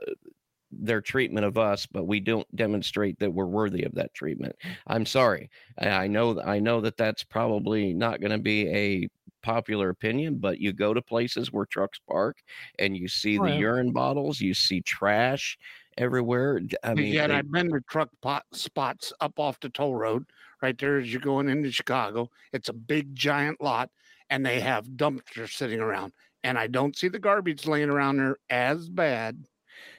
their 0.81 1.01
treatment 1.01 1.45
of 1.47 1.57
us 1.59 1.87
but 1.87 2.05
we 2.05 2.21
don't 2.21 2.47
demonstrate 2.57 3.19
that 3.19 3.33
we're 3.33 3.47
worthy 3.47 3.83
of 3.85 3.95
that 3.95 4.13
treatment 4.15 4.55
i'm 4.87 5.07
sorry 5.07 5.49
i 5.79 6.07
know 6.07 6.41
i 6.43 6.59
know 6.59 6.81
that 6.81 6.97
that's 6.97 7.23
probably 7.23 7.93
not 7.93 8.21
going 8.21 8.33
to 8.33 8.39
be 8.39 8.69
a 8.69 9.09
popular 9.43 9.91
opinion 9.91 10.39
but 10.39 10.59
you 10.59 10.73
go 10.73 10.95
to 10.95 11.03
places 11.03 11.53
where 11.53 11.67
trucks 11.67 12.01
park 12.09 12.39
and 12.79 12.97
you 12.97 13.09
see 13.09 13.39
Oh, 13.39 13.45
the 13.45 13.51
yeah. 13.51 13.59
urine 13.59 13.93
bottles 13.93 14.41
you 14.41 14.55
see 14.55 14.81
trash 14.81 15.59
everywhere 15.99 16.61
i 16.83 16.95
mean 16.95 17.13
yeah, 17.15 17.27
they- 17.27 17.35
I've 17.35 17.51
been 17.51 17.71
to 17.73 17.81
truck 17.89 18.11
pot 18.23 18.45
spots 18.53 19.13
up 19.21 19.39
off 19.39 19.61
the 19.61 19.69
toll 19.69 19.95
road 19.95 20.25
right 20.63 20.77
there 20.79 20.99
as 20.99 21.13
you're 21.13 21.21
going 21.21 21.49
into 21.49 21.71
Chicago. 21.71 22.31
It's 22.53 22.69
a 22.71 22.73
big 22.73 23.15
giant 23.15 23.61
lot, 23.61 23.91
and 24.31 24.45
they 24.47 24.61
have 24.61 24.87
dumpsters 24.87 25.51
sitting 25.53 25.79
around. 25.81 26.13
And 26.43 26.59
I 26.59 26.67
don't 26.69 26.97
see 26.97 27.09
the 27.09 27.19
garbage 27.19 27.67
laying 27.67 27.91
around 27.91 28.17
there 28.17 28.37
as 28.49 28.89
bad 28.89 29.45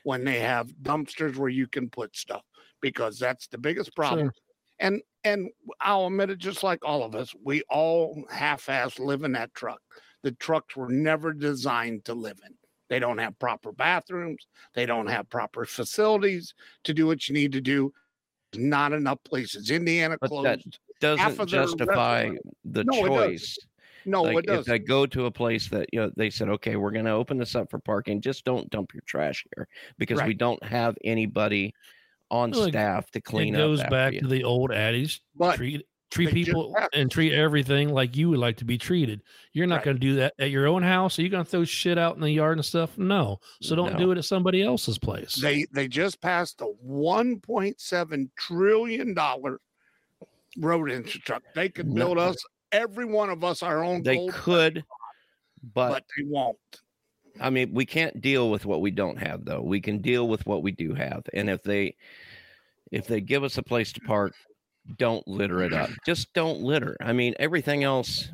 when 0.04 0.24
they 0.24 0.40
have 0.40 0.68
dumpsters 0.82 1.36
where 1.36 1.50
you 1.50 1.68
can 1.68 1.90
put 1.90 2.16
stuff 2.16 2.44
because 2.82 3.18
that's 3.20 3.48
the 3.48 3.58
biggest 3.58 3.96
problem. 3.96 4.28
Sure. 4.28 4.34
And 4.80 5.02
and 5.24 5.50
I'll 5.82 6.08
admit 6.08 6.30
it, 6.30 6.38
just 6.38 6.62
like 6.64 6.86
all 6.86 7.04
of 7.04 7.16
us, 7.16 7.34
we 7.44 7.64
all 7.70 8.24
half-ass 8.30 9.00
live 9.00 9.24
in 9.24 9.32
that 9.32 9.54
truck. 9.54 9.82
The 10.22 10.32
trucks 10.34 10.76
were 10.76 10.90
never 10.90 11.34
designed 11.34 12.06
to 12.06 12.14
live 12.14 12.38
in. 12.46 12.54
They 12.90 13.00
don't 13.00 13.18
have 13.18 13.40
proper 13.40 13.72
bathrooms. 13.72 14.46
They 14.76 14.86
don't 14.86 15.08
have 15.08 15.28
proper 15.30 15.66
facilities 15.66 16.54
to 16.84 16.94
do 16.94 17.08
what 17.08 17.28
you 17.28 17.34
need 17.34 17.54
to 17.54 17.62
do. 17.62 17.92
Not 18.56 18.94
enough 18.94 19.18
places. 19.24 19.72
Indiana 19.72 20.18
But 20.22 20.30
that 20.44 20.60
doesn't 21.02 21.48
justify 21.48 22.24
restaurant- 22.26 22.40
the 22.66 22.84
No, 22.84 22.94
it 22.94 23.10
doesn't. 23.10 23.16
choice 23.32 23.58
No, 24.06 24.24
like 24.24 24.38
it 24.38 24.50
if 24.50 24.56
does. 24.66 24.70
I 24.70 24.78
go 24.78 25.06
to 25.06 25.26
a 25.26 25.32
place 25.32 25.68
that 25.70 25.88
you 25.94 26.00
know 26.00 26.12
they 26.16 26.30
said, 26.30 26.50
okay, 26.50 26.76
we're 26.76 26.92
going 26.92 27.06
to 27.06 27.12
open 27.12 27.38
this 27.38 27.56
up 27.56 27.70
for 27.72 27.80
parking, 27.80 28.22
just 28.22 28.46
don't 28.46 28.70
dump 28.70 28.94
your 28.94 29.04
trash 29.06 29.46
here 29.56 29.68
because 29.98 30.22
we 30.24 30.34
don't 30.34 30.64
have 30.64 30.96
anybody 31.04 31.74
on 32.32 32.52
Well, 32.52 32.64
it- 32.64 32.70
staff 32.72 33.12
to 33.12 33.22
clean 33.22 33.56
It 33.56 33.58
clean 33.58 33.68
goes 33.68 33.80
back 33.84 34.14
after 34.14 34.20
to 34.22 34.28
the 34.28 34.44
old 34.44 34.72
adage: 34.72 35.22
But 35.36 35.56
treat 35.58 35.86
treat 36.12 36.32
people 36.34 36.74
and 36.94 37.12
treat 37.12 37.34
everything 37.34 37.90
like 37.90 38.16
you 38.16 38.30
would 38.30 38.40
like 38.40 38.56
to 38.58 38.64
be 38.66 38.78
treated. 38.78 39.22
You're 39.54 39.68
not 39.68 39.78
Right. 39.78 39.86
going 39.86 39.98
to 39.98 40.02
do 40.02 40.16
that 40.16 40.34
at 40.40 40.50
your 40.50 40.66
own 40.68 40.82
house. 40.82 41.20
Are 41.20 41.24
you 41.24 41.30
going 41.30 41.44
to 41.44 41.50
throw 41.50 41.66
shit 41.66 41.98
out 41.98 42.16
in 42.16 42.22
the 42.22 42.30
yard 42.32 42.58
and 42.58 42.64
stuff? 42.66 42.98
No. 42.98 43.40
So 43.62 43.76
don't 43.76 43.94
No. 43.94 44.00
do 44.00 44.12
it 44.12 44.18
at 44.18 44.24
somebody 44.26 44.62
else's 44.64 44.98
place. 44.98 45.36
they 45.36 45.66
they 45.74 45.88
just 45.90 46.22
passed 46.22 46.62
a 46.62 46.72
1.7 46.88 48.30
trillion 48.38 49.14
dollar 49.14 49.60
road 50.58 50.90
infrastructure. 50.92 51.50
They 51.54 51.70
could 51.70 51.88
No. 51.88 51.96
build 51.96 52.18
us 52.18 52.38
every 52.76 53.06
one 53.06 53.30
of 53.30 53.44
us 53.44 53.64
our 53.64 53.84
own 53.84 54.04
They 54.04 54.28
could, 54.28 54.84
but, 55.74 55.90
but 55.90 56.04
they 56.18 56.24
won't. 56.26 56.58
I 57.40 57.50
mean, 57.50 57.74
we 57.74 57.86
can't 57.86 58.22
deal 58.22 58.50
with 58.50 58.66
what 58.66 58.82
we 58.82 58.92
don't 58.92 59.18
have, 59.18 59.46
though. 59.46 59.62
We 59.62 59.82
can 59.82 60.00
deal 60.00 60.28
with 60.28 60.46
what 60.46 60.64
we 60.64 60.72
do 60.72 60.94
have, 60.94 61.24
and 61.34 61.50
if 61.50 61.64
they 61.64 61.96
if 62.92 63.08
they 63.08 63.20
give 63.20 63.44
us 63.44 63.58
a 63.58 63.64
place 63.64 63.92
to 63.94 64.00
park, 64.02 64.34
don't 64.98 65.28
litter 65.28 65.62
it 65.64 65.74
up. 65.74 65.90
Just 66.06 66.34
don't 66.34 66.62
litter. 66.62 66.96
I 67.02 67.14
mean, 67.14 67.34
everything 67.40 67.84
else. 67.84 68.30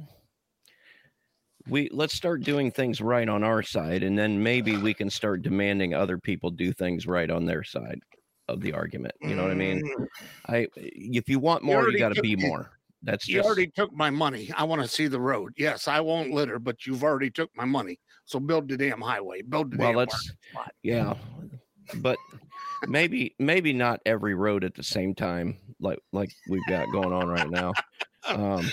We 1.68 1.90
let's 1.92 2.16
start 2.16 2.42
doing 2.44 2.72
things 2.72 3.02
right 3.02 3.30
on 3.30 3.44
our 3.44 3.62
side, 3.62 4.04
and 4.04 4.18
then 4.18 4.42
maybe 4.42 4.78
we 4.78 4.94
can 4.94 5.10
start 5.10 5.44
demanding 5.44 5.94
other 5.94 6.18
people 6.18 6.50
do 6.50 6.74
things 6.74 7.06
right 7.06 7.30
on 7.30 7.46
their 7.46 7.64
side 7.64 8.02
of 8.48 8.62
the 8.62 8.74
argument. 8.74 9.14
You 9.22 9.36
know 9.36 9.44
what 9.44 9.52
I 9.52 9.56
mean? 9.56 9.82
Mm, 9.84 10.08
I 10.48 10.68
if 10.76 11.30
you 11.30 11.40
want 11.40 11.64
more, 11.64 11.76
you 11.76 11.82
already 11.82 12.00
got 12.00 12.16
to 12.16 12.22
be 12.22 12.36
more. 12.36 12.72
That's 13.04 13.28
You 13.28 13.38
just 13.38 13.48
already 13.48 13.68
took 13.68 13.92
my 13.94 14.10
money. 14.10 14.52
I 14.56 14.64
want 14.64 14.82
to 14.82 14.88
see 14.88 15.08
the 15.08 15.20
road. 15.20 15.54
Yes, 15.58 15.88
I 15.88 16.00
won't 16.00 16.32
litter, 16.32 16.60
but 16.60 16.86
you've 16.86 17.04
already 17.04 17.32
took 17.32 17.50
my 17.56 17.66
money. 17.66 18.00
So 18.26 18.40
build 18.40 18.70
the 18.70 18.78
damn 18.78 19.02
highway. 19.02 19.42
Build 19.42 19.72
the 19.72 19.78
well. 19.78 19.90
damn 19.90 19.98
Let's 19.98 20.34
spot. 20.52 20.72
yeah, 20.84 21.16
but 21.96 22.18
maybe 22.88 23.36
maybe 23.40 23.74
not 23.74 24.00
every 24.06 24.36
road 24.36 24.64
at 24.64 24.76
the 24.76 24.84
same 24.84 25.16
time, 25.16 25.58
like 25.80 26.00
like 26.14 26.30
we've 26.50 26.66
got 26.68 26.92
going 26.92 27.12
on 27.12 27.28
right 27.28 27.50
now. 27.50 27.74
Um, 28.28 28.70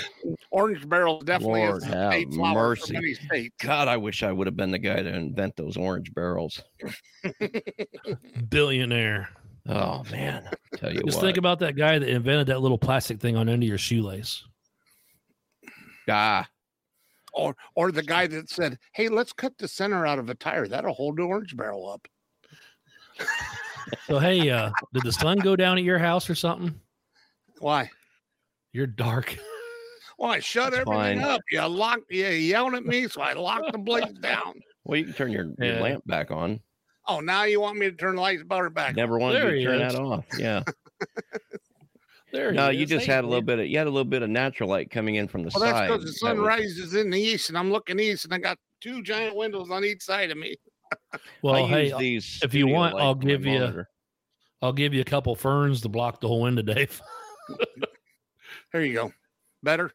Orange 0.51 0.87
barrel 0.87 1.21
definitely 1.21 1.63
Lord 1.63 1.83
is 1.83 1.89
the 1.89 1.97
have 1.97 2.13
state 2.13 2.35
flower 2.35 2.69
mercy. 2.69 2.87
for 2.89 2.93
many 2.93 3.15
states. 3.15 3.57
God, 3.63 3.89
I 3.89 3.97
wish 3.97 4.23
I 4.23 4.31
would 4.31 4.47
have 4.47 4.57
been 4.57 4.71
the 4.71 4.79
guy 4.79 5.03
to 5.03 5.09
invent 5.09 5.57
those 5.57 5.77
orange 5.79 6.13
barrels. 6.13 6.63
Billionaire. 8.51 9.31
Oh 9.69 10.03
man, 10.11 10.49
tell 10.77 10.93
you 10.93 11.03
Just 11.05 11.19
what. 11.19 11.25
think 11.25 11.37
about 11.37 11.59
that 11.59 11.77
guy 11.77 11.99
that 11.99 12.09
invented 12.09 12.47
that 12.49 12.61
little 12.61 12.79
plastic 12.79 13.21
thing 13.21 13.37
on 13.37 13.47
the 13.47 13.53
end 13.53 13.63
of 13.63 13.69
your 13.69 13.77
shoelace. 13.79 14.45
ah, 16.09 16.49
Or 17.35 17.55
or 17.75 17.93
the 17.93 18.03
guy 18.03 18.27
that 18.29 18.49
said, 18.49 18.79
"Hey, 18.93 19.09
let's 19.09 19.33
cut 19.33 19.59
the 19.59 19.69
center 19.69 20.07
out 20.07 20.19
of 20.19 20.31
a 20.31 20.35
tire. 20.35 20.67
That'll 20.67 20.95
hold 20.95 21.19
the 21.19 21.23
orange 21.25 21.55
barrel 21.57 21.89
up." 21.91 22.09
So 24.07 24.19
hey, 24.19 24.49
uh, 24.51 24.71
did 24.95 25.03
the 25.03 25.13
sun 25.13 25.39
go 25.39 25.55
down 25.57 25.77
at 25.79 25.85
your 25.85 25.99
house 25.99 26.31
or 26.31 26.35
something? 26.35 26.75
Why? 27.59 27.91
You're 28.73 28.87
dark. 28.87 29.37
Well, 30.19 30.31
I 30.31 30.41
shut 30.41 30.73
That's 30.73 30.81
everything 30.89 31.21
fine. 31.21 31.31
up. 31.31 31.41
You 31.51 31.65
locked. 31.67 32.11
You 32.11 32.27
yelling 32.27 32.75
at 32.75 32.85
me, 32.85 33.07
so 33.09 33.21
I 33.21 33.35
locked 33.35 33.73
the 33.73 33.79
blaze 33.79 34.13
down. 34.21 34.55
well, 34.85 34.99
you 34.99 35.05
can 35.05 35.15
turn 35.15 35.31
your, 35.31 35.45
your 35.59 35.75
Yeah. 35.77 35.81
lamp 35.81 36.07
back 36.07 36.31
on. 36.31 36.61
Oh, 37.09 37.21
now 37.21 37.45
you 37.45 37.61
want 37.61 37.79
me 37.79 37.91
to 37.91 37.97
turn 37.97 38.17
the 38.17 38.21
lights 38.21 38.43
better 38.45 38.69
back? 38.71 38.95
Never 38.95 39.19
wanted 39.19 39.41
There 39.41 39.51
to 39.53 39.65
turn 39.65 39.81
is. 39.81 39.93
that 39.95 40.01
off. 40.01 40.25
Yeah. 40.39 40.63
There. 42.31 42.53
no, 42.53 42.69
he 42.69 42.77
you 42.77 42.85
is. 42.85 42.91
just 42.91 43.07
Hey, 43.07 43.13
had 43.13 43.25
a 43.25 43.27
little 43.27 43.41
man. 43.41 43.47
bit 43.57 43.59
of 43.61 43.67
you 43.69 43.79
had 43.79 43.87
a 43.87 43.91
little 43.91 44.05
bit 44.05 44.21
of 44.21 44.29
natural 44.29 44.69
light 44.69 44.91
coming 44.91 45.15
in 45.15 45.29
from 45.29 45.45
the 45.45 45.51
side. 45.51 45.61
Well, 45.63 45.73
that's 45.73 45.87
because 45.89 46.03
the 46.05 46.11
That 46.11 46.19
sun 46.19 46.37
was- 46.39 46.47
rises 46.47 46.95
in 46.95 47.09
the 47.09 47.19
east, 47.19 47.49
and 47.49 47.57
I'm 47.57 47.73
looking 47.73 47.99
east, 47.99 48.27
and 48.27 48.35
I 48.35 48.39
got 48.39 48.59
two 48.83 49.03
giant 49.03 49.35
windows 49.35 49.71
on 49.71 49.83
each 49.83 50.03
side 50.03 50.31
of 50.31 50.37
me. 50.37 50.55
Well, 51.43 51.65
I 51.65 51.69
hey, 51.69 51.89
use 51.89 51.99
these 51.99 52.41
if 52.43 52.53
you 52.53 52.67
want, 52.67 52.97
I'll 52.97 53.15
give 53.15 53.47
you- 53.47 53.59
monitor. 53.59 53.89
I'll 54.61 54.73
give 54.75 54.93
you 54.93 55.01
a 55.01 55.05
couple 55.05 55.35
ferns 55.37 55.81
to 55.83 55.89
block 55.89 56.21
the 56.21 56.29
whole 56.29 56.43
window, 56.43 56.61
Dave. 56.63 57.01
There 58.73 58.85
you 58.85 58.93
go. 58.93 59.13
Better. 59.63 59.91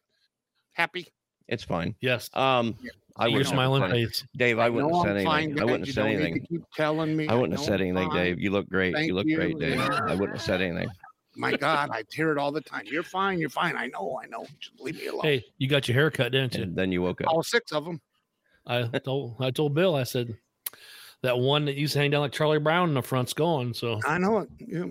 Happy. 0.72 1.06
It's 1.46 1.62
fine. 1.62 1.94
Yes. 2.00 2.28
Um, 2.34 2.76
I 3.16 3.26
Your 3.26 3.38
wouldn't 3.38 3.46
have 3.46 3.54
smiling 3.54 3.90
face. 3.90 4.24
Dave. 4.36 4.58
I 4.58 4.68
wouldn't 4.68 4.92
know 4.92 5.02
have 5.02 5.08
said 5.08 5.16
I'm 5.18 5.24
fine, 5.24 5.44
anything. 5.44 5.60
I 5.60 5.64
wouldn't 5.64 5.86
You 5.86 5.90
have 5.90 5.94
said 5.94 6.02
don't 6.02 6.10
need 6.10 6.20
anything. 6.20 6.46
Keep 6.46 6.62
telling 6.74 7.16
me. 7.16 7.28
I 7.28 7.34
wouldn't 7.34 7.52
have 7.58 7.64
said 7.64 7.80
anything, 7.80 8.10
fine. 8.10 8.16
Dave. 8.16 8.40
You 8.40 8.50
look 8.50 8.68
great. 8.68 8.94
Thank 8.94 9.06
you 9.06 9.14
look 9.14 9.26
great, 9.26 9.50
you. 9.52 9.58
Dave. 9.58 9.80
I 9.80 10.14
wouldn't 10.14 10.32
have 10.32 10.42
said 10.42 10.60
anything. 10.60 10.88
My 11.36 11.56
God, 11.56 11.90
I 11.92 12.04
hear 12.12 12.30
it 12.32 12.38
all 12.38 12.52
the 12.52 12.60
time. 12.60 12.84
You're 12.86 13.02
fine. 13.02 13.38
You're 13.38 13.50
fine. 13.50 13.76
I 13.76 13.88
know. 13.88 14.20
I 14.22 14.26
know. 14.26 14.46
Just 14.60 14.80
leave 14.80 14.96
me 14.96 15.06
alone. 15.06 15.22
Hey, 15.22 15.44
you 15.58 15.68
got 15.68 15.88
your 15.88 15.94
hair 15.94 16.10
cut, 16.10 16.32
didn't 16.32 16.54
you? 16.54 16.62
And 16.62 16.76
then 16.76 16.92
you 16.92 17.02
woke 17.02 17.20
up. 17.20 17.28
All 17.28 17.42
six 17.42 17.72
of 17.72 17.84
them. 17.84 18.00
I 18.66 18.84
told 18.98 19.36
I 19.40 19.50
told 19.50 19.74
Bill, 19.74 19.94
I 19.94 20.04
said 20.04 20.36
that 21.22 21.38
one 21.38 21.64
that 21.66 21.76
used 21.76 21.92
to 21.92 21.98
hang 21.98 22.10
down 22.10 22.20
like 22.20 22.32
Charlie 22.32 22.58
Brown 22.58 22.88
in 22.88 22.94
the 22.94 23.02
front's 23.02 23.32
gone. 23.32 23.74
So 23.74 24.00
I 24.06 24.18
know 24.18 24.38
it. 24.38 24.48
Yeah. 24.58 24.86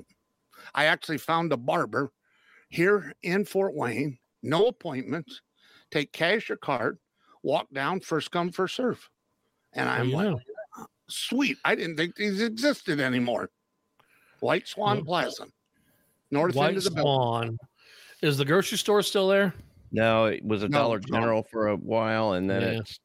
I 0.74 0.86
actually 0.86 1.18
found 1.18 1.52
a 1.52 1.58
barber 1.58 2.12
here 2.70 3.14
in 3.24 3.46
Fort 3.46 3.76
Wayne, 3.76 4.18
no 4.42 4.68
appointments, 4.68 5.42
take 5.92 6.12
cash 6.12 6.50
or 6.50 6.56
card, 6.56 6.98
walk 7.44 7.68
down, 7.74 8.00
first 8.00 8.32
come, 8.32 8.52
first 8.52 8.76
serve. 8.76 9.08
And 9.74 9.88
I'm 9.90 10.10
you 10.10 10.16
like, 10.16 10.36
sweet. 11.10 11.58
I 11.66 11.76
didn't 11.76 11.98
think 11.98 12.16
these 12.16 12.42
existed 12.42 13.00
anymore. 13.00 13.50
White 14.40 14.68
Swan 14.68 14.98
Nope. 14.98 15.06
Plaza, 15.06 15.46
north 16.32 16.58
end 16.58 16.78
of 16.78 16.84
the 16.84 16.92
building. 16.92 17.04
Swan. 17.04 17.58
Is 18.22 18.38
the 18.38 18.46
grocery 18.46 18.78
store 18.78 19.02
still 19.02 19.28
there? 19.28 19.54
No, 19.92 20.26
it 20.26 20.44
was 20.44 20.64
a 20.64 20.68
No, 20.70 20.78
Dollar 20.80 21.00
no. 21.00 21.16
General 21.20 21.44
for 21.52 21.68
a 21.70 21.76
while, 21.76 22.34
and 22.34 22.50
then 22.50 22.62
Yeah. 22.62 22.80
it's 22.80 23.00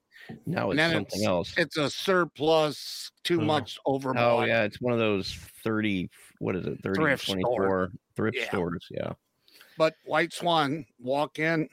now 0.47 0.70
it's 0.70 0.80
something 0.80 1.01
it's- 1.07 1.24
else. 1.26 1.55
It's 1.57 1.76
a 1.76 1.89
surplus, 1.91 3.11
too 3.24 3.41
Oh. 3.41 3.45
much 3.45 3.78
overbought. 3.86 4.16
Oh 4.41 4.45
yeah, 4.45 4.62
it's 4.64 4.80
one 4.80 4.93
of 4.93 4.99
those 4.99 5.32
thirty. 5.64 6.11
What 6.39 6.55
is 6.57 6.66
it? 6.66 6.80
30, 6.82 7.01
Thrift 7.01 7.24
store. 7.24 7.34
24 7.34 7.93
thrift 8.14 8.36
Yeah. 8.36 8.49
stores. 8.49 8.86
Yeah. 8.91 9.12
But 9.76 9.95
White 10.05 10.32
Swan, 10.32 10.84
walk 11.01 11.39
in, 11.39 11.68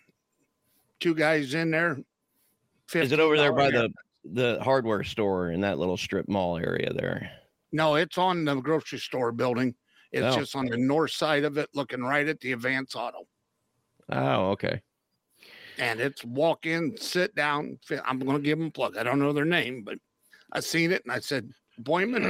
two 0.99 1.13
guys 1.15 1.53
in 1.53 1.71
there. 1.71 1.97
Is 2.93 3.11
it 3.11 3.19
over 3.19 3.37
there 3.37 3.53
by 3.53 3.71
the 3.71 3.89
the 4.23 4.59
hardware 4.63 5.03
store 5.03 5.51
in 5.51 5.61
that 5.61 5.77
little 5.77 5.97
strip 5.97 6.27
mall 6.27 6.57
area 6.57 6.91
there? 6.93 7.31
No, 7.71 7.95
it's 7.95 8.17
on 8.17 8.45
the 8.45 8.55
grocery 8.55 8.99
store 8.99 9.31
building. 9.31 9.75
It's 10.11 10.35
Oh. 10.35 10.39
just 10.39 10.55
on 10.55 10.65
the 10.65 10.77
north 10.77 11.11
side 11.11 11.43
of 11.43 11.57
it, 11.57 11.69
looking 11.73 12.01
right 12.01 12.27
at 12.27 12.39
the 12.39 12.53
Advance 12.53 12.95
Auto. 12.95 13.27
Oh, 14.09 14.51
okay. 14.51 14.81
And 15.77 15.99
it's 15.99 16.23
walk 16.23 16.65
in, 16.65 16.95
sit 16.97 17.35
down. 17.35 17.77
I'm 18.05 18.19
going 18.19 18.37
to 18.37 18.43
give 18.43 18.57
them 18.57 18.67
a 18.67 18.71
plug. 18.71 18.97
I 18.97 19.03
don't 19.03 19.19
know 19.19 19.33
their 19.33 19.45
name, 19.45 19.83
but 19.83 19.97
I 20.53 20.61
seen 20.61 20.91
it 20.91 21.03
and 21.03 21.11
I 21.11 21.19
said, 21.19 21.51
appointment? 21.77 22.25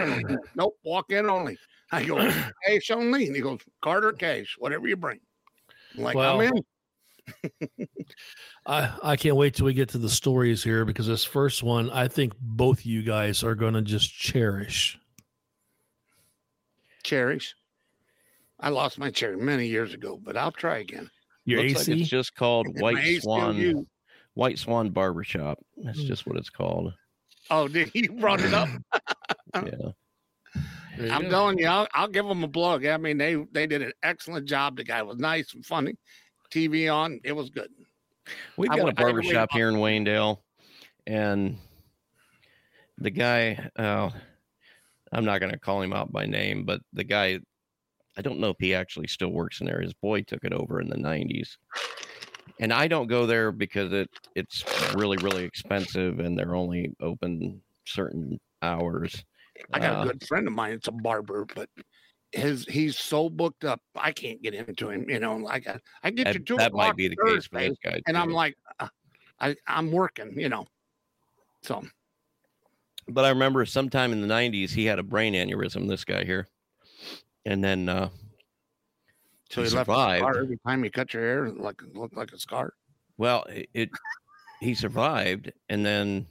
nope, 0.56 0.78
walk 0.84 1.12
in 1.12 1.30
only. 1.30 1.58
I 1.92 2.04
go, 2.04 2.18
cash 2.66 2.90
only. 2.92 3.28
And 3.28 3.36
he 3.36 3.42
goes, 3.42 3.60
card 3.82 4.04
or 4.04 4.14
cash, 4.14 4.56
whatever 4.58 4.88
you 4.88 4.96
bring. 4.96 5.20
I'm 5.96 6.04
like, 6.04 6.16
Well, 6.16 6.42
I'm 6.42 6.54
in. 6.54 7.88
I, 8.66 8.92
I 9.04 9.16
can't 9.16 9.36
wait 9.36 9.54
till 9.54 9.66
we 9.68 9.74
get 9.74 9.90
to 9.90 9.98
the 9.98 10.10
stories 10.10 10.64
here 10.64 10.86
because 10.86 11.06
this 11.08 11.24
first 11.24 11.62
one, 11.62 11.90
I 11.92 12.08
think 12.08 12.34
both 12.40 12.86
you 12.86 13.04
guys 13.04 13.44
are 13.44 13.54
going 13.54 13.76
to 13.76 13.82
just 13.82 14.12
cherish. 14.12 14.98
Cherries. 17.04 17.54
I 18.60 18.70
lost 18.70 18.98
my 18.98 19.12
cherry 19.12 19.38
many 19.38 19.68
years 19.68 19.94
ago, 19.94 20.20
but 20.22 20.36
I'll 20.36 20.52
try 20.52 20.80
again. 20.80 21.12
Your 21.46 21.62
Looks 21.62 21.82
AC. 21.82 21.92
like 21.92 22.02
it's 22.02 22.10
just 22.10 22.34
called 22.34 22.68
My 22.76 22.94
White 22.94 23.22
Swan. 23.22 23.86
White 24.34 24.58
Swan 24.58 24.90
Barbershop. 24.90 25.60
That's 25.78 26.02
just 26.04 26.26
what 26.26 26.38
it's 26.38 26.50
called. 26.50 26.94
Oh, 27.52 27.68
did 27.70 27.90
he 27.90 28.08
brought 28.08 28.42
it 28.42 28.54
up? 28.54 28.70
Yeah. 29.56 31.14
I'm 31.14 31.24
go. 31.24 31.30
telling 31.30 31.60
you, 31.60 31.68
I'll, 31.68 31.88
I'll 31.94 32.08
give 32.10 32.26
them 32.26 32.44
a 32.44 32.48
plug. 32.48 32.86
I 32.86 32.98
mean, 32.98 33.18
they 33.18 33.36
they 33.52 33.68
did 33.68 33.82
an 33.82 33.94
excellent 34.04 34.48
job. 34.48 34.76
The 34.76 34.84
guy 34.84 35.02
was 35.02 35.18
nice 35.18 35.54
and 35.54 35.66
funny. 35.66 35.94
TV 36.52 36.94
on, 36.94 37.22
it 37.24 37.32
was 37.34 37.50
good. 37.50 37.70
We've 38.58 38.70
got 38.70 38.80
a 38.80 38.84
would- 38.86 39.00
I 39.00 39.04
would 39.06 39.16
wait 39.16 39.24
barbershop 39.34 39.52
here 39.52 39.70
in 39.70 39.76
Waynedale, 39.76 40.40
and 41.08 41.58
the 42.98 43.12
guy, 43.12 43.70
uh, 43.76 44.10
I'm 45.12 45.26
not 45.26 45.40
going 45.40 45.52
to 45.52 45.60
call 45.60 45.82
him 45.82 45.94
out 45.94 46.12
by 46.12 46.26
name, 46.26 46.64
but 46.66 46.82
the 46.94 47.04
guy, 47.04 47.40
I 48.18 48.22
don't 48.22 48.40
know 48.40 48.50
if 48.50 48.58
he 48.60 48.74
actually 48.74 49.08
still 49.08 49.30
works 49.30 49.60
in 49.62 49.68
there. 49.68 49.82
His 49.82 49.94
boy 49.94 50.22
took 50.22 50.44
it 50.44 50.54
over 50.54 50.80
in 50.82 50.90
the 50.90 50.98
90s. 50.98 51.58
And 52.60 52.72
I 52.72 52.88
don't 52.88 53.08
go 53.08 53.26
there 53.26 53.52
because 53.52 53.92
it 53.92 54.10
it's 54.34 54.64
really 54.94 55.18
really 55.18 55.44
expensive 55.44 56.20
and 56.20 56.40
they're 56.40 56.56
only 56.56 56.94
open 57.02 57.62
certain 57.86 58.40
hours. 58.62 59.26
I 59.74 59.80
got 59.80 59.98
Uh, 59.98 60.02
a 60.02 60.06
good 60.14 60.26
friend 60.26 60.48
of 60.48 60.54
mine. 60.54 60.72
It's 60.72 60.88
a 60.88 60.92
barber, 60.94 61.46
but 61.54 61.70
his 62.36 62.66
he's 62.66 62.98
so 62.98 63.30
booked 63.30 63.64
up. 63.64 63.82
I 63.96 64.12
can't 64.12 64.42
get 64.42 64.54
into 64.54 64.90
him. 64.90 65.10
You 65.10 65.20
know, 65.20 65.38
like 65.38 65.68
I, 65.68 65.80
I 66.04 66.10
get 66.12 66.28
you 66.28 66.34
That, 66.34 66.46
two 66.46 66.58
that 66.58 66.74
might 66.74 66.96
be 66.96 67.08
the 67.08 67.16
case 67.16 67.46
for 67.48 67.60
Thursday, 67.60 67.70
this 67.70 67.78
guy. 67.84 68.02
and 68.08 68.18
I'm 68.18 68.32
like, 68.32 68.56
uh, 68.80 68.88
I 69.40 69.56
I'm 69.68 69.92
working. 69.92 70.38
You 70.40 70.50
know, 70.50 70.66
so 71.64 71.84
but 73.08 73.26
I 73.26 73.30
remember 73.30 73.66
sometime 73.66 74.12
in 74.14 74.22
the 74.22 74.28
90s 74.28 74.72
he 74.72 74.86
had 74.86 75.00
a 75.00 75.04
brain 75.04 75.34
aneurysm. 75.34 75.88
This 75.88 76.04
guy 76.04 76.24
here, 76.24 76.48
and 77.46 77.64
then 77.64 77.88
uh, 77.90 78.10
so 79.50 79.62
He 79.62 79.68
he, 79.68 79.72
survived. 79.72 80.26
every 80.38 80.58
time 80.66 80.84
you 80.84 80.92
cut 80.92 81.14
your 81.14 81.24
hair, 81.24 81.50
like 81.50 81.82
look 81.94 82.12
like 82.16 82.32
a 82.34 82.40
scar. 82.40 82.74
Well, 83.18 83.44
it, 83.50 83.70
it 83.74 83.90
he 84.60 84.74
survived, 84.76 85.52
and 85.70 85.86
then 85.86 86.28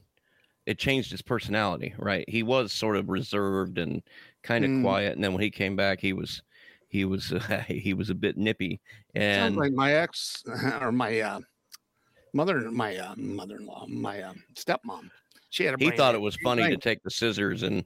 it 0.66 0.78
changed 0.78 1.10
his 1.10 1.22
personality. 1.22 1.94
Right, 1.98 2.28
he 2.28 2.42
was 2.42 2.72
sort 2.72 2.96
of 2.96 3.08
reserved 3.08 3.78
and 3.78 4.02
kind 4.42 4.64
of 4.64 4.70
Mm. 4.70 4.82
quiet, 4.82 5.14
and 5.14 5.24
then 5.24 5.32
when 5.32 5.42
he 5.42 5.50
came 5.50 5.76
back, 5.76 6.00
he 6.00 6.12
was 6.12 6.42
he 6.88 7.04
was 7.04 7.32
uh, 7.32 7.38
he 7.68 7.94
was 7.94 8.10
a 8.10 8.14
bit 8.14 8.36
nippy, 8.36 8.80
and 9.14 9.54
Sounds 9.54 9.56
like 9.56 9.72
my 9.72 9.94
ex 9.94 10.42
or 10.80 10.92
my 10.92 11.20
uh, 11.20 11.40
mother, 12.32 12.70
my 12.70 12.96
uh, 12.96 13.14
mother-in-law, 13.16 13.86
my 13.88 14.22
uh, 14.22 14.34
stepmom. 14.54 15.10
She 15.50 15.64
had 15.64 15.74
a. 15.74 15.78
he 15.78 15.90
thought 15.90 16.14
it 16.14 16.20
was 16.20 16.34
Same 16.34 16.42
funny 16.42 16.68
to 16.70 16.76
take 16.76 17.02
the 17.02 17.10
scissors 17.10 17.62
and 17.62 17.84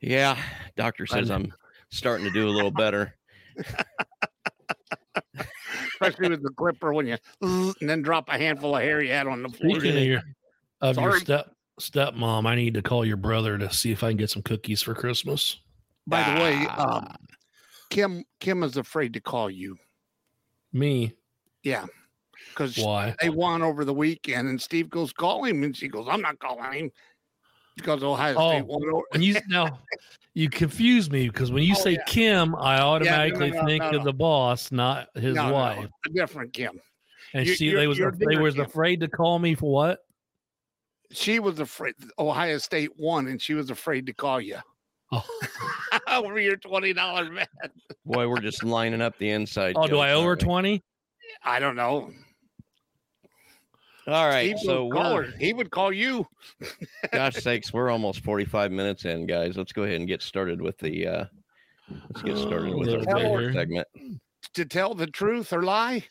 yeah, 0.00 0.36
doctor 0.76 1.06
says 1.06 1.30
I'm 1.30 1.52
starting 1.90 2.24
to 2.24 2.32
do 2.32 2.48
a 2.48 2.50
little 2.50 2.70
better. 2.70 3.14
especially 5.94 6.30
with 6.30 6.42
the 6.42 6.50
clipper 6.50 6.92
when 6.94 7.06
you 7.06 7.16
and 7.42 7.74
then 7.80 8.02
drop 8.02 8.28
a 8.28 8.38
handful 8.38 8.76
of 8.76 8.82
hair 8.82 9.02
you 9.02 9.12
had 9.12 9.26
on 9.26 9.42
the 9.42 9.48
floor. 9.50 9.80
Speaking 9.80 9.98
of 9.98 10.04
your 10.04 10.22
of 10.80 10.96
your 10.96 11.18
step 11.20 11.52
stepmom, 11.80 12.46
I 12.46 12.54
need 12.54 12.74
to 12.74 12.82
call 12.82 13.04
your 13.04 13.16
brother 13.16 13.58
to 13.58 13.72
see 13.72 13.90
if 13.92 14.02
I 14.02 14.08
can 14.10 14.16
get 14.16 14.30
some 14.30 14.42
cookies 14.42 14.82
for 14.82 14.94
Christmas. 14.94 15.58
By 16.06 16.22
the 16.34 16.40
way, 16.40 16.66
Ah. 16.68 16.98
um, 16.98 17.16
Kim 17.90 18.24
Kim 18.40 18.62
is 18.62 18.76
afraid 18.76 19.12
to 19.14 19.20
call 19.20 19.50
you. 19.50 19.76
Me? 20.72 21.12
Yeah, 21.62 21.86
because 22.50 22.76
Why? 22.78 23.14
they 23.20 23.28
won 23.30 23.62
over 23.62 23.84
the 23.84 23.92
weekend, 23.94 24.48
and 24.48 24.60
Steve 24.60 24.88
goes 24.88 25.12
call 25.12 25.44
him, 25.44 25.62
and 25.64 25.76
she 25.76 25.88
goes, 25.88 26.06
"I'm 26.08 26.20
not 26.22 26.38
calling 26.38 26.72
him." 26.72 26.90
Because 27.76 28.02
Ohio 28.02 28.34
State 28.34 28.62
Oh, 28.62 28.64
won 28.64 28.82
over. 28.92 29.02
When 29.10 29.22
you 29.22 29.36
now 29.48 29.78
you 30.34 30.48
confuse 30.50 31.10
me 31.10 31.28
because 31.28 31.50
when 31.50 31.62
you 31.64 31.74
Oh, 31.76 31.82
say 31.82 31.92
yeah. 31.92 32.04
Kim, 32.06 32.54
I 32.56 32.78
automatically 32.80 33.50
no, 33.50 33.64
think 33.64 33.82
no, 33.82 33.98
of 33.98 34.04
the 34.04 34.12
boss, 34.12 34.70
not 34.70 35.08
his 35.14 35.34
No, 35.34 35.48
no, 35.48 35.54
wife. 35.54 35.88
a 36.06 36.08
different 36.10 36.52
Kim. 36.52 36.80
And 37.32 37.46
You- 37.46 37.54
she 37.54 37.66
you're- 37.66 37.80
they 37.80 37.86
was 37.86 37.98
they 37.98 38.36
was 38.36 38.54
Kim. 38.54 38.64
afraid 38.64 39.00
to 39.00 39.08
call 39.08 39.38
me 39.38 39.54
for 39.54 39.72
what? 39.72 40.04
She 41.12 41.38
was 41.38 41.58
afraid. 41.60 41.94
Ohio 42.18 42.58
State 42.58 42.90
won, 42.96 43.26
and 43.28 43.40
she 43.40 43.54
was 43.54 43.70
afraid 43.70 44.06
to 44.06 44.12
call 44.12 44.40
you 44.40 44.58
Oh, 45.12 45.24
over 46.08 46.38
your 46.38 46.56
twenty 46.56 46.92
dollar 46.92 47.28
bet. 47.32 47.48
Boy, 48.06 48.28
we're 48.28 48.40
just 48.40 48.62
lining 48.62 49.02
up 49.02 49.18
the 49.18 49.30
inside. 49.30 49.74
oh 49.76 49.88
do 49.88 49.98
I 49.98 50.12
owe 50.12 50.22
her 50.22 50.28
aren't 50.30 50.40
twenty? 50.40 50.82
I 51.42 51.58
don't 51.58 51.76
know. 51.76 52.10
All 54.06 54.28
right, 54.28 54.56
Steve 54.56 54.66
so 54.66 54.84
would 54.86 54.94
call 54.94 55.14
we're 55.14 55.24
her. 55.30 55.36
He 55.38 55.52
would 55.52 55.70
call 55.70 55.92
you. 55.92 56.26
gosh 57.12 57.34
sakes, 57.34 57.72
we're 57.72 57.90
almost 57.90 58.24
45 58.24 58.72
minutes 58.72 59.04
in, 59.04 59.26
guys. 59.26 59.56
Let's 59.56 59.72
go 59.72 59.82
ahead 59.84 59.96
and 59.96 60.08
get 60.08 60.22
started 60.22 60.60
with 60.60 60.78
the 60.78 61.06
uh 61.06 61.24
Let's 62.08 62.22
get 62.22 62.38
started 62.38 62.74
with 62.74 62.88
Oh, 63.08 63.34
our 63.34 63.52
segment. 63.52 63.86
To 64.54 64.64
tell 64.64 64.94
the 64.94 65.06
truth 65.06 65.52
or 65.52 65.62
lie? 65.62 66.04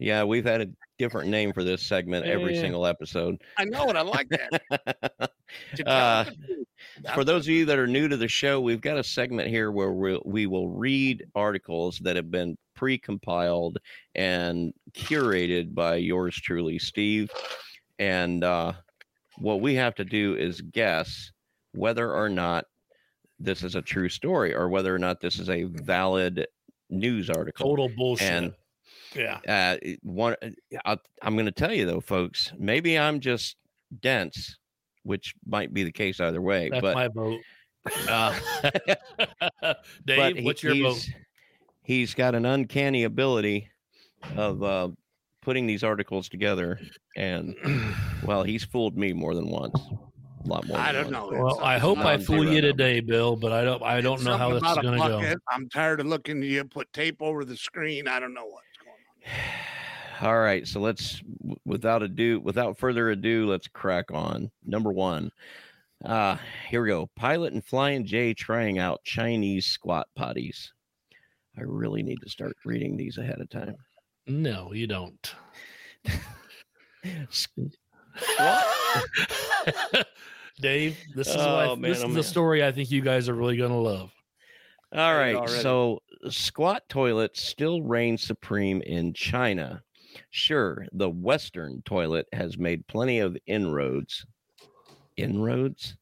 Yeah, 0.00 0.24
we've 0.24 0.44
had 0.46 0.62
a 0.62 0.66
different 0.98 1.28
name 1.28 1.52
for 1.52 1.62
this 1.62 1.82
segment 1.82 2.26
every 2.26 2.54
Yeah. 2.54 2.62
single 2.62 2.86
episode. 2.86 3.36
I 3.58 3.64
know 3.66 3.88
it. 3.90 3.96
I 3.96 4.00
like 4.02 4.28
that. 4.30 5.30
Uh. 5.84 6.24
For 7.14 7.24
those 7.24 7.46
of 7.46 7.50
you 7.50 7.64
that 7.66 7.78
are 7.78 7.86
new 7.86 8.08
to 8.08 8.16
the 8.16 8.28
show, 8.28 8.60
we've 8.60 8.80
got 8.80 8.96
a 8.98 9.04
segment 9.04 9.48
here 9.48 9.70
where 9.72 9.90
we'll, 9.92 10.22
we 10.24 10.46
will 10.46 10.68
read 10.70 11.26
articles 11.34 11.98
that 12.04 12.16
have 12.16 12.30
been 12.30 12.56
pre-compiled 12.76 13.78
and 14.14 14.72
curated 14.92 15.74
by 15.74 15.96
yours 15.96 16.36
truly, 16.36 16.78
Steve. 16.78 17.28
And 17.98 18.44
uh, 18.44 18.72
what 19.38 19.60
we 19.60 19.74
have 19.74 19.94
to 19.96 20.04
do 20.04 20.36
is 20.36 20.60
guess 20.60 21.32
whether 21.72 22.12
or 22.12 22.28
not 22.28 22.64
this 23.38 23.62
is 23.62 23.74
a 23.74 23.82
true 23.82 24.08
story 24.08 24.54
or 24.54 24.68
whether 24.68 24.94
or 24.94 24.98
not 24.98 25.20
this 25.20 25.38
is 25.38 25.50
a 25.50 25.64
valid 25.64 26.46
news 26.88 27.28
article. 27.28 27.66
Total 27.70 27.90
bullshit. 27.96 28.30
And 28.30 28.54
yeah. 29.14 29.38
uh, 29.48 29.76
one, 30.02 30.36
i 30.84 30.96
I'm 31.22 31.34
going 31.34 31.46
to 31.46 31.52
tell 31.52 31.72
you 31.72 31.86
though, 31.86 32.00
folks. 32.00 32.52
Maybe 32.58 32.98
I'm 32.98 33.20
just 33.20 33.56
dense, 34.00 34.58
which 35.02 35.34
might 35.46 35.72
be 35.72 35.84
the 35.84 35.92
case 35.92 36.20
either 36.20 36.40
way. 36.40 36.68
That's 36.70 36.82
but 36.82 36.94
my 36.94 37.08
vote. 37.08 37.40
uh, 38.08 38.38
Dave, 40.04 40.18
but 40.18 40.36
he- 40.36 40.44
what's 40.44 40.62
your 40.62 40.74
vote? 40.74 40.94
he's, 40.94 41.14
he's 41.82 42.14
got 42.14 42.34
an 42.34 42.46
uncanny 42.46 43.04
ability 43.04 43.70
of 44.36 44.62
uh, 44.62 44.88
putting 45.40 45.66
these 45.66 45.82
articles 45.82 46.28
together, 46.28 46.78
and 47.16 47.54
well, 48.24 48.42
he's 48.42 48.64
fooled 48.64 48.96
me 48.96 49.12
more 49.12 49.34
than 49.34 49.48
once. 49.48 49.78
A 50.44 50.48
lot 50.48 50.66
more. 50.66 50.78
I 50.78 50.92
don't 50.92 51.10
once. 51.10 51.12
know. 51.12 51.28
Well, 51.28 51.60
I 51.60 51.78
hope 51.78 51.98
I 51.98 52.16
non-zero 52.16 52.26
fool 52.26 52.44
you 52.44 52.62
number. 52.62 52.72
today, 52.72 53.00
Bill, 53.00 53.36
but 53.36 53.52
I 53.52 53.64
don't. 53.64 53.82
I 53.82 54.00
don't 54.00 54.22
know 54.22 54.36
how 54.36 54.50
this 54.50 54.62
is 54.62 54.78
going 54.78 55.00
to 55.00 55.08
go. 55.08 55.34
I'm 55.50 55.68
tired 55.68 56.00
of 56.00 56.06
looking. 56.06 56.38
At 56.42 56.48
you 56.48 56.64
put 56.64 56.92
tape 56.92 57.20
over 57.20 57.44
the 57.44 57.56
screen. 57.56 58.08
I 58.08 58.20
don't 58.20 58.34
know 58.34 58.46
what's 58.46 58.54
going 58.54 58.64
on. 58.64 58.69
All 60.20 60.38
right, 60.38 60.66
so 60.68 60.80
let's 60.80 61.22
without 61.64 62.02
ado, 62.02 62.40
without 62.40 62.78
further 62.78 63.10
ado, 63.10 63.46
let's 63.46 63.68
crack 63.68 64.10
on. 64.12 64.50
Number 64.66 64.92
one, 64.92 65.30
uh, 66.04 66.36
here 66.68 66.82
we 66.82 66.88
go. 66.88 67.08
Pilot 67.16 67.54
and 67.54 67.64
Flying 67.64 68.04
J 68.04 68.34
trying 68.34 68.78
out 68.78 69.02
Chinese 69.04 69.66
squat 69.66 70.08
potties. 70.18 70.68
I 71.56 71.62
really 71.62 72.02
need 72.02 72.18
to 72.22 72.30
start 72.30 72.56
reading 72.64 72.96
these 72.96 73.18
ahead 73.18 73.40
of 73.40 73.48
time. 73.48 73.76
No, 74.26 74.72
you 74.72 74.86
don't. 74.86 75.34
Dave, 80.60 80.98
this 81.14 81.28
is 81.28 81.36
what 81.36 81.48
I- 81.48 81.66
Oh, 81.68 81.76
man, 81.76 81.90
this 81.90 82.00
oh, 82.00 82.02
is 82.02 82.08
man. 82.08 82.14
the 82.14 82.22
story 82.22 82.64
I 82.64 82.72
think 82.72 82.90
you 82.90 83.00
guys 83.00 83.28
are 83.28 83.34
really 83.34 83.56
going 83.56 83.70
to 83.70 83.76
love. 83.76 84.12
All 84.92 85.14
right, 85.14 85.48
so 85.48 86.02
squat 86.30 86.88
toilets 86.88 87.40
still 87.40 87.80
reign 87.82 88.18
supreme 88.18 88.82
in 88.82 89.12
China. 89.12 89.82
Sure, 90.30 90.86
the 90.92 91.08
Western 91.08 91.80
toilet 91.82 92.26
has 92.32 92.58
made 92.58 92.86
plenty 92.88 93.20
of 93.20 93.36
inroads. 93.46 94.26
Inroads? 95.16 95.96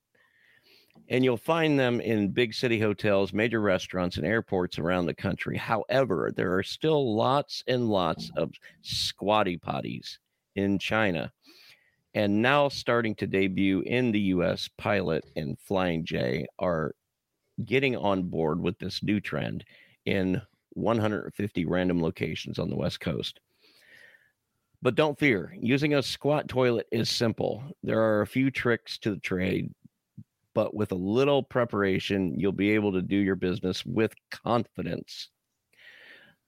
And 1.11 1.23
you'll 1.23 1.37
find 1.37 1.79
them 1.79 2.01
in 2.01 2.31
big 2.31 2.55
city 2.55 2.81
hotels, 2.81 3.33
major 3.33 3.61
restaurants, 3.61 4.17
and 4.17 4.27
airports 4.27 4.79
around 4.79 5.07
the 5.07 5.15
country. 5.15 5.57
However, 5.57 6.33
there 6.35 6.57
are 6.57 6.63
still 6.63 7.15
lots 7.15 7.65
and 7.67 7.89
lots 7.89 8.31
of 8.37 8.53
squatty 8.83 9.59
potties 9.59 10.19
in 10.55 10.79
China. 10.79 11.33
And 12.15 12.41
now 12.43 12.69
starting 12.69 13.15
to 13.17 13.27
debut 13.27 13.81
in 13.81 14.13
the 14.13 14.21
US, 14.21 14.69
Pilot 14.79 15.25
and 15.37 15.59
Flying 15.59 16.05
J 16.05 16.47
are 16.59 16.95
getting 17.65 17.97
on 17.97 18.25
board 18.25 18.61
with 18.61 18.79
this 18.79 19.03
new 19.03 19.21
trend 19.21 19.65
in 20.07 20.41
150 20.71 21.65
random 21.67 22.01
locations 22.03 22.59
on 22.59 22.71
the 22.71 22.77
West 22.77 23.01
Coast. 23.01 23.41
But 24.81 24.95
don't 24.95 25.19
fear, 25.19 25.57
using 25.61 25.95
a 25.95 26.03
squat 26.03 26.49
toilet 26.49 26.87
is 26.93 27.11
simple. 27.11 27.65
There 27.83 28.01
are 28.01 28.21
a 28.21 28.27
few 28.27 28.51
tricks 28.51 28.97
to 28.99 29.11
the 29.11 29.21
trade, 29.21 29.73
but 30.55 30.73
with 30.73 30.93
a 30.93 30.97
little 30.97 31.43
preparation, 31.43 32.39
you'll 32.39 32.53
be 32.53 32.71
able 32.71 32.93
to 32.93 33.03
do 33.03 33.17
your 33.17 33.35
business 33.35 33.85
with 33.85 34.15
confidence. 34.31 35.31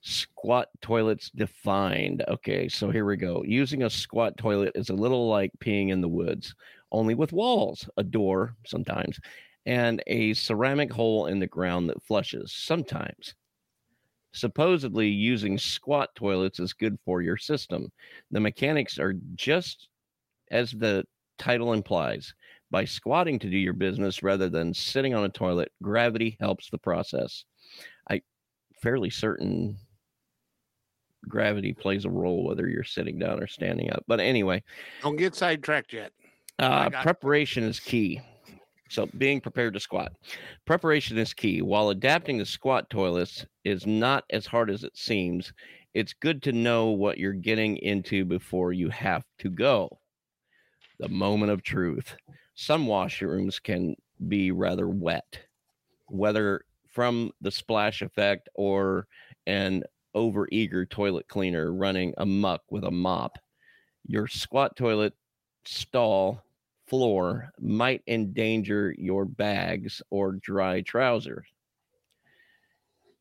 Squat 0.03 0.69
toilets 0.81 1.31
defined. 1.31 2.25
Okay, 2.29 2.69
so 2.69 2.91
here 2.91 3.05
we 3.05 3.17
go. 3.17 3.43
Using 3.45 3.83
a 3.83 3.91
squat 3.91 4.37
toilet 4.39 4.73
is 4.77 4.91
a 4.91 4.95
little 4.95 5.29
like 5.29 5.51
peeing 5.59 5.91
in 5.91 6.01
the 6.01 6.09
woods, 6.09 6.55
only 6.93 7.15
with 7.15 7.33
walls, 7.33 7.89
a 7.97 8.05
door 8.05 8.55
sometimes, 8.65 9.19
and 9.71 10.03
a 10.09 10.35
ceramic 10.35 10.91
hole 10.93 11.27
in 11.27 11.39
the 11.39 11.47
ground 11.47 11.89
that 11.89 12.03
flushes 12.03 12.53
sometimes. 12.53 13.37
Supposedly, 14.33 15.07
using 15.07 15.59
squat 15.59 16.09
toilets 16.17 16.59
is 16.59 16.73
good 16.73 16.99
for 17.05 17.23
your 17.23 17.37
system. 17.37 17.87
The 18.33 18.41
mechanics 18.41 18.99
are 18.99 19.15
just 19.37 19.87
as 20.51 20.73
the 20.73 21.05
title 21.39 21.73
implies. 21.73 22.35
By 22.73 22.85
squatting 22.85 23.39
to 23.39 23.49
do 23.51 23.57
your 23.57 23.73
business 23.73 24.25
rather 24.25 24.49
than 24.49 24.75
sitting 24.75 25.15
on 25.15 25.23
a 25.25 25.29
toilet, 25.29 25.71
gravity 25.85 26.37
helps 26.41 26.69
the 26.69 26.79
process. 26.79 27.45
I 28.11 28.23
fairly 28.83 29.11
certain 29.11 29.77
gravity 31.29 31.73
plays 31.75 32.07
a 32.07 32.11
role 32.11 32.43
whether 32.45 32.67
you're 32.69 32.83
sitting 32.83 33.21
down 33.21 33.41
or 33.41 33.47
standing 33.47 33.93
up. 33.93 34.03
But 34.09 34.19
anyway, 34.19 34.65
Don't 35.01 35.17
get 35.17 35.37
sidetracked 35.37 35.93
yet. 35.93 36.11
uh, 36.59 36.91
preparation 36.91 37.63
is 37.63 37.79
key. 37.79 38.21
So 38.91 39.09
being 39.17 39.41
prepared 39.41 39.75
to 39.75 39.81
squat. 39.81 40.13
Preparation 40.67 41.17
is 41.17 41.33
key. 41.33 41.63
While 41.63 41.91
adapting 41.91 42.39
to 42.39 42.45
squat 42.45 42.91
toilets 42.91 43.47
is 43.65 43.87
not 43.87 44.25
as 44.31 44.47
hard 44.47 44.69
as 44.69 44.83
it 44.83 44.97
seems, 44.97 45.53
it's 45.95 46.13
good 46.13 46.43
to 46.43 46.53
know 46.53 46.87
what 46.87 47.17
you're 47.17 47.33
getting 47.33 47.77
into 47.79 48.25
before 48.25 48.73
you 48.73 48.89
have 48.89 49.25
to 49.39 49.49
go. 49.49 50.01
The 50.99 51.09
moment 51.09 51.53
of 51.53 51.63
truth. 51.63 52.17
Some 52.57 52.87
washrooms 52.87 53.63
can 53.63 53.95
be 54.27 54.51
rather 54.51 54.89
wet, 54.89 55.39
whether 56.09 56.63
from 56.89 57.31
the 57.41 57.53
splash 57.53 58.03
effect 58.03 58.49
or 58.55 59.07
an 59.47 59.85
overeager 60.17 60.89
toilet 60.91 61.29
cleaner 61.29 61.73
running 61.73 62.13
amuck 62.19 62.63
with 62.71 62.83
a 62.83 62.91
mop. 62.91 63.39
Your 64.05 64.27
squat 64.27 64.77
toilet 64.77 65.15
stall 65.65 66.43
floor 66.91 67.51
might 67.59 68.03
endanger 68.07 68.95
your 68.99 69.25
bags 69.25 70.03
or 70.11 70.33
dry 70.33 70.83
trousers. 70.83 71.47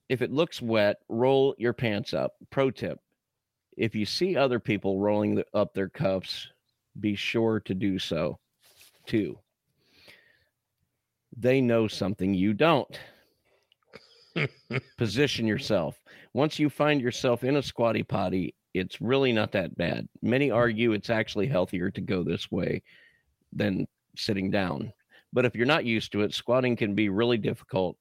If 0.09 0.21
it 0.21 0.31
looks 0.31 0.61
wet, 0.61 0.97
roll 1.07 1.55
your 1.57 1.73
pants 1.73 2.13
up. 2.13 2.33
Pro 2.49 2.71
tip 2.71 2.99
if 3.79 3.95
you 3.95 4.05
see 4.05 4.35
other 4.35 4.59
people 4.59 4.99
rolling 4.99 5.41
up 5.53 5.73
their 5.73 5.87
cuffs, 5.87 6.49
be 6.99 7.15
sure 7.15 7.61
to 7.61 7.73
do 7.73 7.97
so 7.97 8.37
too. 9.05 9.39
They 11.37 11.61
know 11.61 11.87
something 11.87 12.33
you 12.33 12.53
don't. 12.53 12.99
Position 14.97 15.47
yourself. 15.47 15.97
Once 16.33 16.59
you 16.59 16.69
find 16.69 16.99
yourself 16.99 17.45
in 17.45 17.55
a 17.55 17.63
squatty 17.63 18.03
potty, 18.03 18.53
it's 18.73 18.99
really 18.99 19.31
not 19.31 19.53
that 19.53 19.75
bad. 19.77 20.07
Many 20.21 20.51
argue 20.51 20.91
it's 20.91 21.09
actually 21.09 21.47
healthier 21.47 21.89
to 21.91 22.01
go 22.01 22.23
this 22.23 22.51
way 22.51 22.83
than 23.53 23.87
sitting 24.15 24.51
down. 24.51 24.93
But 25.31 25.45
if 25.45 25.55
you're 25.55 25.65
not 25.65 25.85
used 25.85 26.11
to 26.13 26.21
it, 26.21 26.33
squatting 26.33 26.75
can 26.75 26.95
be 26.95 27.09
really 27.09 27.37
difficult 27.37 27.97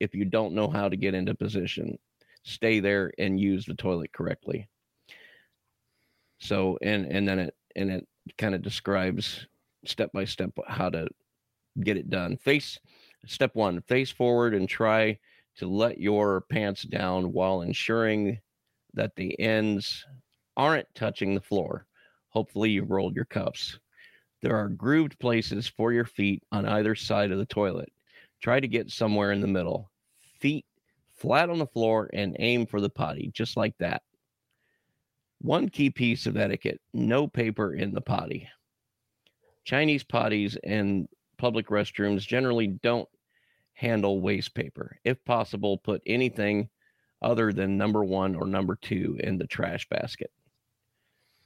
if 0.00 0.14
you 0.14 0.24
don't 0.24 0.54
know 0.54 0.68
how 0.68 0.88
to 0.88 0.96
get 0.96 1.14
into 1.14 1.34
position. 1.34 1.98
Stay 2.44 2.80
there 2.80 3.12
and 3.18 3.38
use 3.38 3.64
the 3.64 3.74
toilet 3.74 4.12
correctly. 4.12 4.68
So 6.38 6.76
and 6.82 7.06
and 7.06 7.26
then 7.26 7.38
it 7.38 7.54
and 7.76 7.90
it 7.90 8.08
kind 8.36 8.54
of 8.54 8.62
describes 8.62 9.46
step 9.84 10.10
by 10.12 10.24
step 10.24 10.50
how 10.66 10.90
to 10.90 11.08
get 11.82 11.96
it 11.96 12.10
done. 12.10 12.36
Face 12.36 12.80
step 13.26 13.54
1, 13.54 13.80
face 13.82 14.10
forward 14.10 14.54
and 14.54 14.68
try 14.68 15.18
to 15.56 15.68
let 15.68 15.98
your 15.98 16.42
pants 16.42 16.82
down 16.82 17.32
while 17.32 17.62
ensuring 17.62 18.40
that 18.94 19.14
the 19.16 19.38
ends 19.38 20.04
aren't 20.56 20.92
touching 20.94 21.34
the 21.34 21.40
floor. 21.40 21.86
Hopefully 22.30 22.70
you've 22.70 22.90
rolled 22.90 23.14
your 23.14 23.24
cuffs. 23.24 23.78
There 24.42 24.56
are 24.56 24.68
grooved 24.68 25.18
places 25.20 25.68
for 25.68 25.92
your 25.92 26.04
feet 26.04 26.42
on 26.50 26.66
either 26.66 26.96
side 26.96 27.30
of 27.30 27.38
the 27.38 27.46
toilet. 27.46 27.92
Try 28.42 28.58
to 28.58 28.68
get 28.68 28.90
somewhere 28.90 29.30
in 29.30 29.40
the 29.40 29.46
middle. 29.46 29.90
Feet 30.40 30.66
flat 31.14 31.48
on 31.48 31.60
the 31.60 31.66
floor 31.66 32.10
and 32.12 32.36
aim 32.40 32.66
for 32.66 32.80
the 32.80 32.90
potty, 32.90 33.30
just 33.32 33.56
like 33.56 33.74
that. 33.78 34.02
One 35.40 35.68
key 35.68 35.90
piece 35.90 36.26
of 36.26 36.36
etiquette 36.36 36.80
no 36.92 37.28
paper 37.28 37.74
in 37.74 37.92
the 37.92 38.00
potty. 38.00 38.48
Chinese 39.64 40.02
potties 40.02 40.56
and 40.64 41.08
public 41.38 41.68
restrooms 41.68 42.26
generally 42.26 42.66
don't 42.66 43.08
handle 43.74 44.20
waste 44.20 44.54
paper. 44.54 44.98
If 45.04 45.24
possible, 45.24 45.78
put 45.78 46.02
anything 46.04 46.68
other 47.20 47.52
than 47.52 47.78
number 47.78 48.04
one 48.04 48.34
or 48.34 48.46
number 48.46 48.76
two 48.80 49.16
in 49.20 49.38
the 49.38 49.46
trash 49.46 49.88
basket. 49.88 50.32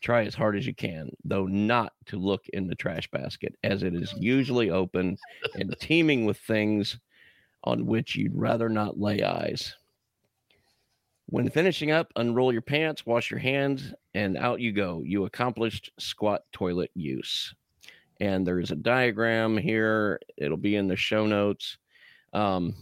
Try 0.01 0.25
as 0.25 0.35
hard 0.35 0.57
as 0.57 0.67
you 0.67 0.75
can, 0.75 1.11
though 1.25 1.47
not 1.47 1.93
to 2.07 2.19
look 2.19 2.47
in 2.53 2.67
the 2.67 2.75
trash 2.75 3.11
basket, 3.11 3.57
as 3.65 3.83
it 3.83 3.95
is 3.95 4.15
usually 4.19 4.71
open 4.71 5.17
and 5.55 5.75
teeming 5.81 6.25
with 6.25 6.39
things 6.39 6.99
on 7.65 7.87
which 7.87 8.15
you'd 8.15 8.37
rather 8.37 8.69
not 8.69 9.01
lay 9.01 9.23
eyes. 9.23 9.75
When 11.29 11.51
finishing 11.51 11.91
up, 11.91 12.13
unroll 12.15 12.53
your 12.53 12.63
pants, 12.63 13.05
wash 13.05 13.31
your 13.31 13.41
hands, 13.41 13.93
and 14.15 14.37
out 14.37 14.61
you 14.61 14.73
go. 14.73 15.03
You 15.05 15.25
accomplished 15.25 15.91
squat 15.99 16.43
toilet 16.53 16.91
use. 16.95 17.53
And 18.21 18.47
there's 18.47 18.71
a 18.71 18.77
diagram 18.77 19.59
here. 19.59 20.21
It'll 20.37 20.57
be 20.57 20.77
in 20.77 20.87
the 20.87 20.97
show 20.97 21.27
notes. 21.27 21.79
Um, 22.33 22.75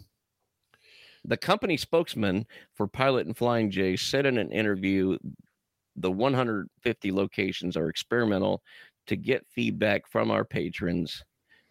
the 1.24 1.36
company 1.38 1.78
spokesman 1.78 2.46
for 2.74 2.86
Pilot 2.86 3.26
and 3.26 3.36
Flying 3.36 3.70
J 3.70 3.96
said 3.96 4.26
in 4.26 4.36
an 4.36 4.52
interview 4.52 5.16
the 5.96 6.10
150 6.10 7.12
locations 7.12 7.76
are 7.76 7.88
experimental 7.88 8.62
to 9.06 9.16
get 9.16 9.46
feedback 9.48 10.06
from 10.06 10.30
our 10.30 10.44
patrons. 10.44 11.22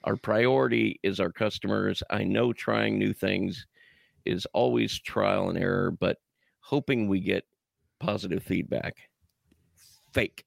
Our 0.03 0.15
priority 0.15 0.99
is 1.03 1.19
our 1.19 1.31
customers. 1.31 2.03
I 2.09 2.23
know 2.23 2.53
trying 2.53 2.97
new 2.97 3.13
things 3.13 3.65
is 4.25 4.45
always 4.53 4.99
trial 4.99 5.49
and 5.49 5.57
error, 5.57 5.91
but 5.91 6.17
hoping 6.59 7.07
we 7.07 7.19
get 7.19 7.45
positive 7.99 8.43
feedback. 8.43 8.97
Fake. 10.13 10.45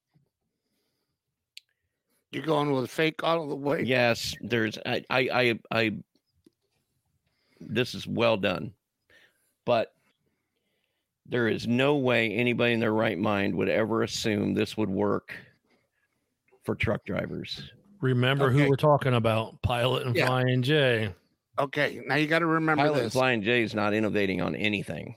You're 2.30 2.44
going 2.44 2.70
with 2.72 2.90
fake 2.90 3.22
all 3.22 3.48
the 3.48 3.56
way. 3.56 3.82
Yes, 3.82 4.34
there's 4.40 4.78
I 4.84 5.04
I 5.08 5.20
I, 5.20 5.58
I 5.70 5.92
this 7.60 7.94
is 7.94 8.06
well 8.06 8.36
done. 8.36 8.72
But 9.64 9.92
there 11.28 11.48
is 11.48 11.66
no 11.66 11.96
way 11.96 12.32
anybody 12.32 12.72
in 12.74 12.80
their 12.80 12.92
right 12.92 13.18
mind 13.18 13.54
would 13.54 13.68
ever 13.68 14.02
assume 14.02 14.54
this 14.54 14.76
would 14.76 14.88
work 14.90 15.34
for 16.64 16.74
truck 16.74 17.04
drivers. 17.04 17.70
Remember 18.00 18.46
Okay. 18.46 18.64
who 18.64 18.68
we're 18.70 18.76
talking 18.76 19.14
about? 19.14 19.60
Pilot 19.62 20.06
and 20.06 20.14
Yeah. 20.16 20.26
Flying 20.26 20.62
J. 20.62 21.14
Okay, 21.58 22.02
now 22.06 22.16
you 22.16 22.26
got 22.26 22.40
to 22.40 22.46
remember 22.46 22.82
Pilot 22.82 22.96
and 22.98 23.06
this. 23.06 23.12
Flying 23.14 23.42
J 23.42 23.62
is 23.62 23.74
not 23.74 23.94
innovating 23.94 24.40
on 24.42 24.54
anything. 24.54 25.14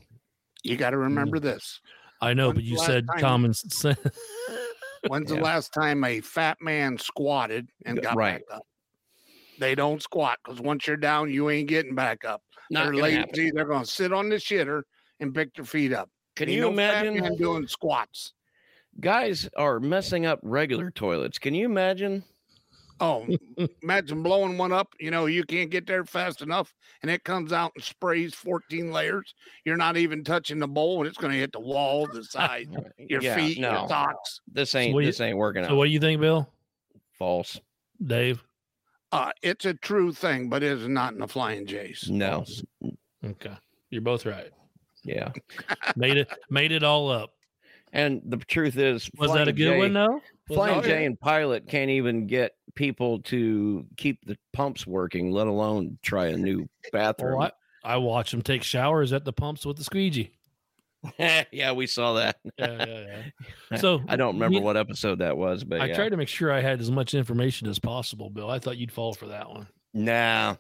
You 0.63 0.77
got 0.77 0.91
to 0.91 0.97
hmm. 0.97 1.03
remember 1.03 1.39
this. 1.39 1.81
I 2.21 2.33
know, 2.33 2.47
When's 2.47 2.55
but 2.55 2.63
you 2.63 2.77
said 2.79 3.07
time- 3.07 3.19
common 3.19 3.53
sense. 3.53 3.99
When's 5.07 5.29
Yeah. 5.29 5.37
the 5.37 5.43
last 5.43 5.73
time 5.73 6.03
a 6.03 6.21
fat 6.21 6.57
man 6.61 6.97
squatted 6.97 7.69
and 7.85 8.01
got 8.01 8.15
right. 8.15 8.41
back 8.47 8.57
up? 8.57 8.63
They 9.59 9.75
don't 9.75 10.01
squat 10.01 10.39
because 10.43 10.61
once 10.61 10.87
you're 10.87 10.97
down, 10.97 11.29
you 11.29 11.49
ain't 11.49 11.67
getting 11.67 11.95
back 11.95 12.23
up. 12.23 12.41
Not 12.71 12.85
they're 12.85 12.93
lazy. 12.95 13.17
happen. 13.17 13.51
They're 13.53 13.65
going 13.65 13.83
to 13.83 13.89
sit 13.91 14.13
on 14.13 14.29
the 14.29 14.35
shitter 14.37 14.83
and 15.19 15.33
pick 15.33 15.53
their 15.55 15.65
feet 15.65 15.93
up. 15.93 16.09
Can 16.35 16.49
Ain't 16.49 16.55
you 16.55 16.61
no 16.61 16.75
fat 16.75 17.05
imagine? 17.05 17.21
man 17.23 17.35
doing 17.35 17.67
squats? 17.67 18.33
Guys 18.99 19.49
are 19.57 19.79
messing 19.79 20.25
up 20.25 20.39
regular 20.41 20.91
toilets. 20.91 21.37
Can 21.39 21.53
you 21.53 21.65
imagine? 21.65 22.23
Oh, 23.01 23.25
imagine 23.81 24.23
blowing 24.23 24.57
one 24.57 24.73
up. 24.73 24.89
You 24.99 25.09
know, 25.09 25.25
you 25.27 25.45
can't 25.45 25.69
get 25.69 25.87
there 25.87 26.03
fast 26.03 26.41
enough, 26.41 26.73
and 27.01 27.09
it 27.09 27.23
comes 27.23 27.53
out 27.53 27.71
and 27.75 27.83
sprays 27.83 28.33
14 28.33 28.91
layers. 28.91 29.35
You're 29.63 29.77
not 29.77 29.95
even 29.95 30.21
touching 30.23 30.59
the 30.59 30.67
bowl, 30.67 30.99
and 30.99 31.07
it's 31.07 31.17
going 31.17 31.31
to 31.31 31.39
hit 31.39 31.53
the 31.53 31.61
wall, 31.61 32.07
the 32.11 32.25
side, 32.25 32.67
your 32.97 33.21
Yeah, 33.21 33.35
feet, 33.35 33.57
no, 33.59 33.71
your 33.71 33.87
socks. 33.87 34.41
this 34.51 34.75
ain't 34.75 34.93
what 34.93 34.99
do 35.01 35.05
you- 35.05 35.11
this 35.13 35.21
ain't 35.21 35.37
working 35.37 35.63
so 35.63 35.69
out. 35.71 35.75
what 35.77 35.85
do 35.85 35.91
you 35.91 35.99
think, 36.01 36.19
Bill? 36.19 36.49
False. 37.17 37.59
Dave? 38.05 38.43
Uh, 39.13 39.31
it's 39.41 39.65
a 39.65 39.73
true 39.75 40.11
thing, 40.11 40.49
but 40.49 40.61
it 40.61 40.71
is 40.73 40.87
not 40.87 41.13
in 41.13 41.19
the 41.19 41.27
flying 41.27 41.65
J's. 41.65 42.09
No. 42.09 42.43
Okay. 43.25 43.55
You're 43.91 44.01
both 44.01 44.25
right. 44.25 44.51
Yeah. 45.03 45.31
Made 45.95 46.17
it 46.17 46.29
made 46.49 46.71
it 46.71 46.83
all 46.83 47.09
up. 47.09 47.31
And 47.91 48.21
the 48.25 48.37
truth 48.37 48.77
is, 48.77 49.09
Was 49.17 49.33
that 49.33 49.47
a 49.47 49.53
good 49.53 49.73
J- 49.73 49.77
one 49.77 49.93
though? 49.93 50.21
Was 50.49 50.55
Flying 50.55 50.81
J 50.83 51.05
and 51.05 51.19
Pilot 51.19 51.67
can't 51.67 51.89
even 51.89 52.27
get 52.27 52.53
people 52.75 53.19
to 53.23 53.85
keep 53.97 54.23
the 54.25 54.37
pumps 54.53 54.85
working, 54.85 55.31
let 55.31 55.47
alone 55.47 55.97
try 56.01 56.27
a 56.27 56.37
new 56.37 56.63
oh, 56.63 56.89
bathroom. 56.91 57.39
Well, 57.39 57.51
I, 57.83 57.93
I 57.93 57.97
watch 57.97 58.31
them 58.31 58.41
take 58.41 58.63
showers 58.63 59.13
at 59.13 59.25
the 59.25 59.33
pumps 59.33 59.65
with 59.65 59.77
the 59.77 59.83
squeegee. 59.83 60.31
yeah, 61.17 61.71
we 61.71 61.87
saw 61.87 62.13
that. 62.13 62.37
Yeah, 62.57 62.85
yeah, 62.85 63.21
yeah. 63.71 63.77
So 63.77 64.01
I 64.07 64.17
don't 64.17 64.35
remember 64.35 64.59
me- 64.59 64.63
what 64.63 64.75
episode 64.77 65.19
that 65.19 65.37
was, 65.37 65.63
but 65.63 65.81
I 65.81 65.85
yeah. 65.85 65.95
tried 65.95 66.09
to 66.09 66.17
make 66.17 66.27
sure 66.27 66.51
I 66.51 66.61
had 66.61 66.81
as 66.81 66.91
much 66.91 67.13
information 67.13 67.67
as 67.67 67.79
possible, 67.79 68.29
Bill. 68.29 68.49
I 68.49 68.59
thought 68.59 68.77
you'd 68.77 68.91
fall 68.91 69.13
for 69.13 69.27
that 69.27 69.49
one. 69.49 69.67
Nah, 69.93 70.55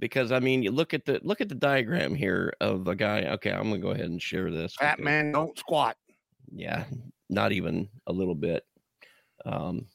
because 0.00 0.32
I 0.32 0.40
mean, 0.40 0.62
you 0.64 0.72
look 0.72 0.92
at 0.94 1.04
the 1.04 1.20
look 1.22 1.40
at 1.40 1.48
the 1.48 1.54
diagram 1.54 2.14
here 2.16 2.52
of 2.60 2.88
a 2.88 2.96
guy. 2.96 3.22
Okay, 3.34 3.52
I'm 3.52 3.64
gonna 3.70 3.78
go 3.78 3.90
ahead 3.90 4.06
and 4.06 4.20
share 4.20 4.50
this. 4.50 4.74
Fat 4.74 4.96
because- 4.96 5.04
man 5.04 5.30
don't 5.32 5.56
squat. 5.56 5.96
Yeah, 6.52 6.84
not 7.28 7.52
even 7.52 7.88
a 8.08 8.12
little 8.12 8.34
bit. 8.34 8.64
Um, 9.46 9.86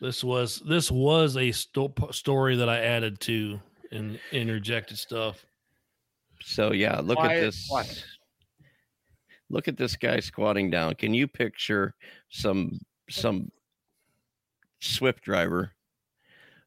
This 0.00 0.24
was 0.24 0.60
this 0.66 0.90
was 0.90 1.36
a 1.36 1.52
sto- 1.52 1.94
story 2.10 2.56
that 2.56 2.68
I 2.68 2.78
added 2.80 3.20
to 3.20 3.60
and 3.90 4.18
interjected 4.32 4.98
stuff. 4.98 5.44
so 6.40 6.72
yeah, 6.72 6.98
look 7.00 7.18
at 7.20 7.40
this. 7.40 7.68
quiet. 7.68 8.04
Look 9.50 9.68
at 9.68 9.76
this 9.76 9.96
guy 9.96 10.18
squatting 10.20 10.70
down. 10.70 10.94
Can 10.94 11.12
you 11.12 11.28
picture 11.28 11.94
some 12.30 12.80
some 13.10 13.52
Swift 14.80 15.22
driver 15.22 15.72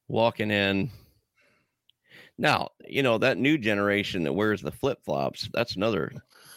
walking 0.07 0.51
in? 0.51 0.91
Now, 2.37 2.69
you 2.87 3.01
know, 3.03 3.17
that 3.19 3.37
new 3.37 3.57
generation 3.57 4.23
that 4.23 4.33
wears 4.33 4.61
the 4.61 4.71
flip 4.71 4.99
flops, 5.05 5.49
that's 5.53 5.75
another 5.75 6.11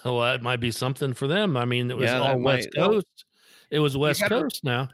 Well, 0.05 0.21
that 0.21 0.43
might 0.43 0.61
be 0.61 0.71
something 0.71 1.13
for 1.15 1.27
them. 1.29 1.57
I 1.57 1.65
mean, 1.65 1.91
it 1.91 1.97
was 1.97 2.07
Yeah, 2.07 2.21
all 2.21 2.39
West 2.39 2.69
might- 2.75 2.83
Coast. 2.83 3.25
It 3.71 3.79
was 3.81 3.97
West 3.97 4.21
gotta- 4.21 4.41
Coast 4.43 4.65
now. 4.65 4.89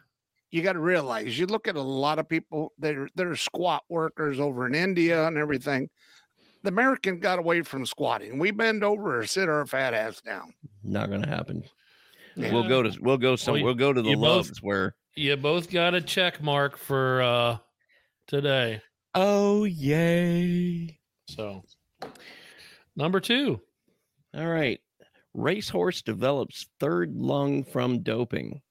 You 0.50 0.62
got 0.62 0.74
to 0.74 0.80
realize, 0.80 1.36
you 1.38 1.46
look 1.46 1.66
at 1.68 1.74
a 1.76 1.82
lot 1.82 2.18
of 2.20 2.28
people, 2.28 2.72
they're, 2.78 3.08
they're 3.16 3.34
squat 3.34 3.82
workers 3.88 4.38
over 4.38 4.66
in 4.66 4.74
India 4.74 5.26
and 5.26 5.36
everything. 5.36 5.88
The 6.62 6.68
American 6.68 7.18
got 7.18 7.38
away 7.38 7.62
from 7.62 7.84
squatting. 7.86 8.38
We 8.38 8.50
bend 8.50 8.84
over 8.84 9.18
or 9.20 9.26
sit 9.26 9.48
our 9.48 9.66
fat 9.66 9.94
ass 9.94 10.20
down. 10.20 10.54
not 10.82 11.10
gonna 11.10 11.26
happen. 11.28 11.64
Yeah. 12.36 12.52
We'll 12.52 12.68
go 12.68 12.82
to 12.82 12.96
we'll 13.00 13.16
go 13.18 13.36
some 13.36 13.54
Well, 13.54 13.64
we'll 13.64 13.74
go 13.74 13.92
to 13.92 14.00
the 14.02 14.10
you 14.10 14.16
both- 14.16 14.46
Love's 14.48 14.62
where 14.62 14.94
You 15.16 15.36
both 15.36 15.70
got 15.70 15.94
a 15.94 16.00
check 16.00 16.42
mark 16.42 16.76
for 16.76 17.20
uh 17.22 17.56
today. 18.26 18.80
Oh 19.14 19.64
yay. 19.64 20.98
So 21.28 21.62
number 22.96 23.20
two. 23.20 23.60
All 24.34 24.46
right. 24.46 24.80
Racehorse 25.34 26.02
develops 26.02 26.66
third 26.80 27.14
lung 27.14 27.64
from 27.64 28.02
doping. 28.02 28.62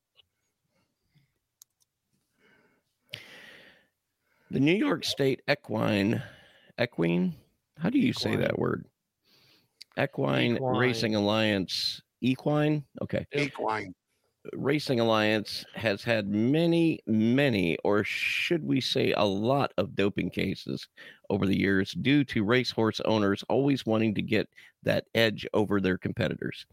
The 4.52 4.60
New 4.60 4.76
York 4.76 5.04
State 5.04 5.42
Equine, 5.50 6.22
Equine, 6.80 7.34
how 7.80 7.90
do 7.90 7.98
you 7.98 8.14
say 8.14 8.36
that 8.36 8.60
word? 8.60 8.86
Equine, 10.00 10.58
Equine. 10.58 10.78
Racing 10.78 11.16
Alliance, 11.16 12.02
Equine. 12.22 12.84
Okay. 13.02 13.26
Equine. 13.34 13.96
Racing 14.52 15.00
Alliance 15.00 15.64
has 15.74 16.04
had 16.04 16.28
many, 16.28 17.00
many, 17.08 17.78
or 17.84 18.04
should 18.04 18.64
we 18.64 18.82
say 18.82 19.14
a 19.14 19.24
lot 19.24 19.72
of 19.78 19.96
doping 19.96 20.30
cases 20.30 20.88
over 21.30 21.46
the 21.46 21.58
years 21.58 21.94
due 21.94 22.26
to 22.26 22.44
racehorse 22.44 23.00
owners 23.06 23.44
always 23.48 23.86
wanting 23.86 24.14
to 24.16 24.22
get 24.22 24.50
that 24.84 25.06
edge 25.16 25.48
over 25.54 25.80
their 25.80 25.98
competitors. 25.98 26.66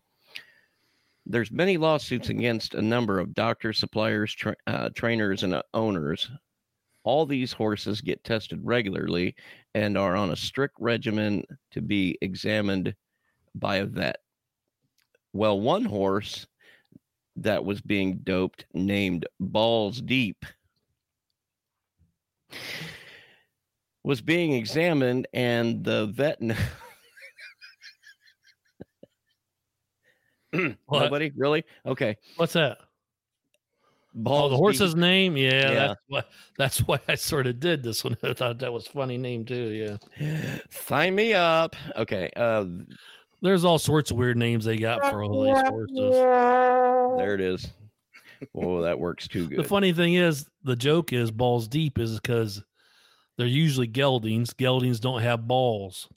There's 1.27 1.53
many 1.53 1.77
lawsuits 1.77 2.29
against 2.29 2.75
a 2.75 2.83
number 2.83 3.21
of 3.21 3.35
doctors, 3.35 3.79
suppliers, 3.79 4.35
tra- 4.35 4.57
uh, 4.67 4.89
trainers, 4.95 5.45
and 5.45 5.55
uh, 5.55 5.63
owners. 5.73 6.29
All 7.05 7.25
these 7.25 7.53
horses 7.53 8.01
get 8.01 8.25
tested 8.25 8.59
regularly 8.65 9.37
and 9.75 9.97
are 9.97 10.17
on 10.17 10.31
a 10.31 10.37
strict 10.37 10.75
regimen 10.81 11.45
to 11.71 11.81
be 11.81 12.19
examined 12.21 12.95
by 13.55 13.77
a 13.77 13.87
vet. 13.87 14.17
Well, 15.33 15.61
one 15.61 15.85
horse 15.85 16.47
that 17.37 17.65
was 17.65 17.81
being 17.81 18.19
doped 18.19 18.65
named 18.75 19.27
Balls 19.39 20.01
Deep 20.01 20.45
was 24.03 24.21
being 24.21 24.53
examined 24.53 25.29
and 25.33 25.85
the 25.85 26.07
vet 26.07 26.41
What? 30.53 30.77
nobody 31.05 31.31
really 31.37 31.65
okay 31.87 32.17
What's 32.37 32.55
that? 32.55 32.79
Balls 34.13 34.47
Oh, 34.47 34.49
the 34.49 34.55
Deep- 34.57 34.59
horse's 34.59 34.97
name? 34.97 35.37
Yeah, 35.37 35.71
Yeah. 35.71 35.87
that's 35.87 36.01
why 36.09 36.23
that's 36.59 36.79
why 36.81 36.99
I 37.07 37.15
sort 37.15 37.47
of 37.47 37.61
did 37.61 37.85
this 37.85 38.03
one. 38.03 38.17
I 38.25 38.33
thought 38.33 38.59
that 38.59 38.73
was 38.73 38.87
a 38.89 38.91
funny 38.91 39.17
name 39.17 39.45
too. 39.45 39.99
Yeah. 40.21 40.59
sign 40.71 41.15
me 41.15 41.33
up 41.35 41.77
okay 41.97 42.31
uh 42.35 42.65
There's 43.43 43.65
all 43.65 43.79
sorts 43.79 44.11
of 44.11 44.17
weird 44.17 44.37
names 44.37 44.65
they 44.65 44.77
got 44.77 45.01
for 45.11 45.23
all 45.25 45.45
these 45.45 45.69
horses. 45.69 47.19
there 47.19 47.35
it 47.35 47.41
is 47.41 47.71
oh 48.55 48.81
that 48.83 48.99
works 48.99 49.29
too 49.29 49.47
good. 49.49 49.59
The 49.59 49.65
funny 49.65 49.93
thing 49.93 50.15
is, 50.15 50.47
the 50.65 50.77
joke 50.77 51.13
is 51.13 51.31
balls 51.31 51.69
deep 51.69 51.99
is 51.99 52.19
because 52.19 52.63
they're 53.37 53.47
usually 53.47 53.87
geldings. 53.87 54.55
Geldings 54.57 54.99
don't 55.01 55.21
have 55.23 55.47
balls. 55.47 56.09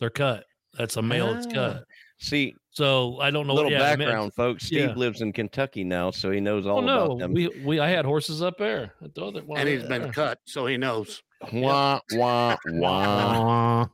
They're 0.00 0.10
cut. 0.10 0.44
That's 0.78 0.96
a 0.96 1.02
male 1.02 1.32
that's 1.34 1.46
Ah. 1.48 1.50
cut. 1.52 1.84
see 2.18 2.54
So 2.70 3.18
I 3.20 3.30
don't 3.30 3.46
know. 3.46 3.52
Little 3.54 3.70
yeah, 3.70 3.82
I 3.82 3.88
meant- 3.96 4.00
background, 4.00 4.34
folks. 4.34 4.64
Steve 4.66 4.88
yeah. 4.90 4.94
lives 4.94 5.20
in 5.22 5.32
Kentucky 5.34 5.84
now, 5.84 6.10
so 6.10 6.30
he 6.30 6.40
knows 6.40 6.66
all 6.66 6.78
Oh 6.78 6.80
no, 6.82 7.04
about 7.06 7.18
them. 7.18 7.32
we 7.34 7.48
we 7.64 7.78
I 7.80 7.88
had 7.88 8.04
horses 8.06 8.40
up 8.42 8.56
there. 8.58 8.92
I 9.02 9.08
thought 9.08 9.34
that 9.34 9.46
one 9.46 9.58
and 9.60 9.68
he's 9.68 9.86
there. 9.86 10.00
been 10.00 10.12
cut, 10.12 10.38
so 10.46 10.64
he 10.66 10.76
knows. 10.78 11.22
Wah 11.52 12.00
wah 12.12 12.56
wah. 12.68 13.86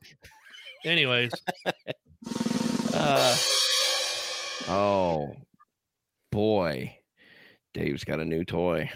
Aw. 0.84 0.88
Anyways, 0.88 1.32
Uh, 2.94 3.36
oh 4.68 5.34
boy, 6.30 6.96
Dave's 7.74 8.04
got 8.04 8.20
a 8.20 8.24
new 8.24 8.44
toy. 8.44 8.90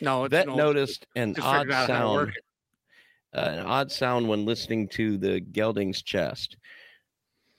No, 0.00 0.28
that 0.28 0.48
noticed 0.48 1.06
an 1.14 1.34
odd 1.40 1.60
figured 1.60 1.72
out 1.74 1.90
how 1.90 2.02
to 2.08 2.14
work 2.14 2.32
sound. 3.34 3.46
uh, 3.46 3.58
an 3.60 3.66
odd 3.66 3.92
sound 3.92 4.28
when 4.28 4.44
listening 4.44 4.88
to 4.88 5.18
the 5.18 5.40
gelding's 5.40 6.02
chest. 6.02 6.56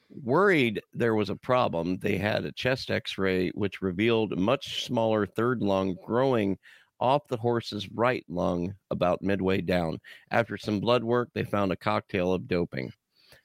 Worried 0.10 0.82
there 0.94 1.14
was 1.14 1.30
a 1.30 1.36
problem, 1.36 1.98
they 1.98 2.18
had 2.18 2.46
a 2.46 2.52
chest 2.52 2.90
x 2.90 3.18
ray 3.18 3.50
which 3.52 3.82
revealed 3.82 4.34
a 4.34 4.38
much 4.38 4.84
smaller 4.84 5.26
third 5.28 5.62
lung 5.62 5.96
growing 6.04 6.58
off 7.00 7.28
the 7.28 7.38
horse's 7.38 7.88
right 7.92 8.26
lung 8.28 8.74
about 8.90 9.22
midway 9.22 9.62
down. 9.62 10.00
After 10.32 10.58
some 10.58 10.80
blood 10.80 11.04
work, 11.04 11.30
they 11.34 11.44
found 11.44 11.72
a 11.72 11.78
cocktail 11.78 12.34
of 12.34 12.48
doping. 12.48 12.92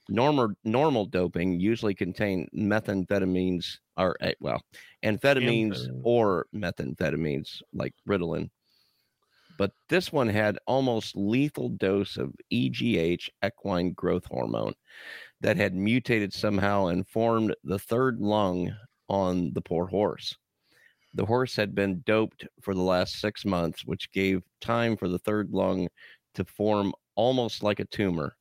Normal, 0.09 0.50
normal 0.64 1.07
doping 1.07 1.61
usually 1.61 1.94
contain 1.94 2.48
methamphetamines, 2.55 3.78
or 3.96 4.16
eh, 4.20 4.34
well, 4.40 4.62
amphetamines 5.05 5.78
Amphetamine. 5.78 6.05
or 6.05 6.46
methamphetamines 6.55 7.62
like 7.72 7.94
Ritalin 8.09 8.50
but 9.57 9.72
this 9.88 10.12
one 10.12 10.28
had 10.28 10.59
almost 10.66 11.16
lethal 11.16 11.68
dose 11.68 12.16
of 12.16 12.34
EGH 12.50 13.30
equine 13.44 13.92
growth 13.92 14.26
hormone 14.26 14.74
that 15.40 15.57
had 15.57 15.74
mutated 15.74 16.32
somehow 16.32 16.86
and 16.86 17.09
formed 17.09 17.55
the 17.64 17.78
third 17.78 18.20
lung 18.20 18.76
on 19.09 19.52
the 19.55 19.62
poor 19.62 19.86
horse. 19.88 20.36
The 21.14 21.26
horse 21.26 21.57
had 21.57 21.74
been 21.74 22.02
doped 22.02 22.46
for 22.62 22.74
the 22.74 22.82
last 22.82 23.20
6 23.20 23.44
months 23.44 23.84
which 23.84 24.12
gave 24.12 24.42
time 24.61 24.96
for 24.96 25.09
the 25.09 25.18
third 25.20 25.50
lung 25.52 25.88
to 26.34 26.44
form 26.44 26.94
almost 27.16 27.62
like 27.62 27.80
a 27.80 27.86
tumor. 27.86 28.36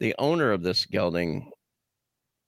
The 0.00 0.14
owner 0.18 0.50
of 0.50 0.62
this 0.62 0.86
gelding 0.86 1.52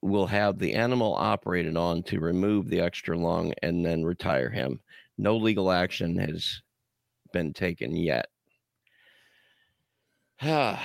will 0.00 0.26
have 0.26 0.58
the 0.58 0.72
animal 0.72 1.14
operated 1.14 1.76
on 1.76 2.02
to 2.04 2.18
remove 2.18 2.68
the 2.68 2.80
extra 2.80 3.16
lung 3.16 3.52
and 3.62 3.84
then 3.84 4.04
retire 4.04 4.48
him. 4.48 4.80
No 5.18 5.36
legal 5.36 5.70
action 5.70 6.16
has 6.16 6.62
been 7.32 7.52
taken 7.52 7.94
yet. 7.94 8.26
I 10.42 10.78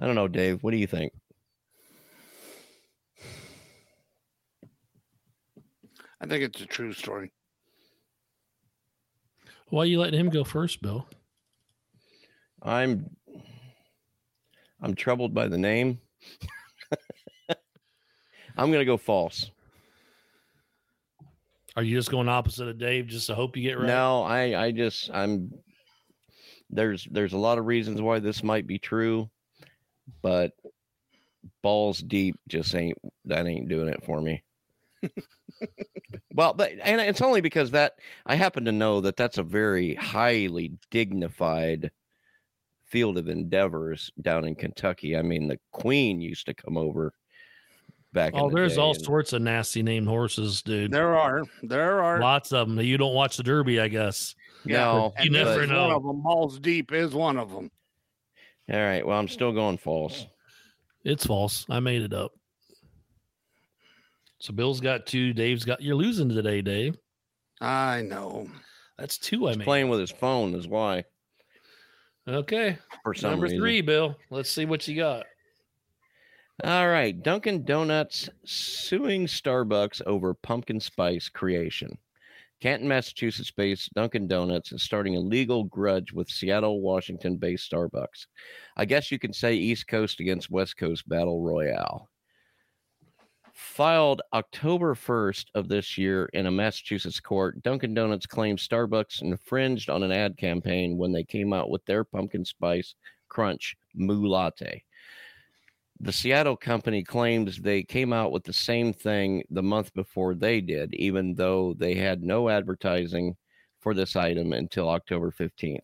don't 0.00 0.16
know, 0.16 0.28
Dave. 0.28 0.62
What 0.62 0.72
do 0.72 0.78
you 0.78 0.86
think? 0.86 1.12
I 6.20 6.26
think 6.26 6.42
it's 6.42 6.62
a 6.62 6.66
true 6.66 6.94
story. 6.94 7.32
why 9.68 9.82
are 9.82 9.86
you 9.86 10.00
letting 10.00 10.18
him 10.18 10.30
go 10.30 10.42
first, 10.42 10.80
Bill? 10.80 11.06
I'm 12.62 13.14
I'm 14.84 14.94
troubled 14.94 15.32
by 15.32 15.48
the 15.48 15.56
name. 15.56 15.98
I'm 18.56 18.70
gonna 18.70 18.84
go 18.84 18.98
false. 18.98 19.50
Are 21.74 21.82
you 21.82 21.96
just 21.96 22.10
going 22.10 22.28
opposite 22.28 22.68
of 22.68 22.78
Dave 22.78 23.06
just 23.06 23.28
to 23.28 23.34
hope 23.34 23.56
you 23.56 23.62
get 23.62 23.78
right? 23.78 23.86
No, 23.86 24.22
I 24.22 24.66
I 24.66 24.70
just 24.72 25.10
I'm 25.10 25.50
there's 26.68 27.08
there's 27.10 27.32
a 27.32 27.38
lot 27.38 27.56
of 27.56 27.64
reasons 27.64 28.02
why 28.02 28.18
this 28.18 28.42
might 28.42 28.66
be 28.66 28.78
true, 28.78 29.30
but 30.20 30.52
balls 31.62 31.98
deep 32.00 32.38
just 32.46 32.74
ain't 32.74 32.98
that 33.24 33.46
ain't 33.46 33.70
doing 33.70 33.88
it 33.88 34.04
for 34.04 34.20
me. 34.20 34.44
well, 36.34 36.52
but 36.52 36.72
and 36.82 37.00
it's 37.00 37.22
only 37.22 37.40
because 37.40 37.70
that 37.70 37.94
I 38.26 38.34
happen 38.34 38.66
to 38.66 38.72
know 38.72 39.00
that 39.00 39.16
that's 39.16 39.38
a 39.38 39.42
very 39.42 39.94
highly 39.94 40.72
dignified 40.90 41.90
field 42.94 43.18
of 43.18 43.28
endeavors 43.28 44.12
down 44.22 44.44
in 44.44 44.54
Kentucky. 44.54 45.16
I 45.16 45.22
mean, 45.22 45.48
the 45.48 45.58
Queen 45.72 46.20
used 46.20 46.46
to 46.46 46.54
come 46.54 46.76
over 46.76 47.12
back. 48.12 48.34
Oh, 48.36 48.44
in 48.46 48.50
the 48.50 48.60
there's 48.60 48.76
day 48.76 48.80
all 48.80 48.94
and- 48.94 49.02
sorts 49.04 49.32
of 49.32 49.42
nasty 49.42 49.82
named 49.82 50.06
horses, 50.06 50.62
dude. 50.62 50.92
There 50.92 51.16
are, 51.18 51.42
there 51.64 52.00
are. 52.04 52.20
Lots 52.20 52.52
of 52.52 52.68
them. 52.68 52.78
You 52.78 52.96
don't 52.96 53.12
watch 53.14 53.36
the 53.36 53.42
Derby, 53.42 53.80
I 53.80 53.88
guess. 53.88 54.36
No, 54.64 55.12
You 55.18 55.24
and 55.24 55.32
never 55.32 55.66
know. 55.66 55.88
One 55.88 55.96
of 55.96 56.02
them, 56.04 56.22
balls 56.22 56.60
deep, 56.60 56.92
is 56.92 57.12
one 57.12 57.36
of 57.36 57.50
them. 57.50 57.68
All 58.72 58.78
right. 58.78 59.04
Well, 59.04 59.18
I'm 59.18 59.26
still 59.28 59.50
going 59.52 59.76
false. 59.78 60.24
It's 61.02 61.26
false. 61.26 61.66
I 61.68 61.80
made 61.80 62.02
it 62.02 62.12
up. 62.14 62.30
So 64.38 64.52
Bill's 64.52 64.80
got 64.80 65.04
two. 65.06 65.32
Dave's 65.32 65.64
got. 65.64 65.82
You're 65.82 65.96
losing 65.96 66.28
today, 66.28 66.62
Dave. 66.62 66.96
I 67.60 68.02
know. 68.02 68.46
That's 68.98 69.18
two. 69.18 69.46
I 69.46 69.50
He's 69.50 69.58
made. 69.58 69.64
playing 69.64 69.88
with 69.88 69.98
his 69.98 70.12
phone 70.12 70.54
is 70.54 70.68
why. 70.68 71.04
Okay. 72.26 72.78
For 73.02 73.14
some 73.14 73.32
Number 73.32 73.44
reason. 73.44 73.58
three, 73.58 73.80
Bill. 73.80 74.16
Let's 74.30 74.50
see 74.50 74.64
what 74.64 74.86
you 74.88 74.96
got. 74.96 75.26
All 76.62 76.88
right. 76.88 77.20
Dunkin' 77.22 77.64
Donuts 77.64 78.28
suing 78.44 79.26
Starbucks 79.26 80.02
over 80.06 80.34
pumpkin 80.34 80.80
spice 80.80 81.28
creation. 81.28 81.98
Canton, 82.60 82.88
Massachusetts 82.88 83.50
based 83.50 83.92
Dunkin' 83.94 84.26
Donuts 84.28 84.72
is 84.72 84.82
starting 84.82 85.16
a 85.16 85.20
legal 85.20 85.64
grudge 85.64 86.12
with 86.12 86.30
Seattle, 86.30 86.80
Washington 86.80 87.36
based 87.36 87.70
Starbucks. 87.70 88.26
I 88.76 88.86
guess 88.86 89.10
you 89.12 89.18
can 89.18 89.32
say 89.32 89.54
East 89.54 89.86
Coast 89.86 90.20
against 90.20 90.50
West 90.50 90.78
Coast 90.78 91.06
battle 91.08 91.42
royale. 91.42 92.08
Filed 93.54 94.20
October 94.32 94.96
1st 94.96 95.46
of 95.54 95.68
this 95.68 95.96
year 95.96 96.28
in 96.32 96.46
a 96.46 96.50
Massachusetts 96.50 97.20
court, 97.20 97.62
Dunkin' 97.62 97.94
Donuts 97.94 98.26
claims 98.26 98.66
Starbucks 98.66 99.22
infringed 99.22 99.88
on 99.88 100.02
an 100.02 100.10
ad 100.10 100.36
campaign 100.36 100.98
when 100.98 101.12
they 101.12 101.22
came 101.22 101.52
out 101.52 101.70
with 101.70 101.84
their 101.84 102.02
pumpkin 102.02 102.44
spice 102.44 102.96
crunch 103.28 103.76
moo 103.94 104.26
latte. 104.26 104.82
The 106.00 106.12
Seattle 106.12 106.56
company 106.56 107.04
claims 107.04 107.58
they 107.58 107.84
came 107.84 108.12
out 108.12 108.32
with 108.32 108.42
the 108.42 108.52
same 108.52 108.92
thing 108.92 109.44
the 109.50 109.62
month 109.62 109.94
before 109.94 110.34
they 110.34 110.60
did, 110.60 110.92
even 110.94 111.34
though 111.34 111.74
they 111.74 111.94
had 111.94 112.24
no 112.24 112.48
advertising 112.48 113.36
for 113.78 113.94
this 113.94 114.16
item 114.16 114.52
until 114.52 114.88
October 114.88 115.30
15th. 115.30 115.78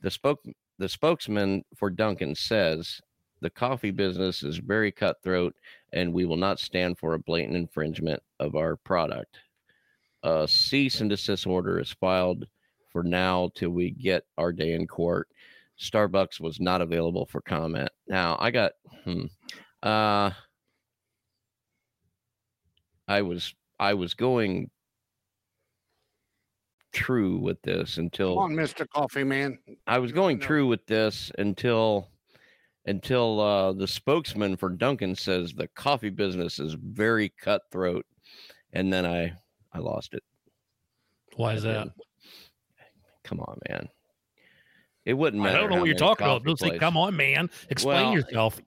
The 0.00 0.10
spoke 0.10 0.42
the 0.78 0.88
spokesman 0.88 1.64
for 1.76 1.90
Dunkin' 1.90 2.34
says 2.34 3.00
the 3.40 3.50
coffee 3.50 3.90
business 3.90 4.42
is 4.42 4.56
very 4.56 4.90
cutthroat 4.90 5.54
and 5.92 6.12
we 6.12 6.24
will 6.24 6.36
not 6.36 6.60
stand 6.60 6.98
for 6.98 7.14
a 7.14 7.18
blatant 7.18 7.56
infringement 7.56 8.22
of 8.40 8.56
our 8.56 8.76
product. 8.76 9.38
A 10.22 10.46
cease 10.48 11.00
and 11.00 11.10
desist 11.10 11.46
order 11.46 11.78
is 11.78 11.92
filed 11.92 12.46
for 12.90 13.02
now 13.02 13.50
till 13.54 13.70
we 13.70 13.90
get 13.90 14.24
our 14.36 14.52
day 14.52 14.72
in 14.72 14.86
court. 14.86 15.28
Starbucks 15.80 16.40
was 16.40 16.58
not 16.60 16.80
available 16.80 17.26
for 17.26 17.40
comment. 17.40 17.88
Now 18.08 18.36
I 18.40 18.50
got 18.50 18.72
hmm, 19.04 19.26
uh 19.82 20.30
I 23.06 23.22
was 23.22 23.54
I 23.78 23.94
was 23.94 24.14
going 24.14 24.70
true 26.92 27.38
with 27.38 27.62
this 27.62 27.98
until 27.98 28.34
Come 28.34 28.44
on, 28.44 28.56
Mister 28.56 28.86
Coffee 28.86 29.24
Man. 29.24 29.58
I 29.86 29.98
was 29.98 30.10
going 30.10 30.38
no. 30.38 30.46
true 30.46 30.66
with 30.66 30.84
this 30.86 31.30
until 31.38 32.08
until 32.86 33.40
uh, 33.40 33.72
the 33.72 33.86
spokesman 33.86 34.56
for 34.56 34.70
Dunkin' 34.70 35.14
says 35.14 35.52
the 35.52 35.68
coffee 35.68 36.10
business 36.10 36.58
is 36.58 36.74
very 36.74 37.28
cutthroat, 37.28 38.06
and 38.72 38.92
then 38.92 39.04
I 39.06 39.32
I 39.72 39.78
lost 39.78 40.14
it. 40.14 40.22
Why 41.36 41.54
is 41.54 41.62
that? 41.62 41.88
Come 43.24 43.40
on, 43.40 43.58
man. 43.68 43.88
It 45.04 45.14
wouldn't 45.14 45.42
matter. 45.42 45.56
I 45.56 45.60
don't 45.60 45.70
know 45.70 45.76
what 45.78 45.86
you're 45.86 45.96
talking 45.96 46.26
about. 46.26 46.42
Bill, 46.42 46.56
say, 46.56 46.78
come 46.78 46.96
on, 46.96 47.16
man. 47.16 47.48
Explain 47.70 48.06
Well, 48.06 48.14
yourself. 48.14 48.60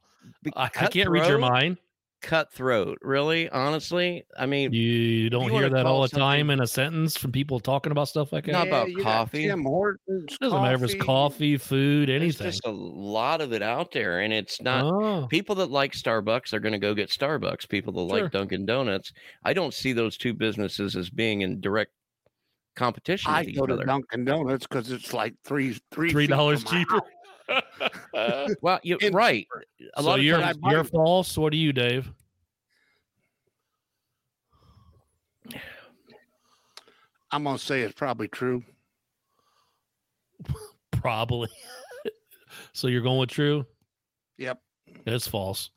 I, 0.55 0.63
I 0.75 0.87
can't 0.87 1.09
read 1.09 1.27
your 1.27 1.37
mind. 1.37 1.77
Cutthroat, 2.21 2.99
really? 3.01 3.49
Honestly, 3.49 4.23
I 4.37 4.45
mean, 4.45 4.71
You 4.71 5.29
don't 5.29 5.51
you 5.51 5.57
hear 5.57 5.69
that 5.69 5.85
all 5.85 6.01
the 6.01 6.07
time 6.07 6.49
in 6.49 6.61
a 6.61 6.67
sentence 6.67 7.17
from 7.17 7.31
people 7.31 7.59
talking 7.59 7.91
about 7.91 8.07
stuff 8.07 8.31
like 8.31 8.45
that. 8.45 8.51
Not 8.51 8.67
about 8.67 8.89
you 8.89 8.97
got 8.97 9.03
coffee. 9.03 9.47
Tim 9.47 9.63
Hortons. 9.63 10.37
doesn't 10.39 10.61
matter 10.61 10.75
if 10.75 10.83
it's 10.83 11.03
coffee, 11.03 11.57
food, 11.57 12.09
there's 12.09 12.21
anything. 12.21 12.47
just 12.47 12.65
a 12.65 12.71
lot 12.71 13.41
of 13.41 13.53
it 13.53 13.61
out 13.61 13.91
there, 13.91 14.19
and 14.21 14.31
it's 14.31 14.61
not. 14.61 14.85
oh, 14.85 15.27
people 15.27 15.55
that 15.55 15.71
like 15.71 15.93
Starbucks 15.93 16.53
are 16.53 16.59
going 16.59 16.73
to 16.73 16.79
go 16.79 16.93
get 16.93 17.09
Starbucks. 17.09 17.67
People 17.67 17.93
that 17.93 18.09
Sure. 18.13 18.23
like 18.23 18.31
Dunkin' 18.31 18.65
Donuts, 18.65 19.11
I 19.43 19.53
don't 19.53 19.73
see 19.73 19.91
those 19.93 20.17
two 20.17 20.33
businesses 20.33 20.95
as 20.95 21.09
being 21.09 21.41
in 21.41 21.59
direct 21.59 21.91
competition 22.75 23.31
I 23.31 23.41
with 23.41 23.49
each 23.49 23.57
go 23.59 23.65
to. 23.65 23.77
Dunkin' 23.83 24.25
Donuts 24.25 24.65
because 24.67 24.91
it's 24.91 25.13
like 25.13 25.33
three 25.43 25.77
three 25.91 26.11
three 26.11 26.27
dollars 26.27 26.63
cheaper. 26.63 27.01
House. 27.47 28.49
well, 28.61 28.79
you're 28.83 28.97
It's 29.01 29.13
right. 29.13 29.47
A 29.95 30.01
so 30.01 30.07
lot 30.07 30.19
of 30.19 30.25
you're 30.25 30.39
times, 30.39 30.57
you're 30.63 30.83
false. 30.83 31.37
What 31.37 31.53
are 31.53 31.57
you, 31.57 31.73
Dave? 31.73 32.11
I'm 37.31 37.43
gonna 37.45 37.57
say 37.57 37.81
it's 37.81 37.93
probably 37.93 38.27
true. 38.27 38.63
Probably. 40.91 41.49
so 42.73 42.87
you're 42.87 43.01
going 43.01 43.19
with 43.19 43.29
true. 43.29 43.65
Yep. 44.37 44.59
It's 45.07 45.27
false. 45.27 45.71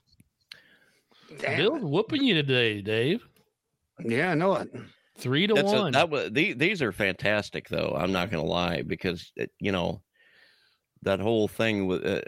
Damn 1.39 1.57
Bill's 1.57 1.83
whooping 1.83 2.23
you 2.23 2.35
today, 2.35 2.83
Dave. 2.83 3.27
Yeah, 4.05 4.33
I 4.33 4.35
know 4.35 4.55
it. 4.57 4.69
Three 5.17 5.47
to 5.47 5.55
That's 5.55 5.73
a, 5.73 5.77
one. 5.77 5.93
that 5.93 6.11
was 6.11 6.31
the, 6.33 6.53
these 6.55 6.83
are 6.83 6.93
fantastic 6.93 7.69
though. 7.69 7.97
I'm 7.99 8.13
not 8.13 8.31
gonna 8.31 8.45
lie 8.45 8.83
because 8.83 9.33
it, 9.37 9.51
you 9.61 9.71
know 9.73 10.03
that 11.05 11.21
whole 11.21 11.49
thing 11.49 11.87
with. 11.87 12.05
Uh, 12.05 12.21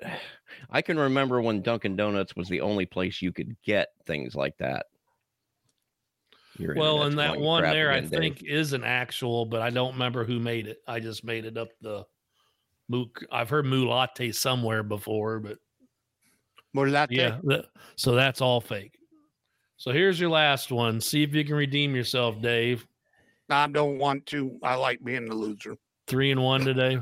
I 0.71 0.81
can 0.81 0.99
remember 0.99 1.41
when 1.41 1.61
Dunkin' 1.63 1.97
Donuts 1.97 2.37
was 2.37 2.49
the 2.49 2.61
only 2.61 2.87
place 2.87 3.21
you 3.21 3.33
could 3.33 3.57
get 3.63 3.89
things 4.07 4.35
like 4.35 4.57
that. 4.59 4.87
Your 6.59 6.75
well, 6.75 7.03
and 7.03 7.19
that 7.19 7.39
one 7.39 7.63
crap 7.63 7.75
there, 7.75 7.91
I 7.91 7.97
again, 7.97 8.11
Dave. 8.11 8.21
think, 8.21 8.43
is 8.45 8.73
an 8.73 8.83
actual, 8.85 9.45
but 9.45 9.61
I 9.61 9.69
don't 9.71 9.93
remember 9.93 10.25
who 10.25 10.39
made 10.41 10.67
it. 10.67 10.79
I 10.87 11.01
just 11.01 11.25
made 11.25 11.45
it 11.45 11.59
up 11.59 11.69
the. 11.83 12.05
Moo- 12.89 13.07
I've 13.33 13.51
heard 13.51 13.67
Mulate 13.67 14.35
somewhere 14.35 14.83
before, 14.83 15.41
but 15.41 15.59
More 16.73 16.89
that 16.91 17.11
yeah. 17.11 17.39
that- 17.45 17.67
so 17.97 18.13
that's 18.13 18.41
all 18.41 18.61
fake. 18.61 18.97
So 19.77 19.91
here's 19.93 20.19
your 20.19 20.31
last 20.31 20.73
one. 20.73 21.01
See 21.01 21.23
if 21.23 21.35
you 21.35 21.45
can 21.45 21.57
redeem 21.57 21.95
yourself, 21.95 22.41
Dave. 22.41 22.87
I 23.51 23.67
don't 23.67 23.99
want 23.99 24.25
to. 24.27 24.59
I 24.63 24.77
like 24.77 25.05
being 25.05 25.27
the 25.29 25.35
loser. 25.35 25.77
Three 26.07 26.31
and 26.31 26.43
one 26.43 26.65
today. 26.65 26.99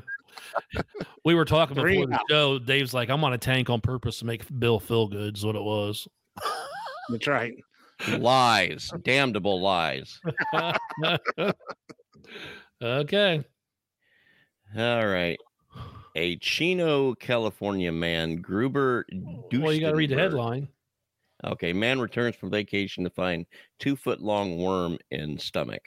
We 1.25 1.35
were 1.35 1.45
talking 1.45 1.77
Three 1.77 1.95
before 1.95 2.07
the 2.09 2.15
out. 2.15 2.21
show. 2.31 2.59
Dave's 2.59 2.95
like, 2.95 3.09
I'm 3.09 3.25
on 3.25 3.33
a 3.33 3.39
tank 3.39 3.71
on 3.71 3.81
purpose 3.81 4.19
to 4.21 4.25
make 4.25 4.43
Bill 4.59 4.79
feel 4.81 5.07
good. 5.07 5.37
Is 5.37 5.45
what 5.45 5.57
it 5.57 5.63
was. 5.63 6.07
That's 7.09 7.27
right. 7.27 7.55
lies, 8.19 8.91
damnable 9.03 9.61
lies. 9.61 10.21
okay. 12.83 13.45
All 14.77 15.07
right. 15.07 15.39
A 16.17 16.37
Chino, 16.37 17.15
California 17.15 17.93
man, 17.93 18.37
Gruber. 18.37 19.05
Well, 19.53 19.73
you 19.73 19.81
got 19.81 19.91
to 19.91 19.97
read 19.97 20.11
the 20.11 20.17
headline. 20.17 20.69
Okay, 21.45 21.73
man 21.73 22.01
returns 22.01 22.37
from 22.37 22.51
vacation 22.51 23.05
to 23.05 23.11
find 23.11 23.45
two 23.79 23.97
foot 23.97 24.21
long 24.21 24.59
worm 24.59 24.97
in 25.11 25.39
stomach. 25.39 25.83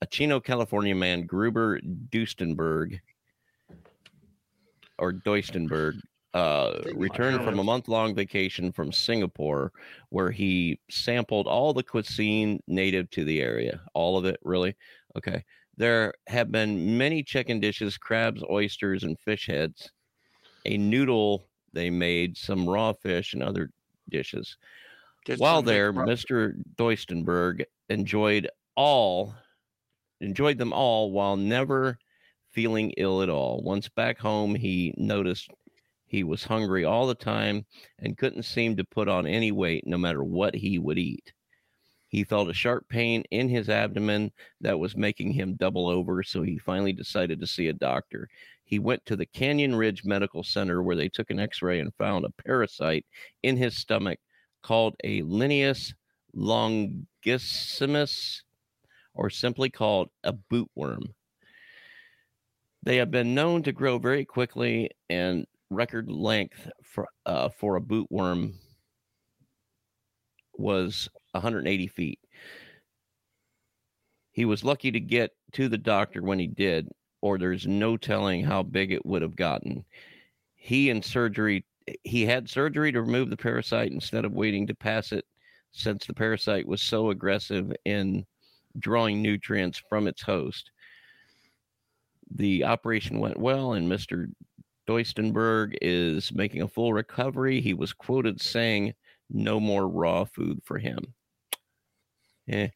A 0.00 0.06
Chino, 0.06 0.40
California 0.40 0.94
man, 0.94 1.26
Gruber 1.26 1.80
Duestenberg, 1.80 3.00
or 5.04 5.12
Duistenberg, 5.12 6.00
uh, 6.32 6.80
returned 6.94 7.44
from 7.44 7.58
a 7.58 7.64
month 7.64 7.88
long 7.88 8.14
vacation 8.14 8.72
from 8.72 8.90
Singapore 8.90 9.70
where 10.08 10.30
he 10.30 10.80
sampled 10.90 11.46
all 11.46 11.74
the 11.74 11.82
cuisine 11.82 12.58
native 12.66 13.08
to 13.10 13.24
the 13.24 13.40
area. 13.40 13.80
All 13.92 14.16
of 14.16 14.24
it, 14.24 14.40
really? 14.42 14.74
Okay. 15.16 15.44
There 15.76 16.14
have 16.28 16.50
been 16.50 16.96
many 16.96 17.22
chicken 17.22 17.60
dishes, 17.60 17.98
crabs, 17.98 18.42
oysters, 18.50 19.04
and 19.04 19.18
fish 19.20 19.46
heads. 19.46 19.90
A 20.64 20.78
noodle 20.78 21.46
they 21.72 21.90
made, 21.90 22.36
some 22.38 22.68
raw 22.68 22.92
fish, 22.92 23.34
and 23.34 23.42
other 23.42 23.70
dishes. 24.08 24.56
Just 25.26 25.40
While 25.40 25.62
there, 25.62 25.92
Mr. 25.92 26.54
Duistenberg 26.76 27.64
enjoyed 27.90 28.48
all 28.76 29.34
enjoyed 30.20 30.58
them 30.58 30.72
all 30.72 31.10
while 31.10 31.36
never 31.36 31.98
feeling 32.54 32.92
ill 32.96 33.20
at 33.20 33.28
all. 33.28 33.60
Once 33.62 33.88
back 33.88 34.18
home, 34.18 34.54
he 34.54 34.94
noticed 34.96 35.50
he 36.06 36.22
was 36.22 36.44
hungry 36.44 36.84
all 36.84 37.06
the 37.06 37.14
time 37.14 37.66
and 37.98 38.16
couldn't 38.16 38.44
seem 38.44 38.76
to 38.76 38.84
put 38.84 39.08
on 39.08 39.26
any 39.26 39.50
weight 39.50 39.84
no 39.86 39.98
matter 39.98 40.22
what 40.22 40.54
he 40.54 40.78
would 40.78 40.98
eat. 40.98 41.32
He 42.06 42.22
felt 42.22 42.48
a 42.48 42.54
sharp 42.54 42.88
pain 42.88 43.24
in 43.32 43.48
his 43.48 43.68
abdomen 43.68 44.30
that 44.60 44.78
was 44.78 44.96
making 44.96 45.32
him 45.32 45.56
double 45.56 45.88
over, 45.88 46.22
so 46.22 46.42
he 46.42 46.58
finally 46.58 46.92
decided 46.92 47.40
to 47.40 47.46
see 47.46 47.66
a 47.66 47.72
doctor. 47.72 48.28
He 48.62 48.78
went 48.78 49.04
to 49.06 49.16
the 49.16 49.26
Canyon 49.26 49.74
Ridge 49.74 50.04
Medical 50.04 50.44
Center 50.44 50.80
where 50.80 50.94
they 50.94 51.08
took 51.08 51.30
an 51.30 51.40
x 51.40 51.60
ray 51.60 51.80
and 51.80 51.92
found 51.96 52.24
a 52.24 52.42
parasite 52.44 53.04
in 53.42 53.56
his 53.56 53.76
stomach 53.76 54.20
called 54.62 54.94
a 55.02 55.22
Lineus 55.22 55.92
longissimus, 56.36 58.42
or 59.14 59.28
simply 59.28 59.70
called 59.70 60.08
a 60.22 60.32
bootworm. 60.32 61.14
They 62.84 62.96
have 62.98 63.10
been 63.10 63.34
known 63.34 63.62
to 63.62 63.72
grow 63.72 63.98
very 63.98 64.26
quickly, 64.26 64.90
and 65.08 65.46
record 65.70 66.10
length 66.10 66.70
for, 66.82 67.08
uh, 67.24 67.48
for 67.48 67.76
a 67.76 67.80
bootworm 67.80 68.52
was 70.58 71.08
180 71.32 71.86
feet. 71.86 72.18
He 74.32 74.44
was 74.44 74.64
lucky 74.64 74.90
to 74.90 75.00
get 75.00 75.30
to 75.52 75.68
the 75.68 75.78
doctor 75.78 76.22
when 76.22 76.38
he 76.38 76.46
did, 76.46 76.90
or 77.22 77.38
there's 77.38 77.66
no 77.66 77.96
telling 77.96 78.44
how 78.44 78.62
big 78.62 78.92
it 78.92 79.06
would 79.06 79.22
have 79.22 79.36
gotten. 79.36 79.86
He 80.54 80.90
and 80.90 81.02
surgery 81.02 81.64
he 82.02 82.26
had 82.26 82.48
surgery 82.50 82.92
to 82.92 83.02
remove 83.02 83.30
the 83.30 83.36
parasite 83.36 83.92
instead 83.92 84.24
of 84.24 84.32
waiting 84.32 84.66
to 84.66 84.74
pass 84.74 85.12
it 85.12 85.24
since 85.72 86.06
the 86.06 86.14
parasite 86.14 86.66
was 86.66 86.82
so 86.82 87.10
aggressive 87.10 87.74
in 87.84 88.26
drawing 88.78 89.22
nutrients 89.22 89.82
from 89.88 90.06
its 90.06 90.22
host. 90.22 90.70
The 92.34 92.64
operation 92.64 93.18
went 93.20 93.38
well, 93.38 93.72
and 93.74 93.90
Mr. 93.90 94.26
Duistenberg 94.88 95.76
is 95.82 96.32
making 96.32 96.62
a 96.62 96.68
full 96.68 96.92
recovery. 96.92 97.60
He 97.60 97.74
was 97.74 97.92
quoted 97.92 98.40
saying, 98.40 98.94
No 99.30 99.58
more 99.60 99.88
raw 99.88 100.24
food 100.24 100.60
for 100.64 100.78
him. 100.78 101.14
Eh, 102.48 102.68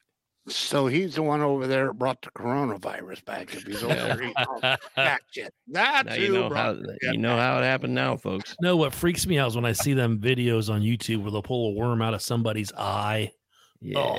So 0.49 0.86
he's 0.86 1.16
the 1.16 1.22
one 1.22 1.42
over 1.42 1.66
there 1.66 1.88
that 1.88 1.99
brought 1.99 2.22
the 2.22 2.30
coronavirus 2.30 3.24
back. 3.26 3.53
If 3.55 3.64
he's 3.64 3.82
over 3.82 3.94
there 3.94 4.22
eating 4.22 4.34
that 4.96 5.20
shit. 5.30 5.53
That's 5.66 6.09
now 6.09 6.14
you 6.14 6.32
know 6.32 6.49
how 6.55 6.76
you 7.03 7.18
know 7.18 7.36
how 7.36 7.59
it 7.59 7.64
happened 7.64 7.94
now, 7.94 8.16
folks. 8.16 8.55
No, 8.62 8.76
what 8.76 8.94
freaks 8.94 9.26
me 9.26 9.38
out 9.38 9.49
is 9.49 9.57
when 9.57 9.66
I 9.66 9.72
see 9.72 9.92
them 9.92 10.18
videos 10.18 10.72
on 10.72 10.80
YouTube 10.80 11.22
where 11.22 11.30
they'll 11.30 11.42
pull 11.42 11.68
a 11.70 11.72
worm 11.74 12.01
out 12.01 12.14
of 12.14 12.22
somebody's 12.22 12.72
eye. 12.72 13.32
Yeah, 13.80 13.99
Oh. 13.99 14.18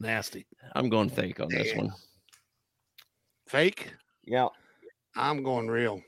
Nasty. 0.00 0.46
I'm 0.74 0.88
going 0.88 1.08
fake 1.10 1.38
on 1.38 1.48
this 1.48 1.68
Damn. 1.70 1.78
one. 1.86 1.92
fake. 3.46 3.92
Yeah, 4.24 4.48
I'm 5.16 5.42
going 5.42 5.68
real. 5.68 6.00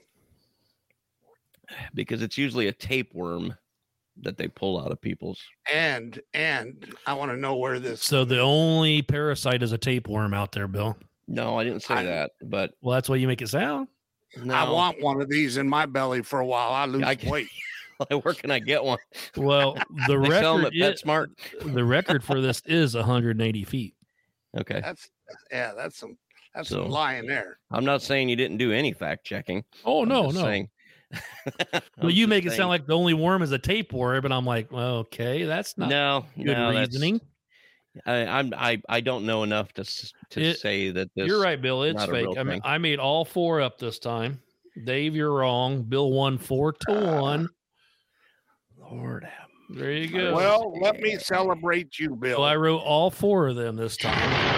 because 1.95 2.23
it's 2.23 2.39
usually 2.39 2.69
a 2.69 2.73
tapeworm 2.73 3.55
that 4.23 4.37
they 4.37 4.47
pull 4.49 4.81
out 4.81 4.93
of 4.93 5.01
people's. 5.01 5.41
And 5.73 6.21
and 6.35 6.95
I 7.07 7.15
want 7.15 7.31
to 7.33 7.37
know 7.37 7.57
where 7.57 7.81
this. 7.81 8.03
So 8.03 8.25
the 8.25 8.41
only 8.41 9.03
parasite 9.03 9.63
is 9.63 9.73
a 9.73 9.79
tapeworm 9.79 10.35
out 10.35 10.53
there, 10.53 10.69
Bill. 10.69 10.97
No, 11.27 11.59
I 11.59 11.65
didn't 11.65 11.81
say 11.83 11.95
I- 11.95 12.03
that, 12.05 12.33
but 12.43 12.73
Well, 12.83 12.95
that's 12.95 13.09
why 13.09 13.17
you 13.17 13.27
make 13.27 13.43
it 13.43 13.49
sound. 13.49 13.89
no. 14.43 14.55
I 14.55 14.69
want 14.71 15.01
one 15.03 15.21
of 15.21 15.29
these 15.29 15.57
in 15.57 15.69
my 15.69 15.87
belly 15.87 16.23
for 16.23 16.41
a 16.41 16.47
while. 16.47 16.71
I 16.71 16.85
lose 16.87 17.03
I 17.03 17.15
can- 17.15 17.31
weight. 17.31 17.49
Where 18.23 18.35
can 18.35 18.51
I 18.51 18.59
get 18.59 18.83
one? 18.85 18.99
Well, 19.37 19.75
the 20.09 20.09
They 20.09 20.17
record 20.17 20.65
at 20.67 20.75
is, 20.75 21.03
PetSmart. 21.03 21.29
the 21.63 21.85
record 21.85 22.23
for 22.25 22.41
this 22.41 22.61
is 22.67 22.95
180 22.95 23.65
feet. 23.65 23.95
Okay, 24.59 24.81
That's 24.81 25.09
yeah. 25.51 25.73
That's 25.77 25.97
some. 25.99 26.17
That's 26.55 26.69
So- 26.69 26.83
some 26.85 26.91
lying 26.91 27.27
there. 27.27 27.59
I'm 27.71 27.85
not 27.85 28.03
saying 28.03 28.29
you 28.29 28.37
didn't 28.37 28.59
do 28.59 28.73
any 28.73 28.93
fact 28.93 29.25
checking. 29.25 29.65
Oh 29.85 30.03
I'm 30.03 30.09
no, 30.09 30.31
no. 30.31 30.43
saying- 30.43 30.69
Well, 31.99 32.11
you 32.11 32.25
just 32.25 32.29
make 32.31 32.45
it 32.47 32.53
sound 32.53 32.69
like 32.71 32.87
the 32.87 32.97
only 32.97 33.15
worm 33.15 33.43
is 33.43 33.53
a 33.53 33.59
tapeworm, 33.59 34.23
but 34.23 34.33
I'm 34.33 34.45
like, 34.47 34.73
well, 34.73 34.97
okay, 34.99 35.45
that's 35.45 35.77
not 35.79 35.89
no, 35.89 36.25
good 36.37 36.47
no, 36.57 36.71
reasoning. 36.71 37.21
I, 38.05 38.27
I'm 38.27 38.53
I 38.57 38.83
I 38.89 39.01
don't 39.01 39.25
know 39.25 39.45
enough 39.45 39.73
to 39.75 39.85
to 40.31 40.41
It- 40.41 40.59
say 40.59 40.91
that 40.91 41.11
this. 41.15 41.29
You're 41.29 41.41
right, 41.41 41.61
Bill. 41.61 41.85
It's 41.85 42.05
fake. 42.07 42.27
I 42.37 42.43
mean, 42.43 42.55
thing. 42.55 42.61
I 42.65 42.79
made 42.79 42.99
all 42.99 43.25
four 43.25 43.61
up 43.61 43.79
this 43.79 44.01
time. 44.01 44.41
Dave, 44.85 45.15
you're 45.15 45.33
wrong. 45.33 45.83
Bill 45.83 46.11
won 46.11 46.37
four 46.39 46.73
to 46.73 47.17
Ah. 47.17 47.21
one. 47.21 47.49
Lord 48.91 49.23
have 49.25 49.49
There 49.71 49.93
you 49.93 50.09
go. 50.09 50.35
Well, 50.35 50.75
let 50.81 51.01
me 51.01 51.17
celebrate 51.19 51.99
you, 51.99 52.17
Bill. 52.17 52.39
So 52.39 52.43
I 52.43 52.57
wrote 52.57 52.79
all 52.83 53.11
four 53.11 53.47
of 53.49 53.55
them 53.57 53.77
this 53.77 53.97
time. 53.97 54.54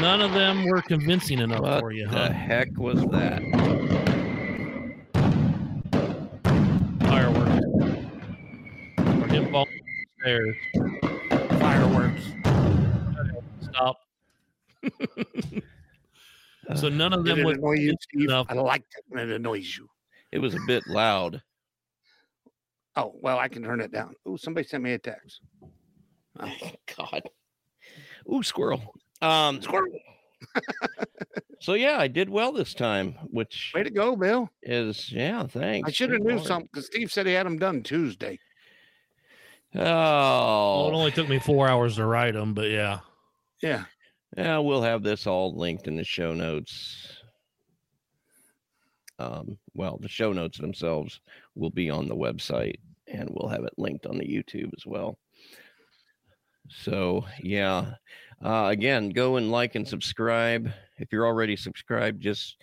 None 0.00 0.20
of 0.22 0.32
them 0.32 0.64
were 0.64 0.80
convincing 0.82 1.38
enough 1.40 1.60
What 1.60 1.80
for 1.80 1.92
you, 1.92 2.06
the 2.08 2.16
huh? 2.16 2.32
heck 2.32 2.68
was 2.78 3.00
that? 3.06 3.42
Fireworks. 7.00 7.66
Him 9.32 9.50
falling 9.52 9.80
stairs. 10.20 10.56
Fireworks. 11.60 12.22
Stop. 13.62 13.96
so 16.76 16.88
none 16.88 17.12
of 17.12 17.24
them 17.24 17.40
it 17.40 17.44
was 17.44 17.56
annoy 17.58 17.74
you, 17.74 17.94
Steve? 18.00 18.28
enough. 18.28 18.46
I 18.48 18.54
liked 18.54 18.94
it 18.96 19.04
when 19.08 19.28
it 19.30 19.34
annoys 19.34 19.76
you. 19.76 19.88
It 20.32 20.38
was 20.38 20.54
a 20.54 20.60
bit 20.66 20.86
loud. 20.86 21.42
Oh 22.96 23.12
well, 23.20 23.38
I 23.38 23.48
can 23.48 23.62
turn 23.62 23.80
it 23.80 23.92
down. 23.92 24.14
Oh, 24.26 24.36
somebody 24.36 24.66
sent 24.66 24.82
me 24.82 24.92
a 24.92 24.98
text. 24.98 25.40
Oh, 26.40 26.50
God. 26.96 27.22
Ooh, 28.32 28.42
squirrel. 28.42 28.94
Um, 29.24 29.62
squirrel. 29.62 29.98
so 31.60 31.74
yeah, 31.74 31.96
I 31.98 32.08
did 32.08 32.28
well 32.28 32.52
this 32.52 32.74
time, 32.74 33.14
which 33.30 33.72
Way 33.74 33.82
to 33.84 33.90
go, 33.90 34.14
Bill. 34.16 34.50
is 34.62 35.10
yeah, 35.10 35.46
thanks. 35.46 35.88
I 35.88 35.92
should 35.92 36.10
have 36.10 36.20
Good 36.22 36.36
knew 36.36 36.44
something 36.44 36.68
because 36.72 36.86
Steve 36.86 37.10
said 37.12 37.26
he 37.26 37.32
had 37.32 37.46
them 37.46 37.58
done 37.58 37.82
Tuesday. 37.82 38.38
Well, 39.74 39.84
it 39.84 39.88
Oh, 39.88 40.94
only 40.94 41.10
took 41.10 41.28
me 41.28 41.38
four 41.38 41.68
hours 41.68 41.96
to 41.96 42.06
write 42.06 42.34
them, 42.34 42.54
but 42.54 42.70
yeah. 42.70 43.00
Yeah. 43.62 43.84
yeah, 44.36 44.58
we'll 44.58 44.82
have 44.82 45.02
this 45.02 45.26
all 45.26 45.56
linked 45.56 45.88
in 45.88 45.96
the 45.96 46.04
show 46.04 46.32
notes. 46.34 47.22
Um, 49.18 49.58
well, 49.74 49.98
the 50.00 50.08
show 50.08 50.32
notes 50.32 50.58
themselves 50.58 51.20
will 51.54 51.70
be 51.70 51.88
on 51.90 52.08
the 52.08 52.16
website, 52.16 52.76
and 53.08 53.28
we'll 53.32 53.48
have 53.48 53.64
it 53.64 53.72
linked 53.78 54.06
on 54.06 54.18
the 54.18 54.24
YouTube 54.26 54.70
as 54.76 54.84
well. 54.86 55.18
So 56.68 57.24
yeah, 57.42 57.92
uh, 58.42 58.68
again, 58.70 59.10
go 59.10 59.36
and 59.36 59.50
like 59.50 59.74
and 59.74 59.86
subscribe. 59.86 60.70
If 60.98 61.12
you're 61.12 61.26
already 61.26 61.56
subscribed, 61.56 62.20
just 62.22 62.56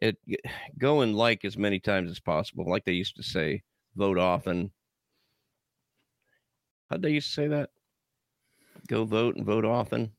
it 0.00 0.16
go 0.78 1.00
and 1.00 1.14
like 1.14 1.44
as 1.44 1.56
many 1.56 1.80
times 1.80 2.10
as 2.10 2.20
possible. 2.20 2.64
Like 2.68 2.84
they 2.84 2.92
used 2.92 3.16
to 3.16 3.22
say, 3.22 3.62
vote 3.96 4.18
often. 4.18 4.70
How'd 6.90 7.02
they 7.02 7.10
used 7.10 7.28
to 7.28 7.34
say 7.34 7.48
that? 7.48 7.70
Go 8.86 9.04
vote 9.04 9.36
and 9.36 9.44
vote 9.44 9.64
often. 9.64 10.12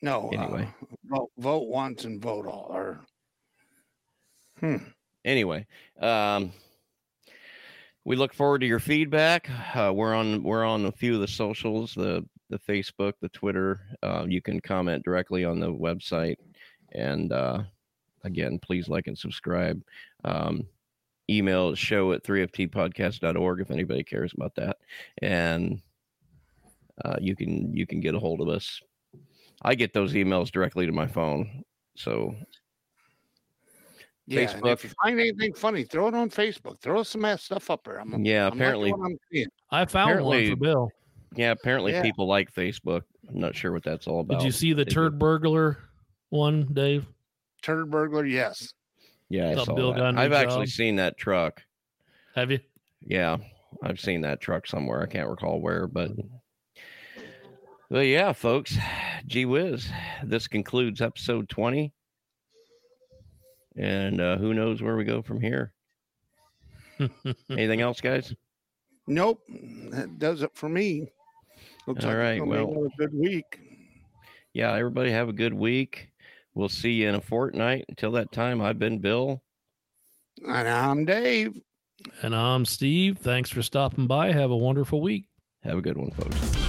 No. 0.00 0.30
Anyway. 0.32 0.68
Uh, 0.82 0.86
vote, 1.04 1.30
vote 1.38 1.68
once 1.68 2.04
and 2.04 2.20
vote 2.20 2.46
all. 2.46 2.66
Or 2.70 3.00
hmm. 4.58 4.78
Anyway, 5.24 5.66
um, 6.00 6.50
we 8.04 8.16
look 8.16 8.34
forward 8.34 8.60
to 8.62 8.66
your 8.66 8.80
feedback. 8.80 9.48
Uh, 9.76 9.92
we're 9.94 10.14
on 10.14 10.42
we're 10.42 10.64
on 10.64 10.86
a 10.86 10.92
few 10.92 11.14
of 11.14 11.20
the 11.20 11.28
socials, 11.28 11.94
the 11.94 12.26
the 12.52 12.58
Facebook, 12.58 13.14
the 13.20 13.30
Twitter. 13.30 13.80
Uh, 14.02 14.26
you 14.28 14.42
can 14.42 14.60
comment 14.60 15.02
directly 15.04 15.44
on 15.44 15.58
the 15.58 15.72
website, 15.72 16.36
and 16.92 17.32
uh, 17.32 17.62
again, 18.24 18.58
please 18.60 18.88
like 18.88 19.06
and 19.06 19.18
subscribe. 19.18 19.82
Um, 20.24 20.66
email 21.30 21.74
show 21.74 22.12
at 22.12 22.22
3ftpodcast.org 22.22 23.60
if 23.60 23.70
anybody 23.70 24.04
cares 24.04 24.34
about 24.34 24.54
that, 24.56 24.76
and 25.22 25.80
uh, 27.04 27.16
you 27.20 27.34
can 27.34 27.74
you 27.74 27.86
can 27.86 28.00
get 28.00 28.14
a 28.14 28.18
hold 28.20 28.40
of 28.42 28.48
us. 28.48 28.80
I 29.62 29.74
get 29.74 29.94
those 29.94 30.12
emails 30.12 30.50
directly 30.50 30.84
to 30.84 30.92
my 30.92 31.06
phone, 31.06 31.64
so 31.96 32.34
Yeah. 34.26 34.40
and 34.40 34.62
Facebook. 34.62 34.72
if 34.72 34.84
you 34.84 34.90
find 35.02 35.18
anything 35.18 35.54
funny, 35.54 35.84
throw 35.84 36.08
it 36.08 36.14
on 36.14 36.28
Facebook. 36.28 36.80
Throw 36.80 37.02
some 37.02 37.24
ass 37.24 37.44
stuff 37.44 37.70
up 37.70 37.82
there. 37.84 37.98
I'm, 37.98 38.22
yeah. 38.26 38.46
I'm 38.46 38.52
Apparently, 38.52 38.92
I'm 38.92 39.16
seeing. 39.32 39.46
I 39.70 39.86
found 39.86 40.22
one 40.22 40.50
for 40.50 40.56
Bill. 40.56 40.90
Yeah. 41.34 41.50
Apparently, 41.52 41.92
Yeah. 41.92 42.02
people 42.02 42.26
like 42.26 42.52
Facebook. 42.52 43.02
I'm 43.28 43.40
not 43.40 43.54
sure 43.54 43.72
what 43.72 43.82
that's 43.84 44.06
all 44.06 44.20
about. 44.20 44.38
Did 44.40 44.46
you 44.46 44.52
see 44.52 44.72
the 44.72 44.84
turd 44.84 45.18
burglar 45.18 45.78
one, 46.30 46.68
Dave? 46.72 47.06
Turd 47.62 47.90
burglar, 47.90 48.24
yes. 48.26 48.72
Yeah, 49.28 49.50
I 49.50 49.64
saw 49.64 49.74
Bill 49.74 49.94
that. 49.94 50.18
I've 50.18 50.32
actually 50.32 50.66
job. 50.66 50.74
seen 50.74 50.96
that 50.96 51.16
truck. 51.16 51.62
Have 52.34 52.50
you? 52.50 52.58
Yeah, 53.00 53.38
I've 53.82 54.00
seen 54.00 54.20
that 54.22 54.40
truck 54.40 54.66
somewhere. 54.66 55.02
I 55.02 55.06
can't 55.06 55.28
recall 55.28 55.60
where, 55.60 55.86
but 55.86 56.10
but 57.90 58.00
yeah, 58.06 58.32
folks. 58.32 58.76
Gee 59.26 59.44
whiz, 59.44 59.88
this 60.24 60.48
concludes 60.48 61.00
episode 61.00 61.48
twenty, 61.48 61.92
and 63.76 64.20
uh, 64.20 64.36
who 64.36 64.52
knows 64.52 64.82
where 64.82 64.96
we 64.96 65.04
go 65.04 65.22
from 65.22 65.40
here? 65.40 65.72
Anything 67.50 67.80
else, 67.80 68.00
guys? 68.00 68.34
Nope. 69.06 69.40
That 69.90 70.18
does 70.18 70.42
it 70.42 70.50
for 70.54 70.68
me. 70.68 71.10
Looks 71.86 72.04
All 72.04 72.10
like 72.10 72.18
it's 72.18 72.40
right, 72.40 72.46
well- 72.46 72.70
another 72.70 72.88
good 72.98 73.14
week. 73.14 73.58
Yeah, 74.54 74.74
everybody 74.74 75.10
have 75.10 75.28
a 75.28 75.32
good 75.32 75.54
week. 75.54 76.10
We'll 76.54 76.68
see 76.68 76.92
you 76.92 77.08
in 77.08 77.14
a 77.14 77.20
fortnight. 77.20 77.86
Until 77.88 78.12
that 78.12 78.30
time, 78.32 78.60
I've 78.60 78.78
been 78.78 78.98
Bill. 78.98 79.42
And 80.46 80.68
I'm 80.68 81.04
Dave. 81.04 81.58
and 82.22 82.34
I'm 82.34 82.64
Steve. 82.66 83.18
Thanks 83.18 83.48
for 83.50 83.62
stopping 83.62 84.06
by. 84.06 84.32
Have 84.32 84.50
a 84.50 84.56
wonderful 84.56 85.00
week. 85.00 85.24
Have 85.62 85.78
a 85.78 85.82
good 85.82 85.96
one, 85.96 86.10
folks. 86.10 86.61